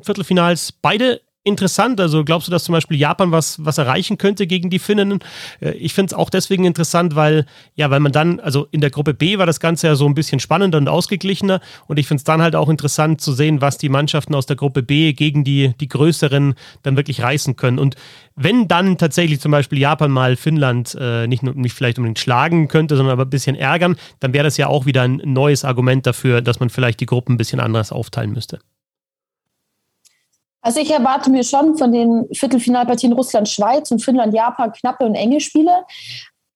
Viertelfinals, 0.00 0.70
beide 0.70 1.20
interessant. 1.44 2.00
Also 2.00 2.24
glaubst 2.24 2.48
du, 2.48 2.50
dass 2.50 2.64
zum 2.64 2.72
Beispiel 2.72 2.98
Japan 2.98 3.30
was, 3.30 3.62
was 3.64 3.78
erreichen 3.78 4.18
könnte 4.18 4.46
gegen 4.46 4.70
die 4.70 4.78
Finnen? 4.78 5.20
Äh, 5.60 5.72
ich 5.72 5.94
finde 5.94 6.12
es 6.12 6.14
auch 6.14 6.30
deswegen 6.30 6.64
interessant, 6.64 7.14
weil, 7.14 7.46
ja, 7.74 7.90
weil 7.90 8.00
man 8.00 8.12
dann, 8.12 8.40
also 8.40 8.66
in 8.70 8.80
der 8.80 8.90
Gruppe 8.90 9.14
B 9.14 9.38
war 9.38 9.46
das 9.46 9.60
Ganze 9.60 9.86
ja 9.86 9.94
so 9.94 10.06
ein 10.06 10.14
bisschen 10.14 10.40
spannender 10.40 10.78
und 10.78 10.88
ausgeglichener. 10.88 11.60
Und 11.86 11.98
ich 11.98 12.08
finde 12.08 12.20
es 12.20 12.24
dann 12.24 12.42
halt 12.42 12.56
auch 12.56 12.68
interessant 12.68 13.20
zu 13.20 13.32
sehen, 13.32 13.60
was 13.60 13.78
die 13.78 13.90
Mannschaften 13.90 14.34
aus 14.34 14.46
der 14.46 14.56
Gruppe 14.56 14.82
B 14.82 15.12
gegen 15.12 15.44
die, 15.44 15.74
die 15.78 15.88
größeren 15.88 16.54
dann 16.82 16.96
wirklich 16.96 17.22
reißen 17.22 17.56
können. 17.56 17.78
Und 17.78 17.96
wenn 18.34 18.66
dann 18.66 18.96
tatsächlich 18.98 19.40
zum 19.40 19.52
Beispiel 19.52 19.78
Japan 19.78 20.10
mal 20.10 20.36
Finnland 20.36 20.96
äh, 20.98 21.26
nicht, 21.26 21.42
nur, 21.42 21.54
nicht 21.54 21.74
vielleicht 21.74 21.98
unbedingt 21.98 22.18
schlagen 22.18 22.68
könnte, 22.68 22.96
sondern 22.96 23.12
aber 23.12 23.24
ein 23.24 23.30
bisschen 23.30 23.54
ärgern, 23.54 23.96
dann 24.20 24.32
wäre 24.32 24.44
das 24.44 24.56
ja 24.56 24.68
auch 24.68 24.86
wieder 24.86 25.02
ein 25.02 25.20
neues 25.24 25.64
Argument 25.64 26.06
dafür, 26.06 26.40
dass 26.40 26.58
man 26.58 26.70
vielleicht 26.70 27.00
die 27.00 27.06
Gruppen 27.06 27.34
ein 27.34 27.38
bisschen 27.38 27.60
anders 27.60 27.92
aufteilen 27.92 28.32
müsste. 28.32 28.60
Also 30.64 30.80
ich 30.80 30.90
erwarte 30.90 31.30
mir 31.30 31.44
schon 31.44 31.76
von 31.76 31.92
den 31.92 32.26
Viertelfinalpartien 32.32 33.12
Russland-Schweiz 33.12 33.90
und 33.90 34.02
Finnland-Japan 34.02 34.72
knappe 34.72 35.04
und 35.04 35.14
enge 35.14 35.38
Spiele. 35.38 35.84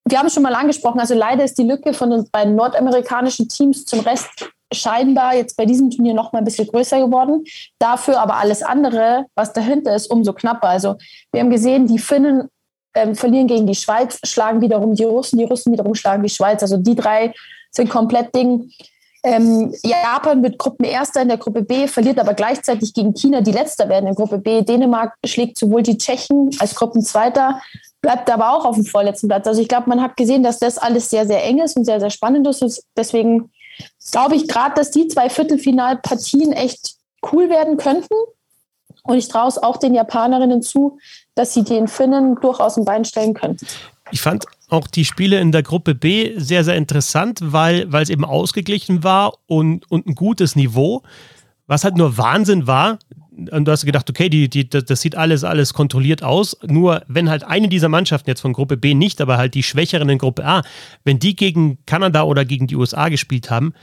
Wir 0.09 0.18
haben 0.18 0.31
schon 0.31 0.42
mal 0.42 0.55
angesprochen, 0.55 0.99
also 0.99 1.14
leider 1.14 1.44
ist 1.44 1.59
die 1.59 1.64
Lücke 1.64 1.92
von 1.92 2.09
den 2.09 2.27
beiden 2.31 2.55
nordamerikanischen 2.57 3.49
Teams 3.49 3.85
zum 3.85 4.01
Rest 4.01 4.51
scheinbar 4.73 5.35
jetzt 5.35 5.59
bei 5.59 5.66
diesem 5.66 5.90
Turnier 5.90 6.14
noch 6.14 6.33
mal 6.33 6.38
ein 6.38 6.47
bisschen 6.47 6.66
größer 6.68 7.05
geworden. 7.05 7.44
Dafür 7.79 8.18
aber 8.18 8.37
alles 8.37 8.62
andere, 8.62 9.27
was 9.35 9.53
dahinter 9.53 9.94
ist, 9.94 10.11
umso 10.11 10.33
knapper. 10.33 10.68
Also 10.68 10.97
wir 11.31 11.42
haben 11.42 11.51
gesehen, 11.51 11.87
die 11.87 11.99
Finnen 11.99 12.49
ähm, 12.94 13.14
verlieren 13.14 13.47
gegen 13.47 13.66
die 13.66 13.75
Schweiz, 13.75 14.18
schlagen 14.25 14.62
wiederum 14.62 14.94
die 14.94 15.05
Russen, 15.05 15.38
die 15.38 15.44
Russen 15.44 15.71
wiederum 15.73 15.94
schlagen 15.94 16.23
die 16.23 16.31
Schweiz. 16.31 16.62
Also 16.62 16.79
die 16.79 16.94
drei 16.94 17.35
sind 17.71 17.90
komplett 17.90 18.35
Ding. 18.35 18.71
Ähm, 19.29 19.75
Japan 19.83 20.43
wird 20.43 20.59
Gruppenerster 20.59 21.21
in 21.21 21.29
der 21.29 21.37
Gruppe 21.37 21.62
B, 21.62 21.87
verliert 21.87 22.19
aber 22.19 22.33
gleichzeitig 22.33 22.95
gegen 22.95 23.12
China, 23.14 23.43
die 23.43 23.53
Letzter 23.53 23.88
werden 23.88 24.07
in 24.07 24.14
Gruppe 24.14 24.38
B. 24.38 24.62
Dänemark 24.62 25.14
schlägt 25.27 25.59
sowohl 25.59 25.83
die 25.83 25.99
Tschechen 25.99 26.51
als 26.59 26.75
Gruppenzweiter, 26.75 27.61
bleibt 28.01 28.31
aber 28.31 28.55
auch 28.55 28.64
auf 28.64 28.77
dem 28.77 28.87
vorletzten 28.87 29.29
Platz. 29.29 29.47
Also 29.47 29.61
ich 29.61 29.69
glaube, 29.69 29.91
man 29.91 30.01
hat 30.01 30.17
gesehen, 30.17 30.43
dass 30.43 30.59
das 30.59 30.79
alles 30.79 31.11
sehr, 31.11 31.27
sehr 31.27 31.45
eng 31.45 31.59
ist 31.59 31.77
und 31.77 31.85
sehr, 31.85 32.01
sehr 32.01 32.09
spannend 32.09 32.47
ist. 32.47 32.83
Deswegen 32.97 33.51
glaube 34.11 34.35
ich 34.35 34.49
gerade, 34.49 34.75
dass 34.75 34.91
die 34.93 35.09
zwei 35.09 35.29
Viertelfinalpartien 35.29 36.53
echt 36.53 36.95
cool 37.31 37.51
werden 37.51 37.77
könnten. 37.77 38.14
Und 39.03 39.19
ich 39.19 39.29
traue 39.29 39.49
es 39.49 39.59
auch 39.59 39.77
den 39.77 39.95
Japanerinnen 39.95 40.62
zu, 40.62 40.99
dass 41.35 41.53
sie 41.53 41.64
den 41.64 41.87
Finnen 41.87 42.37
durchaus 42.41 42.79
ein 42.79 42.85
Bein 42.87 43.05
stellen 43.05 43.35
können. 43.35 43.59
Ich 44.11 44.23
fand 44.23 44.47
auch 44.68 44.87
die 44.87 45.04
Spiele 45.04 45.40
in 45.40 45.52
der 45.52 45.62
Gruppe 45.62 45.94
B 45.94 46.38
sehr, 46.38 46.64
sehr 46.64 46.76
interessant, 46.76 47.40
weil, 47.40 47.92
es 47.94 48.11
eben 48.11 48.24
ausgeglichen 48.24 49.02
war 49.02 49.33
und, 49.46 49.90
und 49.90 50.07
ein 50.07 50.14
gutes 50.14 50.57
Niveau. 50.57 51.02
Was 51.66 51.85
halt 51.85 51.96
nur 51.96 52.16
Wahnsinn 52.16 52.66
war, 52.66 52.98
und 53.52 53.66
du 53.66 53.72
hast 53.72 53.85
gedacht, 53.85 54.11
okay, 54.11 54.28
die, 54.28 54.48
die, 54.48 54.68
das 54.68 55.00
sieht 55.00 55.16
alles, 55.16 55.44
alles 55.44 55.72
kontrolliert 55.72 56.22
aus. 56.22 56.57
Nur 56.66 57.02
wenn 57.07 57.31
halt 57.31 57.44
eine 57.44 57.68
dieser 57.68 57.88
Mannschaften 57.88 58.28
jetzt 58.28 58.40
von 58.40 58.52
Gruppe 58.52 58.76
B 58.76 58.94
nicht, 58.94 59.20
aber 59.20 59.38
halt 59.38 59.54
die 59.54 59.62
Schwächeren 59.62 60.09
in 60.09 60.18
Gruppe 60.18 60.44
A, 60.44 60.62
wenn 61.04 61.18
die 61.18 61.37
gegen 61.37 61.78
Kanada 61.87 62.24
oder 62.24 62.44
gegen 62.44 62.66
die 62.66 62.74
USA 62.74 63.09
gespielt 63.09 63.50
haben, 63.50 63.74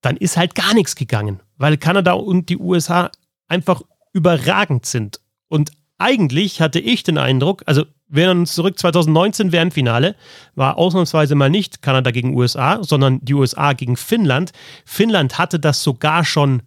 dann 0.00 0.16
ist 0.16 0.36
halt 0.36 0.54
gar 0.54 0.74
nichts 0.74 0.94
gegangen, 0.94 1.40
weil 1.58 1.76
Kanada 1.76 2.12
und 2.12 2.48
die 2.48 2.56
USA 2.56 3.10
einfach 3.48 3.82
überragend 4.12 4.86
sind. 4.86 5.20
Und 5.48 5.72
eigentlich 5.98 6.60
hatte 6.60 6.78
ich 6.78 7.02
den 7.02 7.18
Eindruck, 7.18 7.62
also 7.66 7.84
wir 8.10 8.24
erinnern 8.24 8.40
uns 8.40 8.54
zurück, 8.54 8.78
2019 8.78 9.52
WM-Finale 9.52 10.16
war 10.54 10.78
ausnahmsweise 10.78 11.34
mal 11.34 11.50
nicht 11.50 11.80
Kanada 11.82 12.10
gegen 12.10 12.36
USA, 12.36 12.82
sondern 12.82 13.20
die 13.22 13.34
USA 13.34 13.72
gegen 13.72 13.96
Finnland. 13.96 14.52
Finnland 14.84 15.38
hatte 15.38 15.60
das 15.60 15.82
sogar 15.82 16.24
schon 16.24 16.62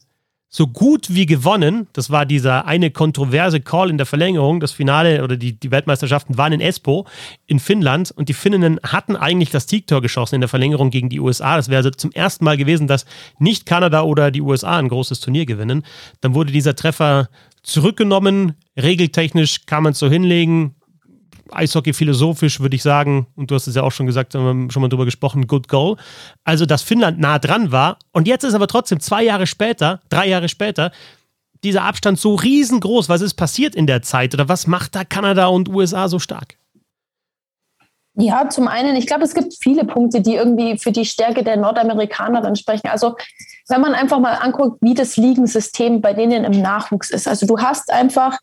so 0.55 0.67
gut 0.67 1.07
wie 1.09 1.25
gewonnen. 1.25 1.87
Das 1.93 2.11
war 2.11 2.27
dieser 2.27 2.67
eine 2.67 2.91
kontroverse 2.91 3.59
Call 3.59 3.89
in 3.89 3.97
der 3.97 4.05
Verlängerung. 4.05 4.59
Das 4.59 4.71
Finale 4.71 5.23
oder 5.23 5.35
die, 5.35 5.59
die 5.59 5.71
Weltmeisterschaften 5.71 6.37
waren 6.37 6.53
in 6.53 6.61
Espoo 6.61 7.05
in 7.47 7.59
Finnland 7.59 8.11
und 8.11 8.29
die 8.29 8.33
Finninnen 8.33 8.79
hatten 8.83 9.15
eigentlich 9.15 9.49
das 9.49 9.67
Siegtor 9.67 9.99
geschossen 9.99 10.35
in 10.35 10.41
der 10.41 10.47
Verlängerung 10.47 10.91
gegen 10.91 11.09
die 11.09 11.19
USA. 11.19 11.57
Das 11.57 11.69
wäre 11.69 11.79
also 11.79 11.89
zum 11.89 12.11
ersten 12.11 12.45
Mal 12.45 12.55
gewesen, 12.55 12.87
dass 12.87 13.05
nicht 13.39 13.65
Kanada 13.65 14.03
oder 14.03 14.29
die 14.29 14.41
USA 14.41 14.77
ein 14.77 14.89
großes 14.89 15.21
Turnier 15.21 15.47
gewinnen. 15.47 15.83
Dann 16.21 16.35
wurde 16.35 16.53
dieser 16.53 16.75
Treffer 16.75 17.29
zurückgenommen. 17.63 18.53
Regeltechnisch 18.77 19.65
kann 19.65 19.81
man 19.81 19.93
es 19.93 19.99
so 19.99 20.07
hinlegen. 20.07 20.75
Eishockey 21.51 21.93
philosophisch 21.93 22.59
würde 22.59 22.75
ich 22.75 22.83
sagen, 22.83 23.27
und 23.35 23.51
du 23.51 23.55
hast 23.55 23.67
es 23.67 23.75
ja 23.75 23.83
auch 23.83 23.91
schon 23.91 24.05
gesagt, 24.05 24.35
haben 24.35 24.65
wir 24.65 24.71
schon 24.71 24.81
mal 24.81 24.89
drüber 24.89 25.05
gesprochen, 25.05 25.47
good 25.47 25.67
goal. 25.67 25.97
Also, 26.43 26.65
dass 26.65 26.81
Finnland 26.81 27.19
nah 27.19 27.39
dran 27.39 27.71
war. 27.71 27.97
Und 28.11 28.27
jetzt 28.27 28.43
ist 28.43 28.53
aber 28.53 28.67
trotzdem 28.67 28.99
zwei 28.99 29.23
Jahre 29.23 29.47
später, 29.47 30.01
drei 30.09 30.27
Jahre 30.27 30.49
später, 30.49 30.91
dieser 31.63 31.83
Abstand 31.83 32.19
so 32.19 32.35
riesengroß. 32.35 33.09
Was 33.09 33.21
ist 33.21 33.35
passiert 33.35 33.75
in 33.75 33.87
der 33.87 34.01
Zeit? 34.01 34.33
Oder 34.33 34.49
was 34.49 34.67
macht 34.67 34.95
da 34.95 35.03
Kanada 35.03 35.47
und 35.47 35.69
USA 35.69 36.07
so 36.07 36.19
stark? 36.19 36.57
Ja, 38.15 38.47
zum 38.47 38.67
einen, 38.67 38.95
ich 38.95 39.07
glaube, 39.07 39.23
es 39.23 39.33
gibt 39.33 39.55
viele 39.59 39.85
Punkte, 39.85 40.21
die 40.21 40.35
irgendwie 40.35 40.77
für 40.77 40.91
die 40.91 41.05
Stärke 41.05 41.43
der 41.43 41.57
Nordamerikanerin 41.57 42.55
sprechen. 42.55 42.87
Also, 42.87 43.15
wenn 43.69 43.81
man 43.81 43.95
einfach 43.95 44.19
mal 44.19 44.35
anguckt, 44.35 44.77
wie 44.81 44.93
das 44.93 45.17
Ligensystem 45.17 46.01
bei 46.01 46.13
denen 46.13 46.43
im 46.43 46.61
Nachwuchs 46.61 47.09
ist. 47.09 47.27
Also, 47.27 47.47
du 47.47 47.59
hast 47.59 47.91
einfach 47.91 48.37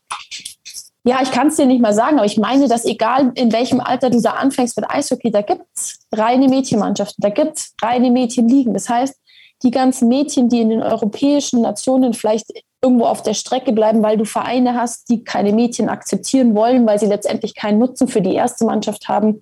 ja, 1.03 1.19
ich 1.23 1.31
kann 1.31 1.47
es 1.47 1.55
dir 1.55 1.65
nicht 1.65 1.81
mal 1.81 1.93
sagen, 1.93 2.17
aber 2.17 2.25
ich 2.25 2.37
meine, 2.37 2.67
dass 2.67 2.85
egal 2.85 3.31
in 3.35 3.51
welchem 3.51 3.79
Alter 3.79 4.09
du 4.09 4.21
da 4.21 4.31
anfängst 4.31 4.77
mit 4.77 4.89
Eishockey, 4.89 5.31
da 5.31 5.41
gibt 5.41 5.65
es 5.75 5.99
reine 6.13 6.47
Mädchenmannschaften, 6.47 7.21
da 7.21 7.29
gibt 7.29 7.57
es 7.57 7.73
reine 7.81 8.11
Mädchenligen. 8.11 8.73
Das 8.73 8.87
heißt, 8.87 9.15
die 9.63 9.71
ganzen 9.71 10.07
Mädchen, 10.07 10.49
die 10.49 10.61
in 10.61 10.69
den 10.69 10.83
europäischen 10.83 11.61
Nationen 11.61 12.13
vielleicht 12.13 12.47
irgendwo 12.83 13.05
auf 13.05 13.21
der 13.21 13.33
Strecke 13.33 13.73
bleiben, 13.73 14.01
weil 14.01 14.17
du 14.17 14.25
Vereine 14.25 14.75
hast, 14.75 15.09
die 15.09 15.23
keine 15.23 15.53
Mädchen 15.53 15.89
akzeptieren 15.89 16.55
wollen, 16.55 16.85
weil 16.87 16.99
sie 16.99 17.05
letztendlich 17.05 17.55
keinen 17.55 17.79
Nutzen 17.79 18.07
für 18.07 18.21
die 18.21 18.33
erste 18.33 18.65
Mannschaft 18.65 19.07
haben, 19.07 19.41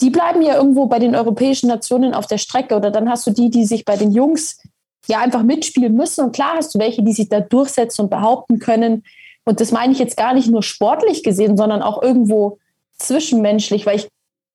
die 0.00 0.10
bleiben 0.10 0.42
ja 0.42 0.56
irgendwo 0.56 0.86
bei 0.86 0.98
den 0.98 1.16
europäischen 1.16 1.68
Nationen 1.68 2.14
auf 2.14 2.26
der 2.26 2.38
Strecke. 2.38 2.76
Oder 2.76 2.90
dann 2.90 3.08
hast 3.08 3.26
du 3.26 3.30
die, 3.30 3.50
die 3.50 3.64
sich 3.64 3.84
bei 3.84 3.96
den 3.96 4.12
Jungs 4.12 4.58
ja 5.06 5.20
einfach 5.20 5.42
mitspielen 5.42 5.94
müssen. 5.94 6.24
Und 6.24 6.32
klar 6.32 6.54
hast 6.56 6.74
du 6.74 6.78
welche, 6.78 7.02
die 7.02 7.12
sich 7.12 7.28
da 7.28 7.40
durchsetzen 7.40 8.02
und 8.02 8.10
behaupten 8.10 8.58
können. 8.58 9.02
Und 9.48 9.60
das 9.60 9.72
meine 9.72 9.94
ich 9.94 9.98
jetzt 9.98 10.18
gar 10.18 10.34
nicht 10.34 10.50
nur 10.50 10.62
sportlich 10.62 11.22
gesehen, 11.22 11.56
sondern 11.56 11.80
auch 11.80 12.02
irgendwo 12.02 12.58
zwischenmenschlich, 12.98 13.86
weil 13.86 13.96
ich, 13.96 14.08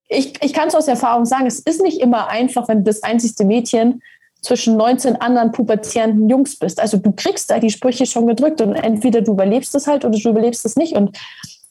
ich, 0.07 0.33
ich 0.43 0.53
kann 0.53 0.67
es 0.67 0.75
aus 0.75 0.87
Erfahrung 0.87 1.25
sagen, 1.25 1.47
es 1.47 1.57
ist 1.57 1.81
nicht 1.81 1.99
immer 1.99 2.27
einfach, 2.27 2.67
wenn 2.67 2.79
du 2.79 2.83
das 2.83 3.01
einzigste 3.01 3.43
Mädchen 3.43 4.03
zwischen 4.43 4.77
19 4.77 5.15
anderen 5.15 5.51
pubertierenden 5.51 6.29
Jungs 6.29 6.59
bist. 6.59 6.79
Also 6.79 6.97
du 6.97 7.11
kriegst 7.11 7.49
da 7.49 7.57
die 7.57 7.71
Sprüche 7.71 8.05
schon 8.05 8.27
gedrückt 8.27 8.61
und 8.61 8.75
entweder 8.75 9.21
du 9.21 9.31
überlebst 9.31 9.73
es 9.73 9.87
halt 9.87 10.05
oder 10.05 10.15
du 10.15 10.29
überlebst 10.29 10.63
es 10.63 10.75
nicht. 10.75 10.95
Und 10.95 11.17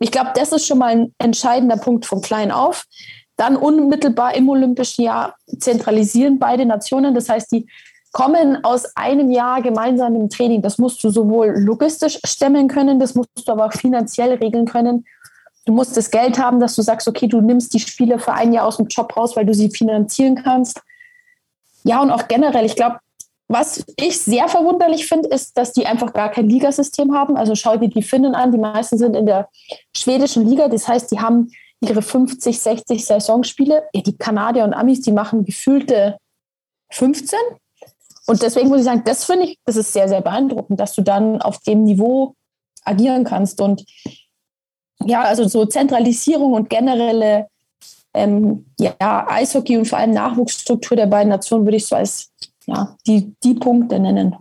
ich 0.00 0.10
glaube, 0.10 0.30
das 0.34 0.50
ist 0.50 0.66
schon 0.66 0.78
mal 0.78 0.88
ein 0.88 1.14
entscheidender 1.18 1.76
Punkt 1.76 2.06
von 2.06 2.22
klein 2.22 2.50
auf. 2.50 2.86
Dann 3.36 3.54
unmittelbar 3.54 4.34
im 4.34 4.48
Olympischen 4.48 5.04
Jahr 5.04 5.36
zentralisieren 5.60 6.40
beide 6.40 6.66
Nationen. 6.66 7.14
Das 7.14 7.28
heißt, 7.28 7.52
die 7.52 7.68
kommen 8.12 8.62
aus 8.62 8.94
einem 8.96 9.30
Jahr 9.30 9.62
gemeinsam 9.62 10.14
im 10.14 10.28
Training. 10.28 10.62
Das 10.62 10.78
musst 10.78 11.02
du 11.02 11.10
sowohl 11.10 11.54
logistisch 11.58 12.18
stemmen 12.24 12.68
können, 12.68 13.00
das 13.00 13.14
musst 13.14 13.30
du 13.46 13.52
aber 13.52 13.66
auch 13.66 13.72
finanziell 13.72 14.34
regeln 14.34 14.66
können. 14.66 15.04
Du 15.64 15.72
musst 15.72 15.96
das 15.96 16.10
Geld 16.10 16.38
haben, 16.38 16.60
dass 16.60 16.74
du 16.74 16.82
sagst, 16.82 17.08
okay, 17.08 17.26
du 17.26 17.40
nimmst 17.40 17.72
die 17.72 17.80
Spiele 17.80 18.18
für 18.18 18.32
ein 18.32 18.52
Jahr 18.52 18.66
aus 18.66 18.76
dem 18.76 18.86
Job 18.86 19.16
raus, 19.16 19.36
weil 19.36 19.46
du 19.46 19.54
sie 19.54 19.70
finanzieren 19.70 20.36
kannst. 20.42 20.80
Ja, 21.84 22.02
und 22.02 22.10
auch 22.10 22.28
generell, 22.28 22.64
ich 22.64 22.76
glaube, 22.76 22.98
was 23.48 23.84
ich 23.96 24.18
sehr 24.18 24.48
verwunderlich 24.48 25.06
finde, 25.06 25.28
ist, 25.28 25.56
dass 25.58 25.72
die 25.72 25.86
einfach 25.86 26.12
gar 26.12 26.30
kein 26.30 26.48
Ligasystem 26.48 27.14
haben. 27.14 27.36
Also 27.36 27.54
schau 27.54 27.76
dir 27.76 27.88
die 27.88 28.02
Finnen 28.02 28.34
an, 28.34 28.50
die 28.50 28.58
meisten 28.58 28.98
sind 28.98 29.14
in 29.14 29.26
der 29.26 29.48
schwedischen 29.94 30.46
Liga. 30.46 30.68
Das 30.68 30.88
heißt, 30.88 31.10
die 31.10 31.20
haben 31.20 31.50
ihre 31.80 32.02
50, 32.02 32.58
60 32.58 33.04
Saisonspiele. 33.04 33.84
Ja, 33.92 34.00
die 34.00 34.16
Kanadier 34.16 34.64
und 34.64 34.72
Amis, 34.72 35.02
die 35.02 35.12
machen 35.12 35.44
gefühlte 35.44 36.16
15. 36.90 37.38
Und 38.26 38.42
deswegen 38.42 38.68
muss 38.68 38.80
ich 38.80 38.84
sagen, 38.84 39.02
das 39.04 39.24
finde 39.24 39.46
ich, 39.46 39.58
das 39.64 39.76
ist 39.76 39.92
sehr, 39.92 40.08
sehr 40.08 40.20
beeindruckend, 40.20 40.78
dass 40.78 40.94
du 40.94 41.02
dann 41.02 41.42
auf 41.42 41.58
dem 41.60 41.84
Niveau 41.84 42.34
agieren 42.84 43.24
kannst. 43.24 43.60
Und 43.60 43.84
ja, 45.04 45.22
also 45.22 45.48
so 45.48 45.66
Zentralisierung 45.66 46.52
und 46.52 46.70
generelle 46.70 47.48
ähm, 48.14 48.66
ja, 48.78 49.26
Eishockey 49.28 49.76
und 49.76 49.86
vor 49.86 49.98
allem 49.98 50.12
Nachwuchsstruktur 50.12 50.96
der 50.96 51.06
beiden 51.06 51.30
Nationen 51.30 51.64
würde 51.64 51.76
ich 51.76 51.86
so 51.86 51.96
als 51.96 52.30
ja, 52.66 52.96
die, 53.06 53.34
die 53.42 53.54
Punkte 53.54 53.98
nennen. 53.98 54.36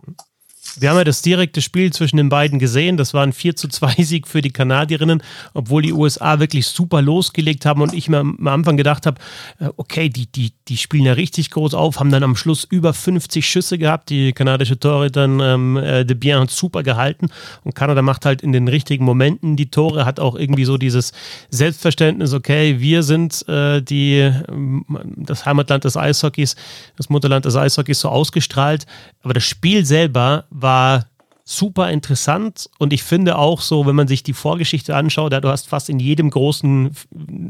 Wir 0.78 0.90
haben 0.90 0.96
ja 0.96 1.04
das 1.04 1.22
direkte 1.22 1.60
Spiel 1.60 1.92
zwischen 1.92 2.16
den 2.16 2.28
beiden 2.28 2.58
gesehen. 2.58 2.96
Das 2.96 3.14
war 3.14 3.22
ein 3.22 3.32
4 3.32 3.56
zu 3.56 3.68
2 3.68 3.94
Sieg 4.02 4.26
für 4.26 4.40
die 4.40 4.50
Kanadierinnen, 4.50 5.22
obwohl 5.54 5.82
die 5.82 5.92
USA 5.92 6.40
wirklich 6.40 6.66
super 6.66 7.02
losgelegt 7.02 7.66
haben 7.66 7.82
und 7.82 7.92
ich 7.92 8.08
mir 8.08 8.18
am 8.18 8.46
Anfang 8.46 8.76
gedacht 8.76 9.06
habe, 9.06 9.20
äh, 9.58 9.68
okay, 9.76 10.08
die, 10.08 10.26
die, 10.26 10.52
die 10.68 10.76
spielen 10.76 11.04
ja 11.04 11.12
richtig 11.12 11.50
groß 11.50 11.74
auf, 11.74 12.00
haben 12.00 12.10
dann 12.10 12.22
am 12.22 12.36
Schluss 12.36 12.64
über 12.64 12.94
50 12.94 13.46
Schüsse 13.46 13.78
gehabt. 13.78 14.10
Die 14.10 14.32
kanadische 14.32 14.78
Tore 14.78 15.10
dann 15.10 15.40
ähm, 15.40 15.76
äh, 15.76 16.04
De 16.04 16.16
Bien 16.16 16.40
hat 16.40 16.50
super 16.50 16.82
gehalten 16.82 17.28
und 17.64 17.74
Kanada 17.74 18.02
macht 18.02 18.24
halt 18.24 18.42
in 18.42 18.52
den 18.52 18.68
richtigen 18.68 19.04
Momenten 19.04 19.56
die 19.56 19.70
Tore, 19.70 20.06
hat 20.06 20.20
auch 20.20 20.36
irgendwie 20.36 20.64
so 20.64 20.78
dieses 20.78 21.12
Selbstverständnis, 21.50 22.32
okay, 22.32 22.80
wir 22.80 23.02
sind 23.02 23.46
äh, 23.48 23.82
die, 23.82 24.18
äh, 24.18 24.32
das 25.16 25.44
Heimatland 25.44 25.84
des 25.84 25.96
Eishockeys, 25.96 26.56
das 26.96 27.08
Mutterland 27.10 27.44
des 27.44 27.56
Eishockeys 27.56 28.00
so 28.00 28.08
ausgestrahlt. 28.08 28.86
Aber 29.22 29.34
das 29.34 29.44
Spiel 29.44 29.84
selber 29.84 30.46
war 30.50 31.06
super 31.56 31.90
interessant 31.90 32.68
und 32.78 32.92
ich 32.92 33.02
finde 33.02 33.36
auch 33.36 33.60
so, 33.60 33.86
wenn 33.86 33.94
man 33.94 34.08
sich 34.08 34.22
die 34.22 34.32
Vorgeschichte 34.32 34.96
anschaut, 34.96 35.32
ja, 35.32 35.40
du 35.40 35.48
hast 35.48 35.68
fast 35.68 35.88
in 35.88 35.98
jedem 35.98 36.30
großen 36.30 36.90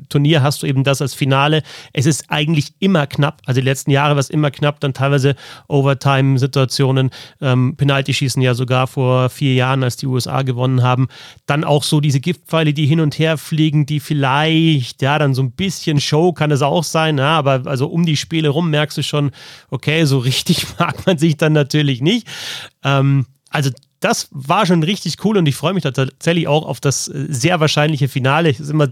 Turnier 0.08 0.42
hast 0.42 0.62
du 0.62 0.66
eben 0.66 0.84
das 0.84 1.00
als 1.00 1.14
Finale. 1.14 1.62
Es 1.92 2.06
ist 2.06 2.26
eigentlich 2.28 2.74
immer 2.78 3.06
knapp, 3.06 3.40
also 3.46 3.60
die 3.60 3.64
letzten 3.64 3.90
Jahre 3.90 4.14
war 4.14 4.20
es 4.20 4.30
immer 4.30 4.50
knapp, 4.50 4.80
dann 4.80 4.94
teilweise 4.94 5.36
Overtime-Situationen, 5.68 7.10
ähm, 7.40 7.76
Penalty-Schießen 7.76 8.42
ja 8.42 8.54
sogar 8.54 8.86
vor 8.86 9.28
vier 9.30 9.54
Jahren, 9.54 9.82
als 9.82 9.96
die 9.96 10.06
USA 10.06 10.42
gewonnen 10.42 10.82
haben. 10.82 11.08
Dann 11.46 11.64
auch 11.64 11.84
so 11.84 12.00
diese 12.00 12.20
Giftpfeile, 12.20 12.74
die 12.74 12.86
hin 12.86 13.00
und 13.00 13.18
her 13.18 13.38
fliegen, 13.38 13.86
die 13.86 14.00
vielleicht, 14.00 15.02
ja, 15.02 15.18
dann 15.18 15.34
so 15.34 15.42
ein 15.42 15.52
bisschen 15.52 16.00
Show 16.00 16.32
kann 16.32 16.50
es 16.50 16.62
auch 16.62 16.84
sein, 16.84 17.18
ja, 17.18 17.38
aber 17.38 17.62
also 17.66 17.86
um 17.86 18.04
die 18.04 18.16
Spiele 18.16 18.48
rum 18.48 18.70
merkst 18.70 18.98
du 18.98 19.02
schon, 19.02 19.30
okay, 19.70 20.04
so 20.04 20.18
richtig 20.18 20.66
mag 20.78 21.06
man 21.06 21.18
sich 21.18 21.36
dann 21.36 21.52
natürlich 21.52 22.00
nicht. 22.00 22.26
Ähm, 22.84 23.26
also 23.52 23.70
das 24.02 24.28
war 24.32 24.66
schon 24.66 24.82
richtig 24.82 25.24
cool 25.24 25.36
und 25.36 25.46
ich 25.46 25.54
freue 25.54 25.74
mich 25.74 25.84
tatsächlich 25.84 26.48
auch 26.48 26.66
auf 26.66 26.80
das 26.80 27.06
äh, 27.08 27.26
sehr 27.28 27.60
wahrscheinliche 27.60 28.08
Finale. 28.08 28.50
Es 28.50 28.58
ist 28.58 28.70
immer 28.70 28.88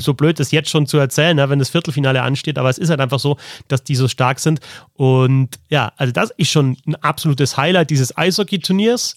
so 0.00 0.14
blöd, 0.14 0.40
das 0.40 0.50
jetzt 0.52 0.70
schon 0.70 0.86
zu 0.86 0.96
erzählen, 0.96 1.36
wenn 1.36 1.58
das 1.58 1.68
Viertelfinale 1.68 2.22
ansteht, 2.22 2.58
aber 2.58 2.70
es 2.70 2.78
ist 2.78 2.88
halt 2.88 3.00
einfach 3.00 3.20
so, 3.20 3.36
dass 3.68 3.84
die 3.84 3.94
so 3.94 4.08
stark 4.08 4.40
sind. 4.40 4.60
Und 4.94 5.60
ja, 5.68 5.92
also 5.96 6.12
das 6.12 6.30
ist 6.38 6.50
schon 6.50 6.78
ein 6.86 6.94
absolutes 6.96 7.58
Highlight 7.58 7.90
dieses 7.90 8.16
Eishockey-Turniers 8.16 9.16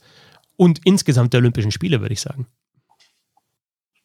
und 0.58 0.82
insgesamt 0.84 1.32
der 1.32 1.40
Olympischen 1.40 1.72
Spiele, 1.72 2.02
würde 2.02 2.14
ich 2.14 2.22
sagen. 2.22 2.46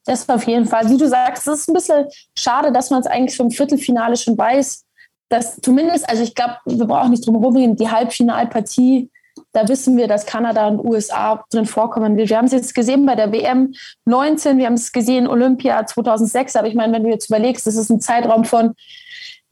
Das 0.04 0.28
auf 0.28 0.46
jeden 0.46 0.66
Fall. 0.66 0.88
Wie 0.90 0.96
du 0.96 1.08
sagst, 1.08 1.46
es 1.48 1.60
ist 1.60 1.68
ein 1.68 1.74
bisschen 1.74 2.06
schade, 2.36 2.72
dass 2.72 2.90
man 2.90 3.00
es 3.00 3.06
eigentlich 3.06 3.36
vom 3.36 3.50
Viertelfinale 3.50 4.16
schon 4.16 4.38
weiß. 4.38 4.84
Dass 5.28 5.56
zumindest, 5.60 6.08
also 6.08 6.22
ich 6.22 6.34
glaube, 6.34 6.56
wir 6.66 6.84
brauchen 6.84 7.10
nicht 7.10 7.26
drum 7.26 7.38
herum 7.38 7.56
reden, 7.56 7.76
die 7.76 7.88
Halbfinalpartie 7.88 9.10
da 9.52 9.68
wissen 9.68 9.96
wir, 9.96 10.08
dass 10.08 10.26
Kanada 10.26 10.66
und 10.68 10.84
USA 10.84 11.44
drin 11.50 11.66
vorkommen. 11.66 12.16
Wir 12.16 12.26
haben 12.36 12.46
es 12.46 12.52
jetzt 12.52 12.74
gesehen 12.74 13.04
bei 13.04 13.14
der 13.14 13.32
WM 13.32 13.74
19, 14.06 14.58
wir 14.58 14.66
haben 14.66 14.74
es 14.74 14.92
gesehen 14.92 15.26
Olympia 15.26 15.86
2006. 15.86 16.56
Aber 16.56 16.68
ich 16.68 16.74
meine, 16.74 16.92
wenn 16.94 17.04
du 17.04 17.10
jetzt 17.10 17.28
überlegst, 17.28 17.66
das 17.66 17.76
ist 17.76 17.90
ein 17.90 18.00
Zeitraum 18.00 18.44
von 18.44 18.74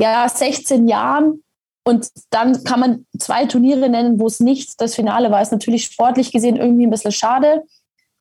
ja, 0.00 0.26
16 0.28 0.88
Jahren. 0.88 1.42
Und 1.84 2.08
dann 2.30 2.62
kann 2.64 2.80
man 2.80 3.06
zwei 3.18 3.46
Turniere 3.46 3.88
nennen, 3.88 4.18
wo 4.20 4.26
es 4.26 4.40
nicht 4.40 4.80
das 4.80 4.94
Finale 4.94 5.30
war. 5.30 5.42
Ist 5.42 5.52
natürlich 5.52 5.84
sportlich 5.84 6.32
gesehen 6.32 6.56
irgendwie 6.56 6.86
ein 6.86 6.90
bisschen 6.90 7.12
schade. 7.12 7.64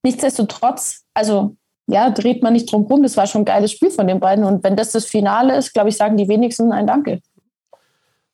Nichtsdestotrotz, 0.03 1.03
also 1.13 1.55
ja, 1.88 2.09
dreht 2.09 2.43
man 2.43 2.53
nicht 2.53 2.71
drum 2.71 2.84
rum. 2.84 3.03
Das 3.03 3.17
war 3.17 3.27
schon 3.27 3.41
ein 3.41 3.45
geiles 3.45 3.71
Spiel 3.71 3.89
von 3.89 4.07
den 4.07 4.19
beiden. 4.19 4.43
Und 4.43 4.63
wenn 4.63 4.75
das 4.75 4.91
das 4.91 5.05
Finale 5.05 5.57
ist, 5.57 5.73
glaube 5.73 5.89
ich, 5.89 5.97
sagen 5.97 6.17
die 6.17 6.27
wenigsten 6.27 6.71
ein 6.71 6.88
Danke. 6.88 7.21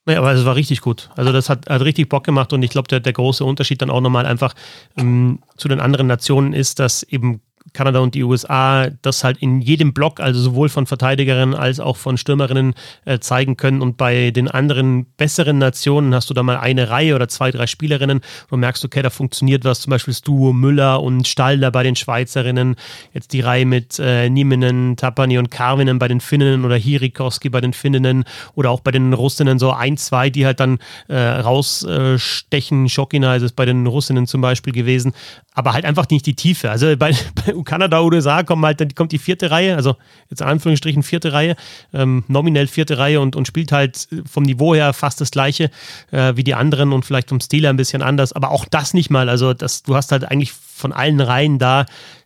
Nee, 0.05 0.15
aber 0.15 0.33
es 0.33 0.45
war 0.45 0.55
richtig 0.55 0.81
gut. 0.81 1.09
Also 1.15 1.31
das 1.31 1.49
hat, 1.49 1.67
hat 1.67 1.81
richtig 1.81 2.09
Bock 2.09 2.23
gemacht 2.23 2.53
und 2.53 2.61
ich 2.61 2.69
glaube, 2.69 2.87
der, 2.87 2.99
der 2.99 3.13
große 3.13 3.43
Unterschied 3.43 3.81
dann 3.81 3.89
auch 3.89 4.01
nochmal 4.01 4.25
einfach 4.25 4.53
ähm, 4.97 5.39
zu 5.57 5.67
den 5.67 5.79
anderen 5.79 6.07
Nationen 6.07 6.53
ist, 6.53 6.79
dass 6.79 7.01
eben 7.03 7.41
Kanada 7.75 7.99
und 7.99 8.15
die 8.15 8.23
USA 8.23 8.87
das 9.01 9.23
halt 9.23 9.37
in 9.37 9.61
jedem 9.61 9.93
Block, 9.93 10.19
also 10.19 10.39
sowohl 10.39 10.69
von 10.69 10.87
Verteidigerinnen 10.87 11.53
als 11.53 11.79
auch 11.79 11.97
von 11.97 12.17
Stürmerinnen 12.17 12.73
äh, 13.05 13.19
zeigen 13.19 13.57
können. 13.57 13.81
Und 13.81 13.97
bei 13.97 14.31
den 14.31 14.47
anderen 14.47 15.05
besseren 15.17 15.59
Nationen 15.59 16.15
hast 16.15 16.29
du 16.29 16.33
da 16.33 16.41
mal 16.41 16.57
eine 16.57 16.89
Reihe 16.89 17.15
oder 17.15 17.27
zwei, 17.27 17.51
drei 17.51 17.67
Spielerinnen, 17.67 18.21
du 18.49 18.57
merkst, 18.57 18.83
okay, 18.85 19.01
da 19.01 19.09
funktioniert 19.09 19.63
was. 19.65 19.81
Zum 19.81 19.91
Beispiel 19.91 20.13
das 20.13 20.21
Duo 20.21 20.53
Müller 20.53 21.03
und 21.03 21.27
Stalder 21.27 21.69
bei 21.71 21.83
den 21.83 21.95
Schweizerinnen. 21.95 22.75
Jetzt 23.13 23.33
die 23.33 23.41
Reihe 23.41 23.65
mit 23.65 23.99
äh, 23.99 24.29
Nieminen, 24.29 24.95
Tapani 24.97 25.37
und 25.37 25.51
Karvinen 25.51 25.99
bei 25.99 26.07
den 26.07 26.21
Finninnen 26.21 26.65
oder 26.65 26.75
Hirikoski 26.75 27.49
bei 27.49 27.61
den 27.61 27.73
Finninnen 27.73 28.23
oder 28.55 28.71
auch 28.71 28.79
bei 28.79 28.91
den 28.91 29.13
Russinnen 29.13 29.59
so 29.59 29.71
ein, 29.71 29.97
zwei, 29.97 30.29
die 30.29 30.45
halt 30.45 30.59
dann 30.59 30.79
äh, 31.07 31.17
rausstechen. 31.17 32.89
Schokina 32.89 33.35
ist 33.35 33.43
es 33.43 33.51
bei 33.51 33.65
den 33.65 33.85
Russinnen 33.85 34.27
zum 34.27 34.41
Beispiel 34.41 34.73
gewesen. 34.73 35.13
Aber 35.53 35.73
halt 35.73 35.85
einfach 35.85 36.09
nicht 36.09 36.25
die 36.25 36.35
Tiefe. 36.35 36.69
Also 36.69 36.95
bei, 36.97 37.13
bei 37.45 37.53
Kanada, 37.65 38.01
USA 38.01 38.43
kommt 38.43 38.63
halt, 38.63 38.79
dann 38.79 38.95
kommt 38.95 39.11
die 39.11 39.17
vierte 39.17 39.51
Reihe, 39.51 39.75
also 39.75 39.95
jetzt 40.29 40.41
in 40.41 40.47
Anführungsstrichen 40.47 41.03
vierte 41.03 41.33
Reihe, 41.33 41.55
ähm, 41.93 42.23
nominell 42.27 42.67
vierte 42.67 42.97
Reihe 42.97 43.19
und, 43.19 43.35
und 43.35 43.47
spielt 43.47 43.71
halt 43.71 44.07
vom 44.29 44.43
Niveau 44.43 44.73
her 44.75 44.93
fast 44.93 45.19
das 45.21 45.31
gleiche 45.31 45.69
äh, 46.11 46.33
wie 46.35 46.43
die 46.43 46.55
anderen 46.55 46.93
und 46.93 47.05
vielleicht 47.05 47.29
vom 47.29 47.41
Stil 47.41 47.65
ein 47.65 47.77
bisschen 47.77 48.01
anders, 48.01 48.33
aber 48.33 48.51
auch 48.51 48.65
das 48.65 48.93
nicht 48.93 49.09
mal. 49.09 49.29
Also 49.29 49.53
das, 49.53 49.83
du 49.83 49.95
hast 49.95 50.11
halt 50.11 50.23
eigentlich 50.31 50.53
von 50.53 50.93
allen 50.93 51.19
Reihen 51.19 51.59
da 51.59 51.85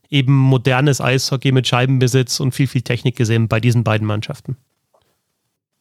eben 0.09 0.35
modernes 0.35 1.01
Eishockey 1.01 1.51
mit 1.51 1.67
Scheibenbesitz 1.67 2.39
und 2.39 2.53
viel, 2.53 2.67
viel 2.67 2.81
Technik 2.81 3.15
gesehen 3.15 3.47
bei 3.47 3.59
diesen 3.59 3.83
beiden 3.83 4.07
Mannschaften. 4.07 4.57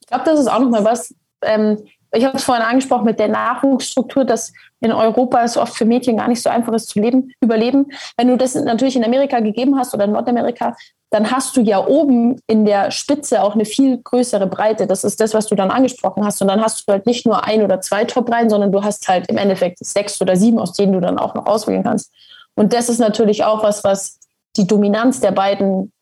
Ich 0.01 0.07
glaube, 0.07 0.25
das 0.25 0.41
ist 0.41 0.49
auch 0.49 0.61
nochmal 0.61 0.85
was. 0.85 1.15
Ähm, 1.43 1.79
ich 2.13 2.25
habe 2.25 2.37
es 2.37 2.45
vorhin 2.45 2.65
angesprochen 2.65 3.05
mit 3.05 3.19
der 3.19 3.29
Nachwuchsstruktur, 3.29 4.25
dass 4.25 4.53
in 4.81 4.93
Europa 4.93 5.43
es 5.43 5.57
oft 5.57 5.77
für 5.77 5.85
Mädchen 5.85 6.17
gar 6.17 6.29
nicht 6.29 6.43
so 6.43 6.49
einfach 6.49 6.73
ist 6.73 6.89
zu 6.89 7.01
leben, 7.01 7.33
überleben. 7.41 7.93
Wenn 8.17 8.29
du 8.29 8.37
das 8.37 8.55
natürlich 8.55 8.97
in 8.97 9.05
Amerika 9.05 9.41
gegeben 9.41 9.79
hast 9.79 9.95
oder 9.95 10.05
in 10.05 10.13
Nordamerika, 10.13 10.75
dann 11.11 11.31
hast 11.31 11.57
du 11.57 11.63
ja 11.63 11.87
oben 11.87 12.41
in 12.47 12.65
der 12.65 12.91
Spitze 12.91 13.43
auch 13.43 13.55
eine 13.55 13.65
viel 13.65 13.99
größere 13.99 14.47
Breite. 14.47 14.87
Das 14.87 15.05
ist 15.05 15.21
das, 15.21 15.35
was 15.35 15.47
du 15.47 15.55
dann 15.55 15.71
angesprochen 15.71 16.25
hast. 16.25 16.41
Und 16.43 16.49
dann 16.49 16.61
hast 16.63 16.87
du 16.87 16.93
halt 16.93 17.07
nicht 17.07 17.27
nur 17.27 17.45
ein 17.45 17.63
oder 17.63 17.81
zwei 17.81 18.05
Top-Reihen, 18.05 18.51
sondern 18.51 18.73
du 18.73 18.83
hast 18.83 19.09
halt 19.09 19.29
im 19.29 19.39
Endeffekt 19.39 19.79
sechs 19.81 20.21
oder 20.21 20.37
sieben, 20.37 20.59
aus 20.59 20.75
denen 20.75 20.93
du 20.93 21.01
dann 21.01 21.19
auch 21.19 21.35
noch 21.35 21.47
auswählen 21.47 21.83
kannst. 21.83 22.13
Und 22.55 22.73
das 22.73 22.89
ist 22.89 22.99
natürlich 22.99 23.45
auch 23.45 23.63
was, 23.63 23.85
was 23.85 24.19
die 24.57 24.67
Dominanz 24.67 25.21
der 25.21 25.33
beiden 25.33 25.93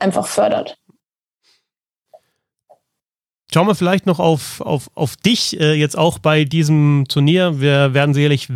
einfach 0.00 0.26
fördert. 0.26 0.76
Schauen 3.50 3.66
wir 3.66 3.74
vielleicht 3.74 4.04
noch 4.04 4.18
auf, 4.18 4.60
auf, 4.60 4.90
auf 4.94 5.16
dich 5.16 5.58
äh, 5.58 5.72
jetzt 5.72 5.96
auch 5.96 6.18
bei 6.18 6.44
diesem 6.44 7.06
Turnier. 7.08 7.62
Wir 7.62 7.94
werden 7.94 8.12
sicherlich 8.12 8.46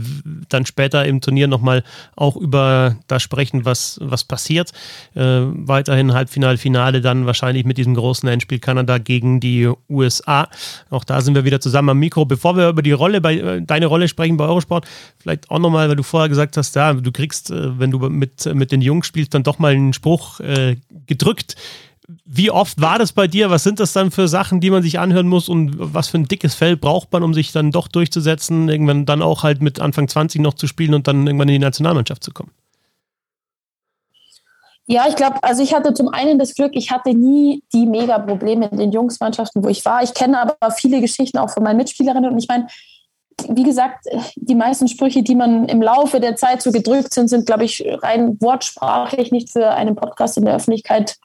dann 0.50 0.66
später 0.66 1.06
im 1.06 1.22
Turnier 1.22 1.48
nochmal 1.48 1.82
auch 2.14 2.36
über 2.36 2.96
das 3.06 3.22
sprechen, 3.22 3.64
was, 3.64 3.98
was 4.02 4.24
passiert. 4.24 4.72
Äh, 5.14 5.22
weiterhin 5.22 6.12
Halbfinale, 6.12 6.58
Finale, 6.58 7.00
dann 7.00 7.24
wahrscheinlich 7.24 7.64
mit 7.64 7.78
diesem 7.78 7.94
großen 7.94 8.28
Endspiel 8.28 8.58
Kanada 8.58 8.98
gegen 8.98 9.40
die 9.40 9.66
USA. 9.88 10.48
Auch 10.90 11.04
da 11.04 11.22
sind 11.22 11.34
wir 11.36 11.46
wieder 11.46 11.62
zusammen 11.62 11.88
am 11.88 11.98
Mikro. 11.98 12.26
Bevor 12.26 12.58
wir 12.58 12.68
über 12.68 12.82
die 12.82 12.92
Rolle 12.92 13.22
bei 13.22 13.36
äh, 13.38 13.62
deine 13.62 13.86
Rolle 13.86 14.08
sprechen 14.08 14.36
bei 14.36 14.44
Eurosport, 14.44 14.86
vielleicht 15.18 15.50
auch 15.50 15.58
nochmal, 15.58 15.88
weil 15.88 15.96
du 15.96 16.02
vorher 16.02 16.28
gesagt 16.28 16.58
hast, 16.58 16.76
ja, 16.76 16.92
du 16.92 17.12
kriegst, 17.12 17.50
äh, 17.50 17.78
wenn 17.78 17.90
du 17.90 17.98
mit, 18.10 18.44
mit 18.54 18.70
den 18.70 18.82
Jungs 18.82 19.06
spielst, 19.06 19.32
dann 19.32 19.42
doch 19.42 19.58
mal 19.58 19.72
einen 19.72 19.94
Spruch 19.94 20.40
äh, 20.40 20.76
gedrückt 21.06 21.56
wie 22.24 22.50
oft 22.50 22.80
war 22.80 22.98
das 22.98 23.12
bei 23.12 23.26
dir? 23.26 23.50
Was 23.50 23.62
sind 23.64 23.80
das 23.80 23.92
dann 23.92 24.10
für 24.10 24.28
Sachen, 24.28 24.60
die 24.60 24.70
man 24.70 24.82
sich 24.82 24.98
anhören 24.98 25.28
muss 25.28 25.48
und 25.48 25.72
was 25.76 26.08
für 26.08 26.18
ein 26.18 26.28
dickes 26.28 26.54
Fell 26.54 26.76
braucht 26.76 27.12
man, 27.12 27.22
um 27.22 27.34
sich 27.34 27.52
dann 27.52 27.70
doch 27.70 27.88
durchzusetzen, 27.88 28.68
irgendwann 28.68 29.06
dann 29.06 29.22
auch 29.22 29.42
halt 29.42 29.62
mit 29.62 29.80
Anfang 29.80 30.08
20 30.08 30.40
noch 30.40 30.54
zu 30.54 30.66
spielen 30.66 30.94
und 30.94 31.06
dann 31.08 31.26
irgendwann 31.26 31.48
in 31.48 31.54
die 31.54 31.58
Nationalmannschaft 31.58 32.24
zu 32.24 32.32
kommen? 32.32 32.50
Ja, 34.86 35.06
ich 35.08 35.14
glaube, 35.14 35.42
also 35.42 35.62
ich 35.62 35.72
hatte 35.72 35.94
zum 35.94 36.08
einen 36.08 36.38
das 36.38 36.54
Glück, 36.54 36.72
ich 36.74 36.90
hatte 36.90 37.14
nie 37.14 37.62
die 37.72 37.86
mega 37.86 38.18
Probleme 38.18 38.66
in 38.66 38.78
den 38.78 38.92
Jungsmannschaften, 38.92 39.62
wo 39.62 39.68
ich 39.68 39.84
war. 39.84 40.02
Ich 40.02 40.12
kenne 40.12 40.40
aber 40.40 40.72
viele 40.72 41.00
Geschichten 41.00 41.38
auch 41.38 41.50
von 41.50 41.62
meinen 41.62 41.76
Mitspielerinnen 41.76 42.30
und 42.30 42.38
ich 42.38 42.48
meine, 42.48 42.66
wie 43.48 43.62
gesagt, 43.62 44.06
die 44.36 44.54
meisten 44.54 44.88
Sprüche, 44.88 45.22
die 45.22 45.34
man 45.34 45.66
im 45.66 45.82
Laufe 45.82 46.20
der 46.20 46.36
Zeit 46.36 46.62
so 46.62 46.72
gedrückt 46.72 47.12
sind, 47.14 47.28
sind, 47.28 47.46
glaube 47.46 47.64
ich, 47.64 47.84
rein 48.02 48.40
wortsprachlich 48.40 49.32
nicht 49.32 49.50
für 49.50 49.70
einen 49.70 49.96
Podcast 49.96 50.36
in 50.36 50.44
der 50.44 50.56
Öffentlichkeit 50.56 51.16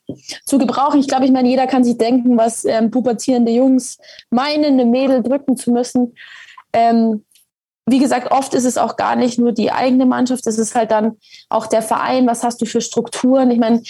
zu 0.45 0.57
gebrauchen. 0.57 0.99
Ich 0.99 1.07
glaube, 1.07 1.25
ich 1.25 1.31
meine, 1.31 1.49
jeder 1.49 1.67
kann 1.67 1.83
sich 1.83 1.97
denken, 1.97 2.37
was 2.37 2.65
ähm, 2.65 2.91
pubertierende 2.91 3.51
Jungs 3.51 3.97
meinen, 4.29 4.65
eine 4.65 4.85
Mädel 4.85 5.23
drücken 5.23 5.57
zu 5.57 5.71
müssen. 5.71 6.15
Ähm, 6.73 7.23
wie 7.89 7.99
gesagt, 7.99 8.31
oft 8.31 8.53
ist 8.53 8.65
es 8.65 8.77
auch 8.77 8.97
gar 8.97 9.15
nicht 9.15 9.39
nur 9.39 9.53
die 9.53 9.71
eigene 9.71 10.05
Mannschaft, 10.05 10.45
es 10.45 10.57
ist 10.57 10.75
halt 10.75 10.91
dann 10.91 11.17
auch 11.47 11.67
der 11.67 11.81
Verein, 11.81 12.27
was 12.27 12.43
hast 12.43 12.61
du 12.61 12.65
für 12.65 12.81
Strukturen. 12.81 13.49
Ich 13.49 13.59
meine, 13.59 13.81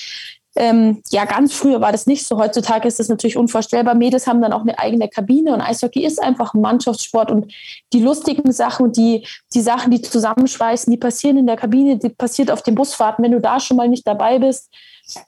ähm, 0.58 1.04
ja, 1.12 1.26
ganz 1.26 1.54
früher 1.54 1.82
war 1.82 1.92
das 1.92 2.08
nicht 2.08 2.26
so. 2.26 2.38
Heutzutage 2.38 2.88
ist 2.88 3.00
das 3.00 3.10
natürlich 3.10 3.38
unvorstellbar. 3.38 3.94
Mädels 3.94 4.26
haben 4.26 4.42
dann 4.42 4.54
auch 4.54 4.62
eine 4.62 4.80
eigene 4.80 5.08
Kabine 5.08 5.54
und 5.54 5.62
Eishockey 5.62 6.04
ist 6.04 6.22
einfach 6.22 6.54
ein 6.54 6.62
Mannschaftssport 6.62 7.32
und 7.32 7.54
die 7.94 8.02
lustigen 8.02 8.52
Sachen 8.52 8.88
und 8.88 8.98
die, 8.98 9.26
die 9.54 9.62
Sachen, 9.62 9.92
die 9.92 10.02
zusammenschweißen, 10.02 10.92
die 10.92 10.98
passieren 10.98 11.38
in 11.38 11.46
der 11.46 11.58
Kabine, 11.58 11.98
die 11.98 12.10
passiert 12.10 12.50
auf 12.50 12.64
den 12.64 12.74
Busfahrten. 12.74 13.24
Wenn 13.24 13.34
du 13.34 13.40
da 13.40 13.60
schon 13.60 13.78
mal 13.78 13.88
nicht 13.88 14.08
dabei 14.08 14.40
bist, 14.40 14.70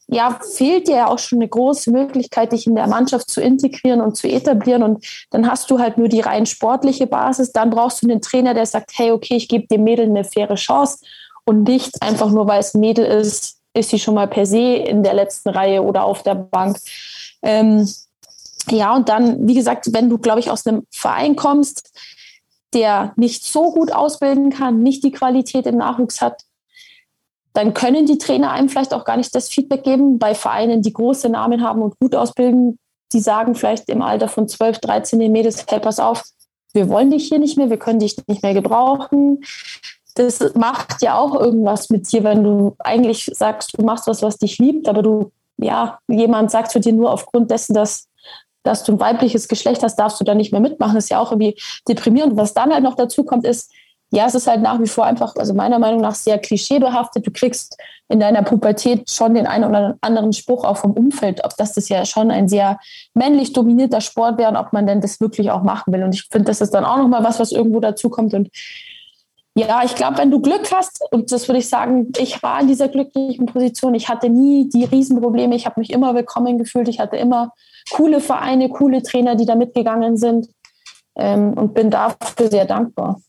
ja, 0.07 0.39
fehlt 0.55 0.87
dir 0.87 0.95
ja 0.95 1.07
auch 1.07 1.19
schon 1.19 1.39
eine 1.39 1.47
große 1.47 1.91
Möglichkeit, 1.91 2.51
dich 2.51 2.65
in 2.65 2.75
der 2.75 2.87
Mannschaft 2.87 3.29
zu 3.29 3.39
integrieren 3.39 4.01
und 4.01 4.17
zu 4.17 4.27
etablieren. 4.27 4.83
Und 4.83 5.05
dann 5.29 5.49
hast 5.49 5.69
du 5.69 5.79
halt 5.79 5.97
nur 5.97 6.07
die 6.07 6.21
rein 6.21 6.47
sportliche 6.47 7.07
Basis. 7.07 7.51
Dann 7.51 7.69
brauchst 7.69 8.01
du 8.01 8.09
einen 8.09 8.21
Trainer, 8.21 8.53
der 8.53 8.65
sagt, 8.65 8.91
hey, 8.95 9.11
okay, 9.11 9.35
ich 9.35 9.47
gebe 9.47 9.67
dem 9.67 9.83
Mädel 9.83 10.05
eine 10.05 10.23
faire 10.23 10.55
Chance 10.55 11.05
und 11.45 11.63
nicht 11.63 12.01
einfach 12.01 12.29
nur, 12.29 12.47
weil 12.47 12.59
es 12.59 12.73
ein 12.73 12.81
Mädel 12.81 13.05
ist, 13.05 13.58
ist 13.79 13.89
sie 13.89 13.99
schon 13.99 14.15
mal 14.15 14.27
per 14.27 14.45
se 14.45 14.75
in 14.75 15.03
der 15.03 15.13
letzten 15.13 15.49
Reihe 15.49 15.81
oder 15.81 16.03
auf 16.03 16.23
der 16.23 16.35
Bank. 16.35 16.77
Ähm, 17.41 17.87
ja, 18.69 18.95
und 18.95 19.09
dann, 19.09 19.47
wie 19.47 19.55
gesagt, 19.55 19.93
wenn 19.93 20.09
du, 20.09 20.17
glaube 20.17 20.39
ich, 20.39 20.51
aus 20.51 20.65
einem 20.65 20.85
Verein 20.91 21.35
kommst, 21.35 21.91
der 22.73 23.13
nicht 23.15 23.43
so 23.43 23.71
gut 23.71 23.91
ausbilden 23.91 24.51
kann, 24.51 24.83
nicht 24.83 25.03
die 25.03 25.11
Qualität 25.11 25.65
im 25.65 25.77
Nachwuchs 25.77 26.21
hat, 26.21 26.43
dann 27.53 27.73
können 27.73 28.05
die 28.05 28.19
Trainer 28.19 28.51
einem 28.51 28.69
vielleicht 28.69 28.93
auch 28.93 29.05
gar 29.05 29.17
nicht 29.17 29.33
das 29.33 29.49
Feedback 29.49 29.83
geben. 29.83 30.19
Bei 30.19 30.35
Vereinen, 30.35 30.83
die 30.83 30.93
große 30.93 31.29
Namen 31.29 31.63
haben 31.63 31.81
und 31.81 31.97
gut 31.99 32.15
ausbilden, 32.15 32.77
die 33.11 33.19
sagen 33.19 33.55
vielleicht 33.55 33.89
im 33.89 34.03
Alter 34.03 34.27
von 34.27 34.47
12, 34.47 34.79
13 34.79 35.19
den 35.19 35.31
Mädels, 35.31 35.65
hey, 35.67 35.79
pass 35.79 35.99
auf, 35.99 36.23
wir 36.73 36.89
wollen 36.89 37.09
dich 37.09 37.27
hier 37.27 37.39
nicht 37.39 37.57
mehr, 37.57 37.71
wir 37.71 37.79
können 37.79 37.99
dich 37.99 38.15
nicht 38.27 38.43
mehr 38.43 38.53
gebrauchen 38.53 39.43
das 40.15 40.53
macht 40.55 41.01
ja 41.01 41.17
auch 41.17 41.39
irgendwas 41.39 41.89
mit 41.89 42.11
dir, 42.11 42.23
wenn 42.23 42.43
du 42.43 42.75
eigentlich 42.79 43.31
sagst, 43.33 43.77
du 43.77 43.83
machst 43.83 44.07
was, 44.07 44.21
was 44.21 44.37
dich 44.37 44.57
liebt, 44.57 44.87
aber 44.87 45.01
du, 45.01 45.31
ja, 45.57 45.99
jemand 46.07 46.51
sagt 46.51 46.71
zu 46.71 46.79
dir 46.79 46.93
nur 46.93 47.11
aufgrund 47.11 47.51
dessen, 47.51 47.73
dass, 47.73 48.07
dass 48.63 48.83
du 48.83 48.93
ein 48.93 48.99
weibliches 48.99 49.47
Geschlecht 49.47 49.83
hast, 49.83 49.95
darfst 49.95 50.19
du 50.19 50.25
da 50.25 50.35
nicht 50.35 50.51
mehr 50.51 50.61
mitmachen. 50.61 50.95
Das 50.95 51.05
ist 51.05 51.09
ja 51.09 51.19
auch 51.19 51.31
irgendwie 51.31 51.55
deprimierend. 51.87 52.37
Was 52.37 52.53
dann 52.53 52.73
halt 52.73 52.83
noch 52.83 52.95
dazu 52.95 53.23
kommt, 53.23 53.45
ist, 53.45 53.71
ja, 54.11 54.25
es 54.25 54.33
ist 54.33 54.47
halt 54.47 54.61
nach 54.61 54.79
wie 54.81 54.87
vor 54.87 55.05
einfach, 55.05 55.35
also 55.35 55.53
meiner 55.53 55.77
Meinung 55.77 56.01
nach 56.01 56.15
sehr 56.15 56.39
klischeebehaftet. 56.39 57.27
Du 57.27 57.31
kriegst 57.31 57.77
in 58.07 58.19
deiner 58.19 58.41
Pubertät 58.41 59.09
schon 59.09 59.35
den 59.35 59.45
einen 59.45 59.65
oder 59.65 59.97
anderen 60.01 60.33
Spruch 60.33 60.65
auch 60.65 60.77
vom 60.77 60.93
Umfeld, 60.93 61.45
ob 61.45 61.55
das 61.57 61.73
das 61.73 61.89
ja 61.89 62.03
schon 62.05 62.31
ein 62.31 62.47
sehr 62.47 62.79
männlich 63.13 63.53
dominierter 63.53 64.01
Sport 64.01 64.39
wäre 64.39 64.49
und 64.49 64.57
ob 64.57 64.73
man 64.73 64.87
denn 64.87 64.99
das 64.99 65.21
wirklich 65.21 65.51
auch 65.51 65.61
machen 65.61 65.93
will. 65.93 66.03
Und 66.03 66.15
ich 66.15 66.27
finde, 66.31 66.45
das 66.45 66.59
ist 66.59 66.73
dann 66.73 66.85
auch 66.85 66.97
nochmal 66.97 67.23
was, 67.23 67.39
was 67.39 67.51
irgendwo 67.51 67.79
dazu 67.79 68.09
kommt. 68.09 68.33
Und 68.33 68.49
ja, 69.59 69.83
ich 69.83 69.95
glaube, 69.95 70.17
wenn 70.17 70.31
du 70.31 70.41
Glück 70.41 70.71
hast, 70.73 71.01
und 71.11 71.31
das 71.31 71.47
würde 71.47 71.59
ich 71.59 71.67
sagen, 71.67 72.11
ich 72.17 72.41
war 72.41 72.61
in 72.61 72.67
dieser 72.67 72.87
glücklichen 72.87 73.45
Position, 73.45 73.93
ich 73.93 74.07
hatte 74.07 74.29
nie 74.29 74.69
die 74.69 74.85
Riesenprobleme, 74.85 75.55
ich 75.55 75.65
habe 75.65 75.79
mich 75.79 75.91
immer 75.91 76.15
willkommen 76.15 76.57
gefühlt, 76.57 76.87
ich 76.87 76.99
hatte 76.99 77.17
immer 77.17 77.53
coole 77.91 78.21
Vereine, 78.21 78.69
coole 78.69 79.03
Trainer, 79.03 79.35
die 79.35 79.45
da 79.45 79.55
mitgegangen 79.55 80.17
sind 80.17 80.47
ähm, 81.15 81.53
und 81.53 81.73
bin 81.73 81.89
dafür 81.89 82.49
sehr 82.49 82.65
dankbar. 82.65 83.21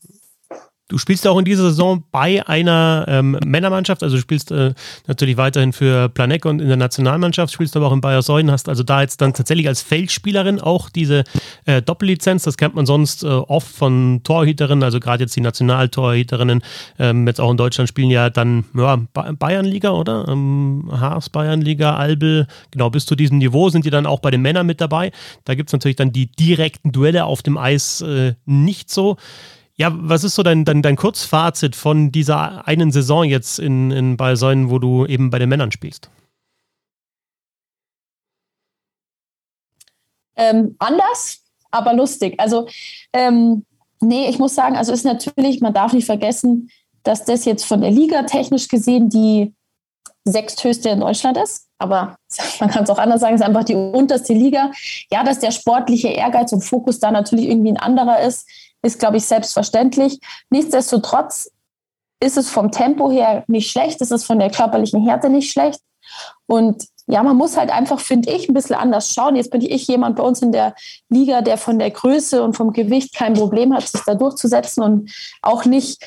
Du 0.91 0.99
spielst 0.99 1.25
auch 1.29 1.39
in 1.39 1.45
dieser 1.45 1.63
Saison 1.63 2.03
bei 2.11 2.45
einer 2.49 3.05
ähm, 3.07 3.39
Männermannschaft, 3.47 4.03
also 4.03 4.17
du 4.17 4.21
spielst 4.21 4.51
äh, 4.51 4.75
natürlich 5.07 5.37
weiterhin 5.37 5.73
für 5.73 6.09
Planecke 6.09 6.49
und 6.49 6.61
in 6.61 6.67
der 6.67 6.77
Nationalmannschaft, 6.77 7.53
spielst 7.53 7.77
aber 7.77 7.87
auch 7.87 7.93
in 7.93 8.01
Bayer 8.01 8.23
Säulen, 8.23 8.51
hast 8.51 8.69
also 8.69 8.83
da 8.83 9.01
jetzt 9.01 9.21
dann 9.21 9.33
tatsächlich 9.33 9.69
als 9.69 9.83
Feldspielerin 9.83 10.61
auch 10.61 10.91
diese 10.91 11.23
äh, 11.65 11.81
Doppellizenz, 11.81 12.43
das 12.43 12.57
kennt 12.57 12.75
man 12.75 12.87
sonst 12.87 13.23
äh, 13.23 13.29
oft 13.29 13.69
von 13.69 14.23
Torhüterinnen, 14.25 14.83
also 14.83 14.99
gerade 14.99 15.23
jetzt 15.23 15.37
die 15.37 15.43
Nationaltorhüterinnen, 15.43 16.61
ähm, 16.99 17.27
jetzt 17.29 17.41
auch 17.41 17.53
in 17.53 17.57
Deutschland 17.57 17.89
spielen 17.89 18.11
ja 18.11 18.29
dann 18.29 18.65
ja, 18.77 18.97
Bayernliga, 19.39 19.91
oder? 19.91 20.27
Ähm, 20.27 20.91
Haas 20.91 21.31
Bayernliga, 21.31 21.95
Albel, 21.95 22.49
genau, 22.73 22.91
bis 22.91 23.07
zu 23.07 23.15
diesem 23.15 23.39
Niveau 23.39 23.69
sind 23.69 23.85
die 23.85 23.91
dann 23.91 24.07
auch 24.07 24.19
bei 24.19 24.33
den 24.33 24.43
Männern 24.43 24.67
mit 24.67 24.81
dabei. 24.81 25.13
Da 25.45 25.55
gibt 25.55 25.69
es 25.69 25.73
natürlich 25.73 25.97
dann 25.97 26.11
die 26.11 26.27
direkten 26.33 26.91
Duelle 26.91 27.27
auf 27.27 27.43
dem 27.43 27.57
Eis 27.59 28.01
äh, 28.01 28.35
nicht 28.45 28.91
so. 28.91 29.17
Ja, 29.81 29.89
was 29.95 30.25
ist 30.25 30.35
so 30.35 30.43
dein, 30.43 30.67
dein, 30.67 30.83
dein 30.83 30.97
Kurzfazit 30.97 31.75
von 31.75 32.13
dieser 32.13 32.69
einen 32.69 32.93
Saison 32.93 33.25
jetzt 33.25 33.59
in, 33.59 33.91
in 33.91 34.19
bei 34.19 34.37
Säulen, 34.37 34.69
wo 34.69 34.79
du 34.79 35.07
eben 35.07 35.31
bei 35.31 35.39
den 35.39 35.49
Männern 35.49 35.73
spielst? 35.73 36.11
Ähm, 40.37 40.77
anders, 40.79 41.47
aber 41.71 41.95
lustig. 41.95 42.35
Also, 42.37 42.69
ähm, 43.15 43.65
nee, 44.03 44.29
ich 44.29 44.39
muss 44.39 44.55
sagen, 44.55 44.77
also 44.77 44.93
ist 44.93 45.07
natürlich, 45.07 45.63
man 45.63 45.73
darf 45.73 45.95
nicht 45.95 46.05
vergessen, 46.05 46.71
dass 47.03 47.25
das 47.25 47.47
jetzt 47.47 47.65
von 47.65 47.81
der 47.81 47.91
Liga 47.91 48.25
technisch 48.25 48.69
gesehen 48.69 49.09
die 49.09 49.55
sechsthöchste 50.25 50.91
in 50.91 51.01
Deutschland 51.01 51.39
ist. 51.39 51.70
Aber 51.81 52.17
man 52.61 52.71
kann 52.71 52.85
es 52.85 52.91
auch 52.91 52.99
anders 52.99 53.21
sagen, 53.21 53.35
es 53.35 53.41
ist 53.41 53.47
einfach 53.47 53.65
die 53.65 53.75
unterste 53.75 54.35
Liga. 54.35 54.71
Ja, 55.11 55.25
dass 55.25 55.41
der 55.41 55.51
sportliche 55.51 56.09
Ehrgeiz 56.09 56.53
und 56.53 56.61
Fokus 56.61 57.01
da 57.01 57.11
natürlich 57.11 57.49
irgendwie 57.49 57.73
ein 57.73 57.79
anderer 57.79 58.21
ist, 58.21 58.49
ist, 58.83 58.99
glaube 58.99 59.17
ich, 59.17 59.25
selbstverständlich. 59.25 60.21
Nichtsdestotrotz 60.51 61.51
ist 62.23 62.37
es 62.37 62.51
vom 62.51 62.71
Tempo 62.71 63.11
her 63.11 63.45
nicht 63.47 63.71
schlecht, 63.71 64.01
ist 64.01 64.13
es 64.13 64.25
von 64.25 64.39
der 64.39 64.51
körperlichen 64.51 65.03
Härte 65.03 65.31
nicht 65.31 65.51
schlecht. 65.51 65.81
Und 66.47 66.87
ja, 67.07 67.23
man 67.23 67.37
muss 67.37 67.57
halt 67.57 67.71
einfach, 67.71 67.99
finde 67.99 68.31
ich, 68.31 68.49
ein 68.49 68.55
bisschen 68.55 68.77
anders 68.77 69.13
schauen. 69.13 69.37
Jetzt 69.37 69.51
bin 69.51 69.63
ich 69.63 69.87
jemand 69.87 70.17
bei 70.17 70.23
uns 70.23 70.43
in 70.43 70.53
der 70.53 70.75
Liga, 71.09 71.41
der 71.43 71.59
von 71.59 71.79
der 71.79 71.91
Größe 71.91 72.43
und 72.43 72.57
vom 72.57 72.73
Gewicht 72.73 73.15
kein 73.15 73.35
Problem 73.35 73.75
hat, 73.75 73.89
sich 73.89 74.03
da 74.03 74.15
durchzusetzen 74.15 74.83
und 74.83 75.11
auch 75.43 75.65
nicht 75.65 76.07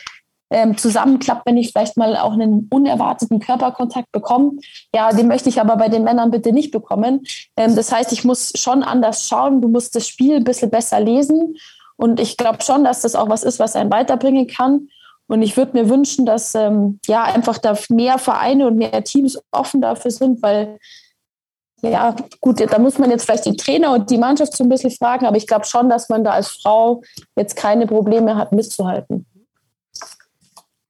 ähm, 0.54 0.78
zusammenklappt, 0.78 1.46
wenn 1.46 1.58
ich 1.58 1.72
vielleicht 1.72 1.98
mal 1.98 2.16
auch 2.16 2.34
einen 2.34 2.68
unerwarteten 2.72 3.40
Körperkontakt 3.40 4.12
bekomme. 4.12 4.52
Ja, 4.96 5.12
den 5.12 5.28
möchte 5.28 5.50
ich 5.50 5.60
aber 5.60 5.76
bei 5.76 5.90
den 5.90 6.04
Männern 6.04 6.32
bitte 6.32 6.54
nicht 6.54 6.72
bekommen. 6.72 7.24
Ähm, 7.58 7.76
das 7.76 7.92
heißt, 7.92 8.14
ich 8.14 8.24
muss 8.24 8.54
schon 8.56 8.84
anders 8.84 9.28
schauen. 9.28 9.62
Du 9.62 9.68
musst 9.68 9.96
das 9.96 10.08
Spiel 10.08 10.36
ein 10.36 10.44
bisschen 10.44 10.70
besser 10.70 11.00
lesen 11.00 11.56
und 11.98 12.20
ich 12.20 12.38
glaube 12.38 12.62
schon, 12.62 12.84
dass 12.84 13.02
das 13.02 13.16
auch 13.16 13.30
was 13.30 13.44
ist, 13.44 13.60
was 13.60 13.76
einen 13.76 13.92
weiterbringen 13.92 14.48
kann. 14.48 14.90
Und 15.28 15.42
ich 15.42 15.58
würde 15.58 15.74
mir 15.74 15.90
wünschen, 15.90 16.26
dass 16.26 16.54
ähm, 16.54 17.00
ja 17.08 17.24
einfach 17.24 17.58
da 17.58 17.76
mehr 17.90 18.20
Vereine 18.20 18.68
und 18.68 18.76
mehr 18.76 19.04
Teams 19.04 19.42
offen 19.52 19.82
dafür 19.82 20.12
sind, 20.12 20.44
weil 20.44 20.78
ja, 21.82 22.16
gut, 22.40 22.62
da 22.62 22.80
muss 22.80 22.98
man 22.98 23.10
jetzt 23.10 23.26
vielleicht 23.26 23.46
die 23.46 23.58
Trainer 23.58 23.92
und 23.92 24.10
die 24.10 24.18
Mannschaft 24.18 24.56
so 24.56 24.64
ein 24.64 24.70
bisschen 24.70 24.92
fragen, 24.92 25.26
aber 25.26 25.36
ich 25.36 25.48
glaube 25.48 25.66
schon, 25.66 25.90
dass 25.90 26.08
man 26.08 26.24
da 26.24 26.32
als 26.32 26.48
Frau 26.48 27.02
jetzt 27.36 27.58
keine 27.58 27.88
Probleme 27.88 28.38
hat, 28.38 28.54
mitzuhalten. 28.54 29.26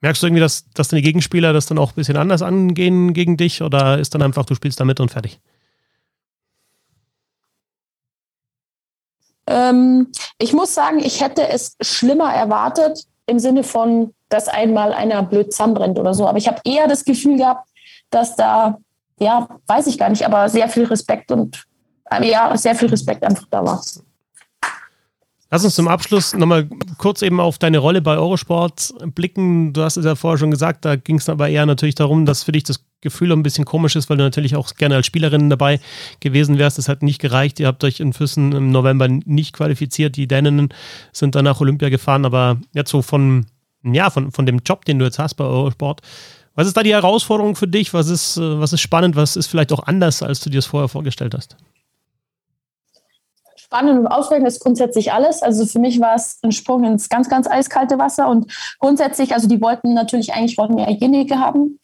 Merkst 0.03 0.21
du 0.21 0.27
irgendwie, 0.27 0.41
dass, 0.41 0.69
dass 0.73 0.89
deine 0.89 1.01
Gegenspieler 1.01 1.53
das 1.53 1.65
dann 1.65 1.77
auch 1.77 1.91
ein 1.91 1.95
bisschen 1.95 2.17
anders 2.17 2.41
angehen 2.41 3.13
gegen 3.13 3.37
dich 3.37 3.61
oder 3.61 3.97
ist 3.97 4.13
dann 4.13 4.21
einfach, 4.21 4.45
du 4.45 4.53
spielst 4.53 4.77
da 4.77 4.83
mit 4.83 4.99
und 4.99 5.09
fertig? 5.09 5.39
Ähm, 9.47 10.11
ich 10.39 10.51
muss 10.51 10.73
sagen, 10.75 10.99
ich 10.99 11.21
hätte 11.21 11.47
es 11.47 11.77
schlimmer 11.79 12.33
erwartet, 12.33 13.05
im 13.27 13.39
Sinne 13.39 13.63
von, 13.63 14.13
dass 14.27 14.49
einmal 14.49 14.91
einer 14.91 15.23
blöd 15.23 15.53
zusammenbrennt 15.53 15.97
oder 15.97 16.13
so. 16.13 16.27
Aber 16.27 16.37
ich 16.37 16.49
habe 16.49 16.59
eher 16.65 16.89
das 16.89 17.05
Gefühl 17.05 17.37
gehabt, 17.37 17.69
dass 18.09 18.35
da, 18.35 18.79
ja, 19.19 19.47
weiß 19.67 19.87
ich 19.87 19.97
gar 19.97 20.09
nicht, 20.09 20.25
aber 20.25 20.49
sehr 20.49 20.67
viel 20.67 20.83
Respekt 20.83 21.31
und 21.31 21.63
ja, 22.21 22.57
sehr 22.57 22.75
viel 22.75 22.89
Respekt 22.89 23.23
einfach 23.23 23.45
da 23.49 23.63
war. 23.63 23.81
Lass 25.53 25.63
uns 25.63 25.75
zum 25.75 25.87
Abschluss 25.87 26.33
nochmal 26.33 26.67
kurz 26.97 27.21
eben 27.21 27.39
auf 27.39 27.59
deine 27.59 27.77
Rolle 27.77 28.01
bei 28.01 28.17
Eurosport 28.17 28.91
blicken. 29.13 29.71
Du 29.71 29.83
hast 29.83 29.97
es 29.97 30.05
ja 30.05 30.15
vorher 30.15 30.39
schon 30.39 30.49
gesagt, 30.49 30.83
da 30.83 30.95
ging 30.95 31.17
es 31.17 31.29
aber 31.29 31.47
eher 31.47 31.67
natürlich 31.67 31.93
darum, 31.93 32.25
dass 32.25 32.41
für 32.41 32.51
dich 32.51 32.63
das 32.63 32.83
Gefühl 33.01 33.31
ein 33.31 33.43
bisschen 33.43 33.63
komisch 33.63 33.95
ist, 33.95 34.09
weil 34.09 34.17
du 34.17 34.23
natürlich 34.23 34.55
auch 34.55 34.73
gerne 34.73 34.95
als 34.95 35.05
Spielerin 35.05 35.51
dabei 35.51 35.79
gewesen 36.21 36.57
wärst. 36.57 36.79
Das 36.79 36.89
hat 36.89 37.03
nicht 37.03 37.21
gereicht. 37.21 37.59
Ihr 37.59 37.67
habt 37.67 37.83
euch 37.83 37.99
in 37.99 38.13
Füssen 38.13 38.51
im 38.51 38.71
November 38.71 39.07
nicht 39.07 39.53
qualifiziert. 39.53 40.15
Die 40.15 40.27
Däninnen 40.27 40.69
sind 41.11 41.35
dann 41.35 41.45
nach 41.45 41.61
Olympia 41.61 41.89
gefahren, 41.89 42.25
aber 42.25 42.57
jetzt 42.73 42.89
so 42.89 43.03
von, 43.03 43.45
ja, 43.83 44.09
von, 44.09 44.31
von 44.31 44.47
dem 44.47 44.61
Job, 44.65 44.85
den 44.85 44.97
du 44.97 45.05
jetzt 45.05 45.19
hast 45.19 45.35
bei 45.35 45.43
Eurosport. 45.43 46.01
Was 46.55 46.65
ist 46.65 46.75
da 46.75 46.81
die 46.81 46.93
Herausforderung 46.93 47.55
für 47.55 47.67
dich? 47.67 47.93
Was 47.93 48.09
ist, 48.09 48.37
äh, 48.37 48.59
was 48.59 48.73
ist 48.73 48.81
spannend? 48.81 49.15
Was 49.15 49.35
ist 49.35 49.45
vielleicht 49.45 49.71
auch 49.71 49.83
anders, 49.83 50.23
als 50.23 50.39
du 50.39 50.49
dir 50.49 50.57
es 50.57 50.65
vorher 50.65 50.89
vorgestellt 50.89 51.35
hast? 51.35 51.57
Spannend 53.73 53.99
und 53.99 54.07
aufregend 54.07 54.47
ist 54.47 54.59
grundsätzlich 54.59 55.11
alles. 55.11 55.41
Also 55.41 55.65
für 55.65 55.79
mich 55.79 55.99
war 55.99 56.15
es 56.15 56.37
ein 56.43 56.51
Sprung 56.51 56.83
ins 56.83 57.09
ganz, 57.09 57.27
ganz 57.27 57.47
eiskalte 57.47 57.97
Wasser 57.97 58.27
und 58.29 58.51
grundsätzlich, 58.79 59.33
also 59.33 59.47
die 59.47 59.61
wollten 59.61 59.93
natürlich 59.93 60.33
eigentlich 60.33 60.57
wollten 60.57 60.77
wir 60.77 60.89
Jenike 60.89 61.39
haben. 61.39 61.79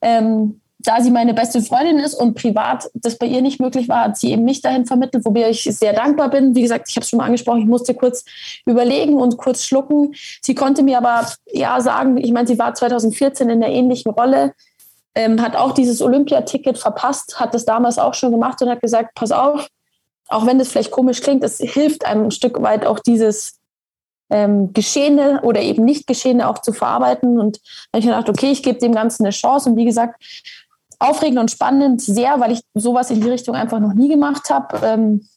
Ähm, 0.00 0.60
da 0.78 1.00
sie 1.00 1.10
meine 1.10 1.32
beste 1.32 1.62
Freundin 1.62 1.98
ist 1.98 2.14
und 2.14 2.34
privat 2.34 2.90
das 2.94 3.16
bei 3.16 3.26
ihr 3.26 3.40
nicht 3.40 3.58
möglich 3.58 3.88
war, 3.88 4.04
hat 4.04 4.18
sie 4.18 4.32
eben 4.32 4.44
mich 4.44 4.60
dahin 4.60 4.84
vermittelt, 4.84 5.24
wobei 5.24 5.48
ich 5.48 5.62
sehr 5.62 5.94
dankbar 5.94 6.28
bin. 6.28 6.54
Wie 6.54 6.60
gesagt, 6.60 6.90
ich 6.90 6.96
habe 6.96 7.04
es 7.04 7.08
schon 7.08 7.18
mal 7.18 7.24
angesprochen, 7.24 7.60
ich 7.60 7.66
musste 7.66 7.94
kurz 7.94 8.24
überlegen 8.66 9.14
und 9.14 9.38
kurz 9.38 9.64
schlucken. 9.64 10.14
Sie 10.42 10.54
konnte 10.54 10.82
mir 10.82 10.98
aber 10.98 11.26
ja 11.50 11.80
sagen, 11.80 12.18
ich 12.18 12.32
meine, 12.32 12.46
sie 12.46 12.58
war 12.58 12.74
2014 12.74 13.48
in 13.48 13.60
der 13.60 13.70
ähnlichen 13.70 14.12
Rolle, 14.12 14.52
ähm, 15.14 15.40
hat 15.40 15.56
auch 15.56 15.72
dieses 15.72 16.02
Olympiaticket 16.02 16.76
verpasst, 16.76 17.40
hat 17.40 17.54
das 17.54 17.64
damals 17.64 17.98
auch 17.98 18.12
schon 18.12 18.32
gemacht 18.32 18.60
und 18.60 18.68
hat 18.68 18.82
gesagt, 18.82 19.14
pass 19.14 19.32
auf, 19.32 19.68
auch 20.34 20.46
wenn 20.46 20.58
das 20.58 20.68
vielleicht 20.68 20.90
komisch 20.90 21.20
klingt, 21.20 21.44
es 21.44 21.58
hilft 21.58 22.04
einem 22.04 22.24
ein 22.24 22.30
Stück 22.30 22.60
weit 22.62 22.84
auch 22.86 22.98
dieses 22.98 23.60
ähm, 24.30 24.72
Geschehene 24.72 25.40
oder 25.42 25.60
eben 25.60 25.84
nicht 25.84 26.06
Geschehene 26.06 26.48
auch 26.48 26.58
zu 26.58 26.72
verarbeiten. 26.72 27.38
Und 27.38 27.60
dann 27.92 27.92
habe 27.92 27.98
ich 28.00 28.06
gedacht, 28.06 28.28
okay, 28.28 28.50
ich 28.50 28.62
gebe 28.62 28.78
dem 28.78 28.94
Ganzen 28.94 29.24
eine 29.24 29.30
Chance. 29.30 29.70
Und 29.70 29.76
wie 29.76 29.84
gesagt, 29.84 30.22
aufregend 30.98 31.38
und 31.38 31.50
spannend 31.50 32.00
sehr, 32.00 32.40
weil 32.40 32.52
ich 32.52 32.60
sowas 32.74 33.10
in 33.10 33.20
die 33.20 33.30
Richtung 33.30 33.54
einfach 33.54 33.78
noch 33.78 33.94
nie 33.94 34.08
gemacht 34.08 34.50
habe. 34.50 34.84
Ähm, 34.84 35.28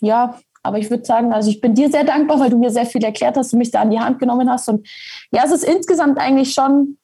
ja, 0.00 0.38
aber 0.62 0.78
ich 0.78 0.90
würde 0.90 1.04
sagen, 1.04 1.32
also 1.32 1.50
ich 1.50 1.60
bin 1.60 1.74
dir 1.74 1.90
sehr 1.90 2.04
dankbar, 2.04 2.40
weil 2.40 2.50
du 2.50 2.58
mir 2.58 2.70
sehr 2.70 2.86
viel 2.86 3.04
erklärt 3.04 3.36
hast 3.36 3.52
und 3.52 3.58
mich 3.58 3.70
da 3.70 3.82
an 3.82 3.90
die 3.90 4.00
Hand 4.00 4.18
genommen 4.18 4.50
hast. 4.50 4.68
Und 4.68 4.88
ja, 5.30 5.42
es 5.44 5.52
ist 5.52 5.64
insgesamt 5.64 6.18
eigentlich 6.18 6.54
schon 6.54 6.98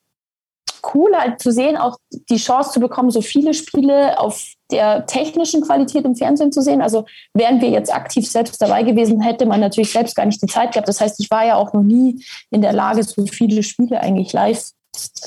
cool, 0.93 1.15
halt 1.15 1.39
zu 1.39 1.51
sehen, 1.51 1.77
auch 1.77 1.97
die 2.29 2.37
Chance 2.37 2.71
zu 2.71 2.79
bekommen, 2.79 3.09
so 3.09 3.21
viele 3.21 3.53
Spiele 3.53 4.19
auf 4.19 4.53
der 4.73 5.05
technischen 5.05 5.61
Qualität 5.61 6.03
im 6.03 6.15
Fernsehen 6.15 6.51
zu 6.51 6.61
sehen. 6.61 6.81
Also 6.81 7.05
wären 7.33 7.61
wir 7.61 7.69
jetzt 7.69 7.93
aktiv 7.93 8.29
selbst 8.29 8.61
dabei 8.61 8.83
gewesen, 8.83 9.21
hätte 9.21 9.45
man 9.45 9.59
natürlich 9.59 9.91
selbst 9.91 10.15
gar 10.15 10.25
nicht 10.25 10.41
die 10.41 10.47
Zeit 10.47 10.73
gehabt. 10.73 10.87
Das 10.87 10.99
heißt, 10.99 11.19
ich 11.19 11.29
war 11.29 11.45
ja 11.45 11.55
auch 11.55 11.73
noch 11.73 11.83
nie 11.83 12.23
in 12.49 12.61
der 12.61 12.73
Lage, 12.73 13.03
so 13.03 13.25
viele 13.25 13.63
Spiele 13.63 14.01
eigentlich 14.01 14.33
live, 14.33 14.71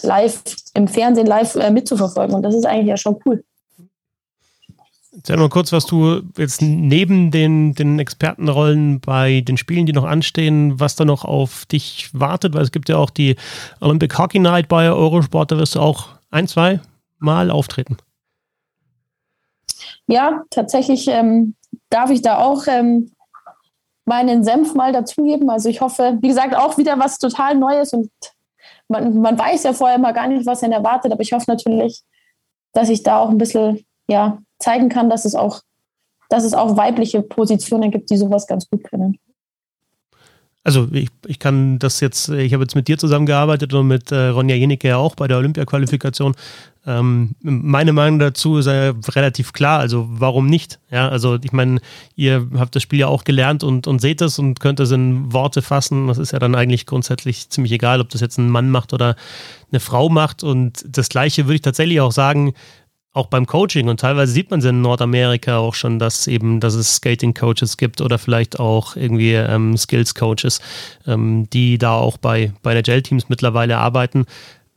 live 0.03 0.43
im 0.75 0.89
Fernsehen 0.89 1.27
live 1.27 1.55
äh, 1.55 1.71
mitzuverfolgen. 1.71 2.35
Und 2.35 2.43
das 2.43 2.55
ist 2.55 2.67
eigentlich 2.67 2.89
ja 2.89 2.97
schon 2.97 3.17
cool. 3.25 3.45
Erzähl 5.13 5.37
mal 5.39 5.49
kurz, 5.49 5.73
was 5.73 5.87
du 5.87 6.23
jetzt 6.37 6.61
neben 6.61 7.31
den, 7.31 7.75
den 7.75 7.99
Expertenrollen 7.99 9.01
bei 9.01 9.41
den 9.41 9.57
Spielen, 9.57 9.87
die 9.87 9.93
noch 9.93 10.05
anstehen, 10.05 10.79
was 10.79 10.95
da 10.97 11.05
noch 11.05 11.25
auf 11.25 11.65
dich 11.67 12.11
wartet, 12.13 12.53
weil 12.53 12.63
es 12.63 12.71
gibt 12.71 12.89
ja 12.89 12.99
auch 12.99 13.11
die 13.11 13.37
Olympic 13.81 14.19
Hockey 14.19 14.39
Night 14.39 14.69
bei 14.69 14.91
Eurosport, 14.91 15.53
da 15.53 15.59
wirst 15.59 15.77
du 15.77 15.81
auch 15.81 16.09
ein, 16.31 16.49
zwei 16.49 16.81
Mal 17.19 17.51
auftreten. 17.51 17.97
Ja, 20.09 20.45
tatsächlich 20.51 21.09
ähm, 21.09 21.55
darf 21.91 22.11
ich 22.11 22.23
da 22.23 22.39
auch 22.39 22.67
ähm, 22.69 23.13
meinen 24.05 24.45
Senf 24.45 24.75
mal 24.75 24.93
dazugeben. 24.93 25.51
Also 25.51 25.69
ich 25.69 25.81
hoffe, 25.81 26.19
wie 26.21 26.29
gesagt, 26.29 26.57
auch 26.57 26.79
wieder 26.79 26.99
was 26.99 27.19
total 27.19 27.57
Neues 27.57 27.93
und 27.93 28.11
man, 28.89 29.21
man 29.21 29.39
weiß 29.39 29.65
ja 29.65 29.73
vorher 29.73 29.99
mal 29.99 30.13
gar 30.13 30.29
nicht, 30.29 30.47
was 30.47 30.63
er 30.63 30.71
erwartet, 30.71 31.13
aber 31.13 31.23
ich 31.23 31.33
hoffe 31.33 31.47
natürlich, 31.49 32.03
dass 32.73 32.89
ich 32.89 33.03
da 33.03 33.19
auch 33.19 33.31
ein 33.31 33.39
bisschen 33.39 33.85
ja, 34.09 34.39
zeigen 34.59 34.89
kann, 34.89 35.11
dass 35.11 35.25
es 35.25 35.35
auch, 35.35 35.61
dass 36.29 36.45
es 36.45 36.55
auch 36.55 36.77
weibliche 36.77 37.23
Positionen 37.23 37.91
gibt, 37.91 38.11
die 38.11 38.17
sowas 38.17 38.47
ganz 38.47 38.69
gut 38.71 38.85
können. 38.85 39.19
Also 40.67 40.89
ich, 40.91 41.11
ich 41.29 41.39
kann 41.39 41.79
das 41.79 42.01
jetzt, 42.01 42.29
ich 42.29 42.53
habe 42.53 42.65
jetzt 42.65 42.75
mit 42.75 42.89
dir 42.89 42.99
zusammengearbeitet 42.99 43.73
und 43.73 43.87
mit 43.87 44.11
äh, 44.11 44.31
Ronja 44.31 44.57
Jenicke 44.57 44.89
ja 44.89 44.97
auch 44.97 45.15
bei 45.15 45.29
der 45.29 45.37
Olympia-Qualifikation. 45.37 46.35
Ähm, 46.85 47.37
meine 47.41 47.93
Meinung 47.93 48.19
dazu 48.19 48.59
ist 48.59 48.67
ja 48.67 48.93
relativ 49.11 49.53
klar, 49.53 49.79
also 49.79 50.09
warum 50.11 50.49
nicht? 50.49 50.81
Ja, 50.91 51.09
also 51.09 51.39
ich 51.41 51.53
meine, 51.53 51.79
ihr 52.17 52.49
habt 52.59 52.75
das 52.75 52.83
Spiel 52.83 52.99
ja 52.99 53.07
auch 53.07 53.23
gelernt 53.23 53.63
und, 53.63 53.87
und 53.87 54.01
seht 54.01 54.21
es 54.21 54.41
und 54.41 54.59
könnt 54.59 54.81
es 54.81 54.91
in 54.91 55.33
Worte 55.33 55.63
fassen. 55.63 56.09
Das 56.09 56.19
ist 56.19 56.33
ja 56.33 56.41
dann 56.41 56.57
eigentlich 56.57 56.85
grundsätzlich 56.85 57.49
ziemlich 57.49 57.71
egal, 57.71 58.01
ob 58.01 58.09
das 58.09 58.21
jetzt 58.21 58.37
ein 58.37 58.51
Mann 58.51 58.69
macht 58.69 58.93
oder 58.93 59.15
eine 59.71 59.79
Frau 59.79 60.09
macht. 60.09 60.43
Und 60.43 60.85
das 60.89 61.09
Gleiche 61.09 61.45
würde 61.45 61.55
ich 61.55 61.63
tatsächlich 61.63 62.01
auch 62.01 62.11
sagen, 62.11 62.55
auch 63.17 63.27
beim 63.29 63.47
Coaching 63.47 63.89
und 63.89 64.01
teilweise 64.01 64.33
sieht 64.33 64.51
man 64.51 64.61
es 64.61 64.67
in 64.67 64.83
Nordamerika 64.83 65.57
auch 65.57 65.75
schon, 65.75 65.99
dass 65.99 66.27
eben, 66.27 66.61
dass 66.61 66.75
es 66.75 66.97
Skating-Coaches 66.97 67.79
gibt 67.79 68.01
oder 68.01 68.19
vielleicht 68.19 68.61
auch 68.61 68.95
irgendwie 68.95 69.33
ähm, 69.33 69.77
Skills-Coaches, 69.77 70.61
ähm, 71.07 71.49
die 71.51 71.79
da 71.79 71.95
auch 71.95 72.19
bei, 72.19 72.53
bei 72.63 72.75
der 72.75 72.83
Gel-Teams 72.83 73.29
mittlerweile 73.29 73.79
arbeiten. 73.79 74.27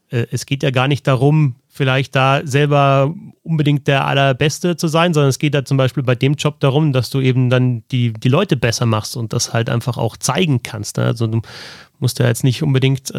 Äh, 0.09 0.27
es 0.31 0.45
geht 0.45 0.63
ja 0.63 0.71
gar 0.71 0.87
nicht 0.87 1.05
darum, 1.05 1.55
vielleicht 1.67 2.15
da 2.15 2.41
selber 2.45 3.13
unbedingt 3.43 3.87
der 3.87 4.05
Allerbeste 4.05 4.77
zu 4.77 4.87
sein, 4.87 5.13
sondern 5.13 5.29
es 5.29 5.39
geht 5.39 5.53
da 5.53 5.65
zum 5.65 5.77
Beispiel 5.77 6.03
bei 6.03 6.15
dem 6.15 6.33
Job 6.33 6.59
darum, 6.59 6.93
dass 6.93 7.09
du 7.09 7.19
eben 7.19 7.49
dann 7.49 7.83
die, 7.91 8.13
die 8.13 8.29
Leute 8.29 8.55
besser 8.55 8.85
machst 8.85 9.17
und 9.17 9.33
das 9.33 9.53
halt 9.53 9.69
einfach 9.69 9.97
auch 9.97 10.17
zeigen 10.17 10.63
kannst. 10.63 10.97
Ne? 10.97 11.05
Also 11.05 11.27
du 11.27 11.41
muss 11.99 12.17
ja 12.17 12.27
jetzt 12.27 12.43
nicht 12.43 12.63
unbedingt 12.63 13.11
äh, 13.13 13.17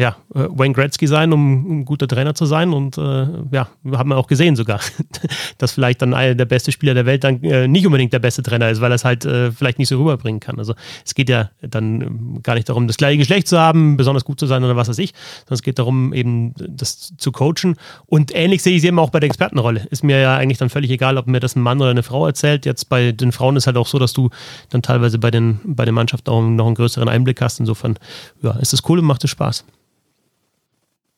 ja, 0.00 0.16
äh, 0.34 0.46
Wayne 0.50 0.74
Gretzky 0.74 1.06
sein, 1.06 1.32
um, 1.32 1.66
um, 1.66 1.80
ein 1.80 1.84
guter 1.84 2.06
Trainer 2.06 2.34
zu 2.34 2.46
sein. 2.46 2.72
Und 2.72 2.98
äh, 2.98 3.26
ja, 3.50 3.68
haben 3.92 4.10
wir 4.10 4.16
auch 4.16 4.26
gesehen 4.26 4.54
sogar, 4.54 4.80
dass 5.58 5.72
vielleicht 5.72 6.02
dann 6.02 6.14
einer 6.14 6.34
der 6.34 6.44
beste 6.44 6.70
Spieler 6.70 6.94
der 6.94 7.06
Welt 7.06 7.24
dann 7.24 7.42
äh, 7.42 7.66
nicht 7.66 7.86
unbedingt 7.86 8.12
der 8.12 8.18
beste 8.18 8.42
Trainer 8.42 8.68
ist, 8.68 8.80
weil 8.80 8.92
er 8.92 8.96
es 8.96 9.04
halt 9.04 9.24
äh, 9.24 9.50
vielleicht 9.50 9.78
nicht 9.78 9.88
so 9.88 9.98
rüberbringen 9.98 10.40
kann. 10.40 10.58
Also 10.58 10.74
es 11.04 11.14
geht 11.14 11.30
ja 11.30 11.50
dann 11.62 12.00
ähm, 12.02 12.40
gar 12.42 12.54
nicht 12.54 12.68
darum, 12.68 12.86
das 12.86 12.98
gleiche 12.98 13.18
Geschlecht 13.18 13.48
zu 13.48 13.58
haben, 13.58 13.96
besonders 13.96 14.24
gut 14.24 14.38
zu 14.38 14.46
sein 14.46 14.62
oder 14.62 14.76
was 14.76 14.88
weiß 14.88 14.98
ich, 14.98 15.14
sondern 15.40 15.54
es 15.54 15.62
geht 15.62 15.78
darum, 15.78 16.12
eben 16.12 16.54
das 16.58 17.14
zu 17.16 17.32
coachen. 17.32 17.76
Und 18.06 18.34
ähnlich 18.34 18.62
sehe 18.62 18.74
ich 18.74 18.82
es 18.82 18.84
eben 18.84 18.98
auch 18.98 19.10
bei 19.10 19.20
der 19.20 19.28
Expertenrolle. 19.28 19.86
Ist 19.90 20.04
mir 20.04 20.20
ja 20.20 20.36
eigentlich 20.36 20.58
dann 20.58 20.68
völlig 20.68 20.90
egal, 20.90 21.16
ob 21.16 21.26
mir 21.26 21.40
das 21.40 21.56
ein 21.56 21.62
Mann 21.62 21.80
oder 21.80 21.90
eine 21.90 22.02
Frau 22.02 22.26
erzählt. 22.26 22.66
Jetzt 22.66 22.90
bei 22.90 23.12
den 23.12 23.32
Frauen 23.32 23.56
ist 23.56 23.66
halt 23.66 23.76
auch 23.78 23.86
so, 23.86 23.98
dass 23.98 24.12
du 24.12 24.28
dann 24.68 24.82
teilweise 24.82 25.18
bei 25.18 25.30
den, 25.30 25.60
bei 25.64 25.86
den 25.86 25.94
Mannschaften 25.94 26.30
auch 26.30 26.42
noch 26.42 26.66
einen 26.66 26.74
größeren 26.74 27.08
Einblick 27.08 27.40
hast. 27.40 27.60
Insofern 27.60 27.98
ja, 28.42 28.52
ist 28.58 28.72
es 28.72 28.82
cool 28.88 28.98
und 28.98 29.04
macht 29.04 29.24
es 29.24 29.30
Spaß. 29.30 29.64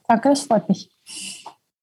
Danke, 0.09 0.30
das 0.30 0.42
freut 0.42 0.68
mich. 0.68 0.90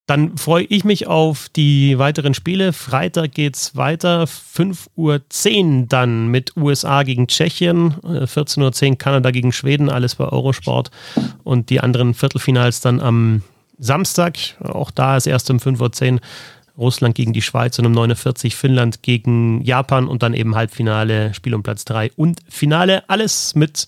Dann 0.08 0.38
freue 0.38 0.64
ich 0.64 0.86
mich 0.86 1.08
auf 1.08 1.50
die 1.50 2.00
weiteren 2.00 2.34
Spiele. 2.34 2.72
Freitag 2.72 3.34
geht 3.34 3.58
es 3.58 3.76
weiter. 3.76 4.24
5.10 4.24 4.86
Uhr 4.96 5.86
dann 5.88 6.28
mit 6.28 6.56
USA 6.56 7.04
gegen 7.04 7.28
Tschechien. 7.28 7.96
14.10 8.04 8.92
Uhr 8.92 8.98
Kanada 8.98 9.32
gegen 9.32 9.52
Schweden. 9.52 9.90
Alles 9.90 10.16
bei 10.16 10.24
Eurosport. 10.24 10.92
Und 11.44 11.70
die 11.70 11.82
anderen 11.82 12.14
Viertelfinals 12.14 12.80
dann 12.80 13.02
am 13.02 13.44
Samstag. 13.80 14.38
Auch 14.64 14.92
da 14.92 15.18
ist 15.18 15.28
erst 15.28 15.52
um 15.52 15.58
5.10 15.58 16.14
Uhr 16.14 16.20
Russland 16.78 17.16
gegen 17.16 17.34
die 17.34 17.42
Schweiz 17.42 17.78
und 17.80 17.86
um 17.86 17.92
49 17.92 18.56
Finnland 18.56 19.02
gegen 19.02 19.62
Japan 19.64 20.08
und 20.08 20.24
dann 20.24 20.34
eben 20.34 20.56
Halbfinale, 20.56 21.34
Spiel 21.34 21.56
um 21.56 21.64
Platz 21.64 21.84
3 21.86 22.12
und 22.16 22.40
Finale. 22.48 23.10
Alles 23.10 23.56
mit 23.56 23.88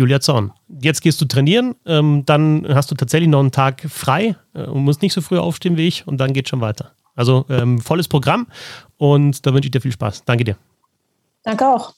Julia 0.00 0.20
Zorn. 0.20 0.52
Jetzt 0.80 1.02
gehst 1.02 1.20
du 1.20 1.26
trainieren, 1.26 1.74
ähm, 1.84 2.24
dann 2.24 2.66
hast 2.68 2.90
du 2.90 2.94
tatsächlich 2.94 3.28
noch 3.28 3.40
einen 3.40 3.52
Tag 3.52 3.86
frei 3.88 4.34
äh, 4.54 4.62
und 4.62 4.82
musst 4.82 5.02
nicht 5.02 5.12
so 5.12 5.20
früh 5.20 5.38
aufstehen 5.38 5.76
wie 5.76 5.86
ich 5.86 6.06
und 6.06 6.16
dann 6.18 6.32
geht 6.32 6.48
schon 6.48 6.62
weiter. 6.62 6.92
Also 7.14 7.44
ähm, 7.50 7.78
volles 7.80 8.08
Programm 8.08 8.46
und 8.96 9.44
da 9.44 9.52
wünsche 9.52 9.66
ich 9.66 9.72
dir 9.72 9.82
viel 9.82 9.92
Spaß. 9.92 10.24
Danke 10.24 10.44
dir. 10.44 10.56
Danke 11.42 11.68
auch. 11.68 11.92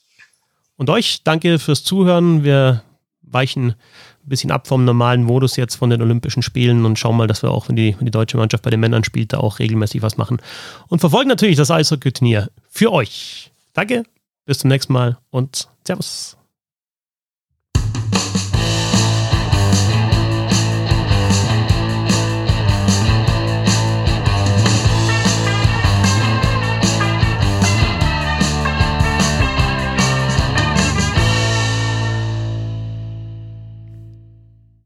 Und 0.77 0.91
euch 0.91 1.23
danke 1.23 1.61
fürs 1.61 1.85
Zuhören. 1.85 2.43
Wir 2.43 2.83
weichen 3.23 3.71
ein 3.71 4.29
bisschen 4.29 4.51
ab 4.51 4.67
vom 4.67 4.85
normalen 4.85 5.23
Modus 5.23 5.55
jetzt 5.55 5.77
von 5.77 5.91
den 5.91 6.03
Olympischen 6.03 6.43
Spielen 6.43 6.85
und 6.85 6.99
schauen 6.99 7.17
mal, 7.17 7.29
dass 7.29 7.45
wir 7.45 7.53
auch, 7.53 7.69
wenn 7.69 7.77
die, 7.77 7.95
wenn 7.99 8.07
die 8.07 8.11
deutsche 8.11 8.37
Mannschaft 8.37 8.65
bei 8.65 8.71
den 8.71 8.81
Männern 8.81 9.05
spielt, 9.05 9.33
da 9.33 9.39
auch 9.39 9.61
regelmäßig 9.61 10.03
was 10.03 10.17
machen. 10.17 10.39
Und 10.89 10.99
verfolgen 10.99 11.29
natürlich 11.29 11.57
das 11.57 11.71
Eishockey-Turnier 11.71 12.51
für 12.69 12.93
euch. 12.93 13.53
Danke, 13.75 14.03
bis 14.45 14.59
zum 14.59 14.69
nächsten 14.69 14.93
Mal 14.93 15.19
und 15.31 15.69
Servus. 15.87 16.37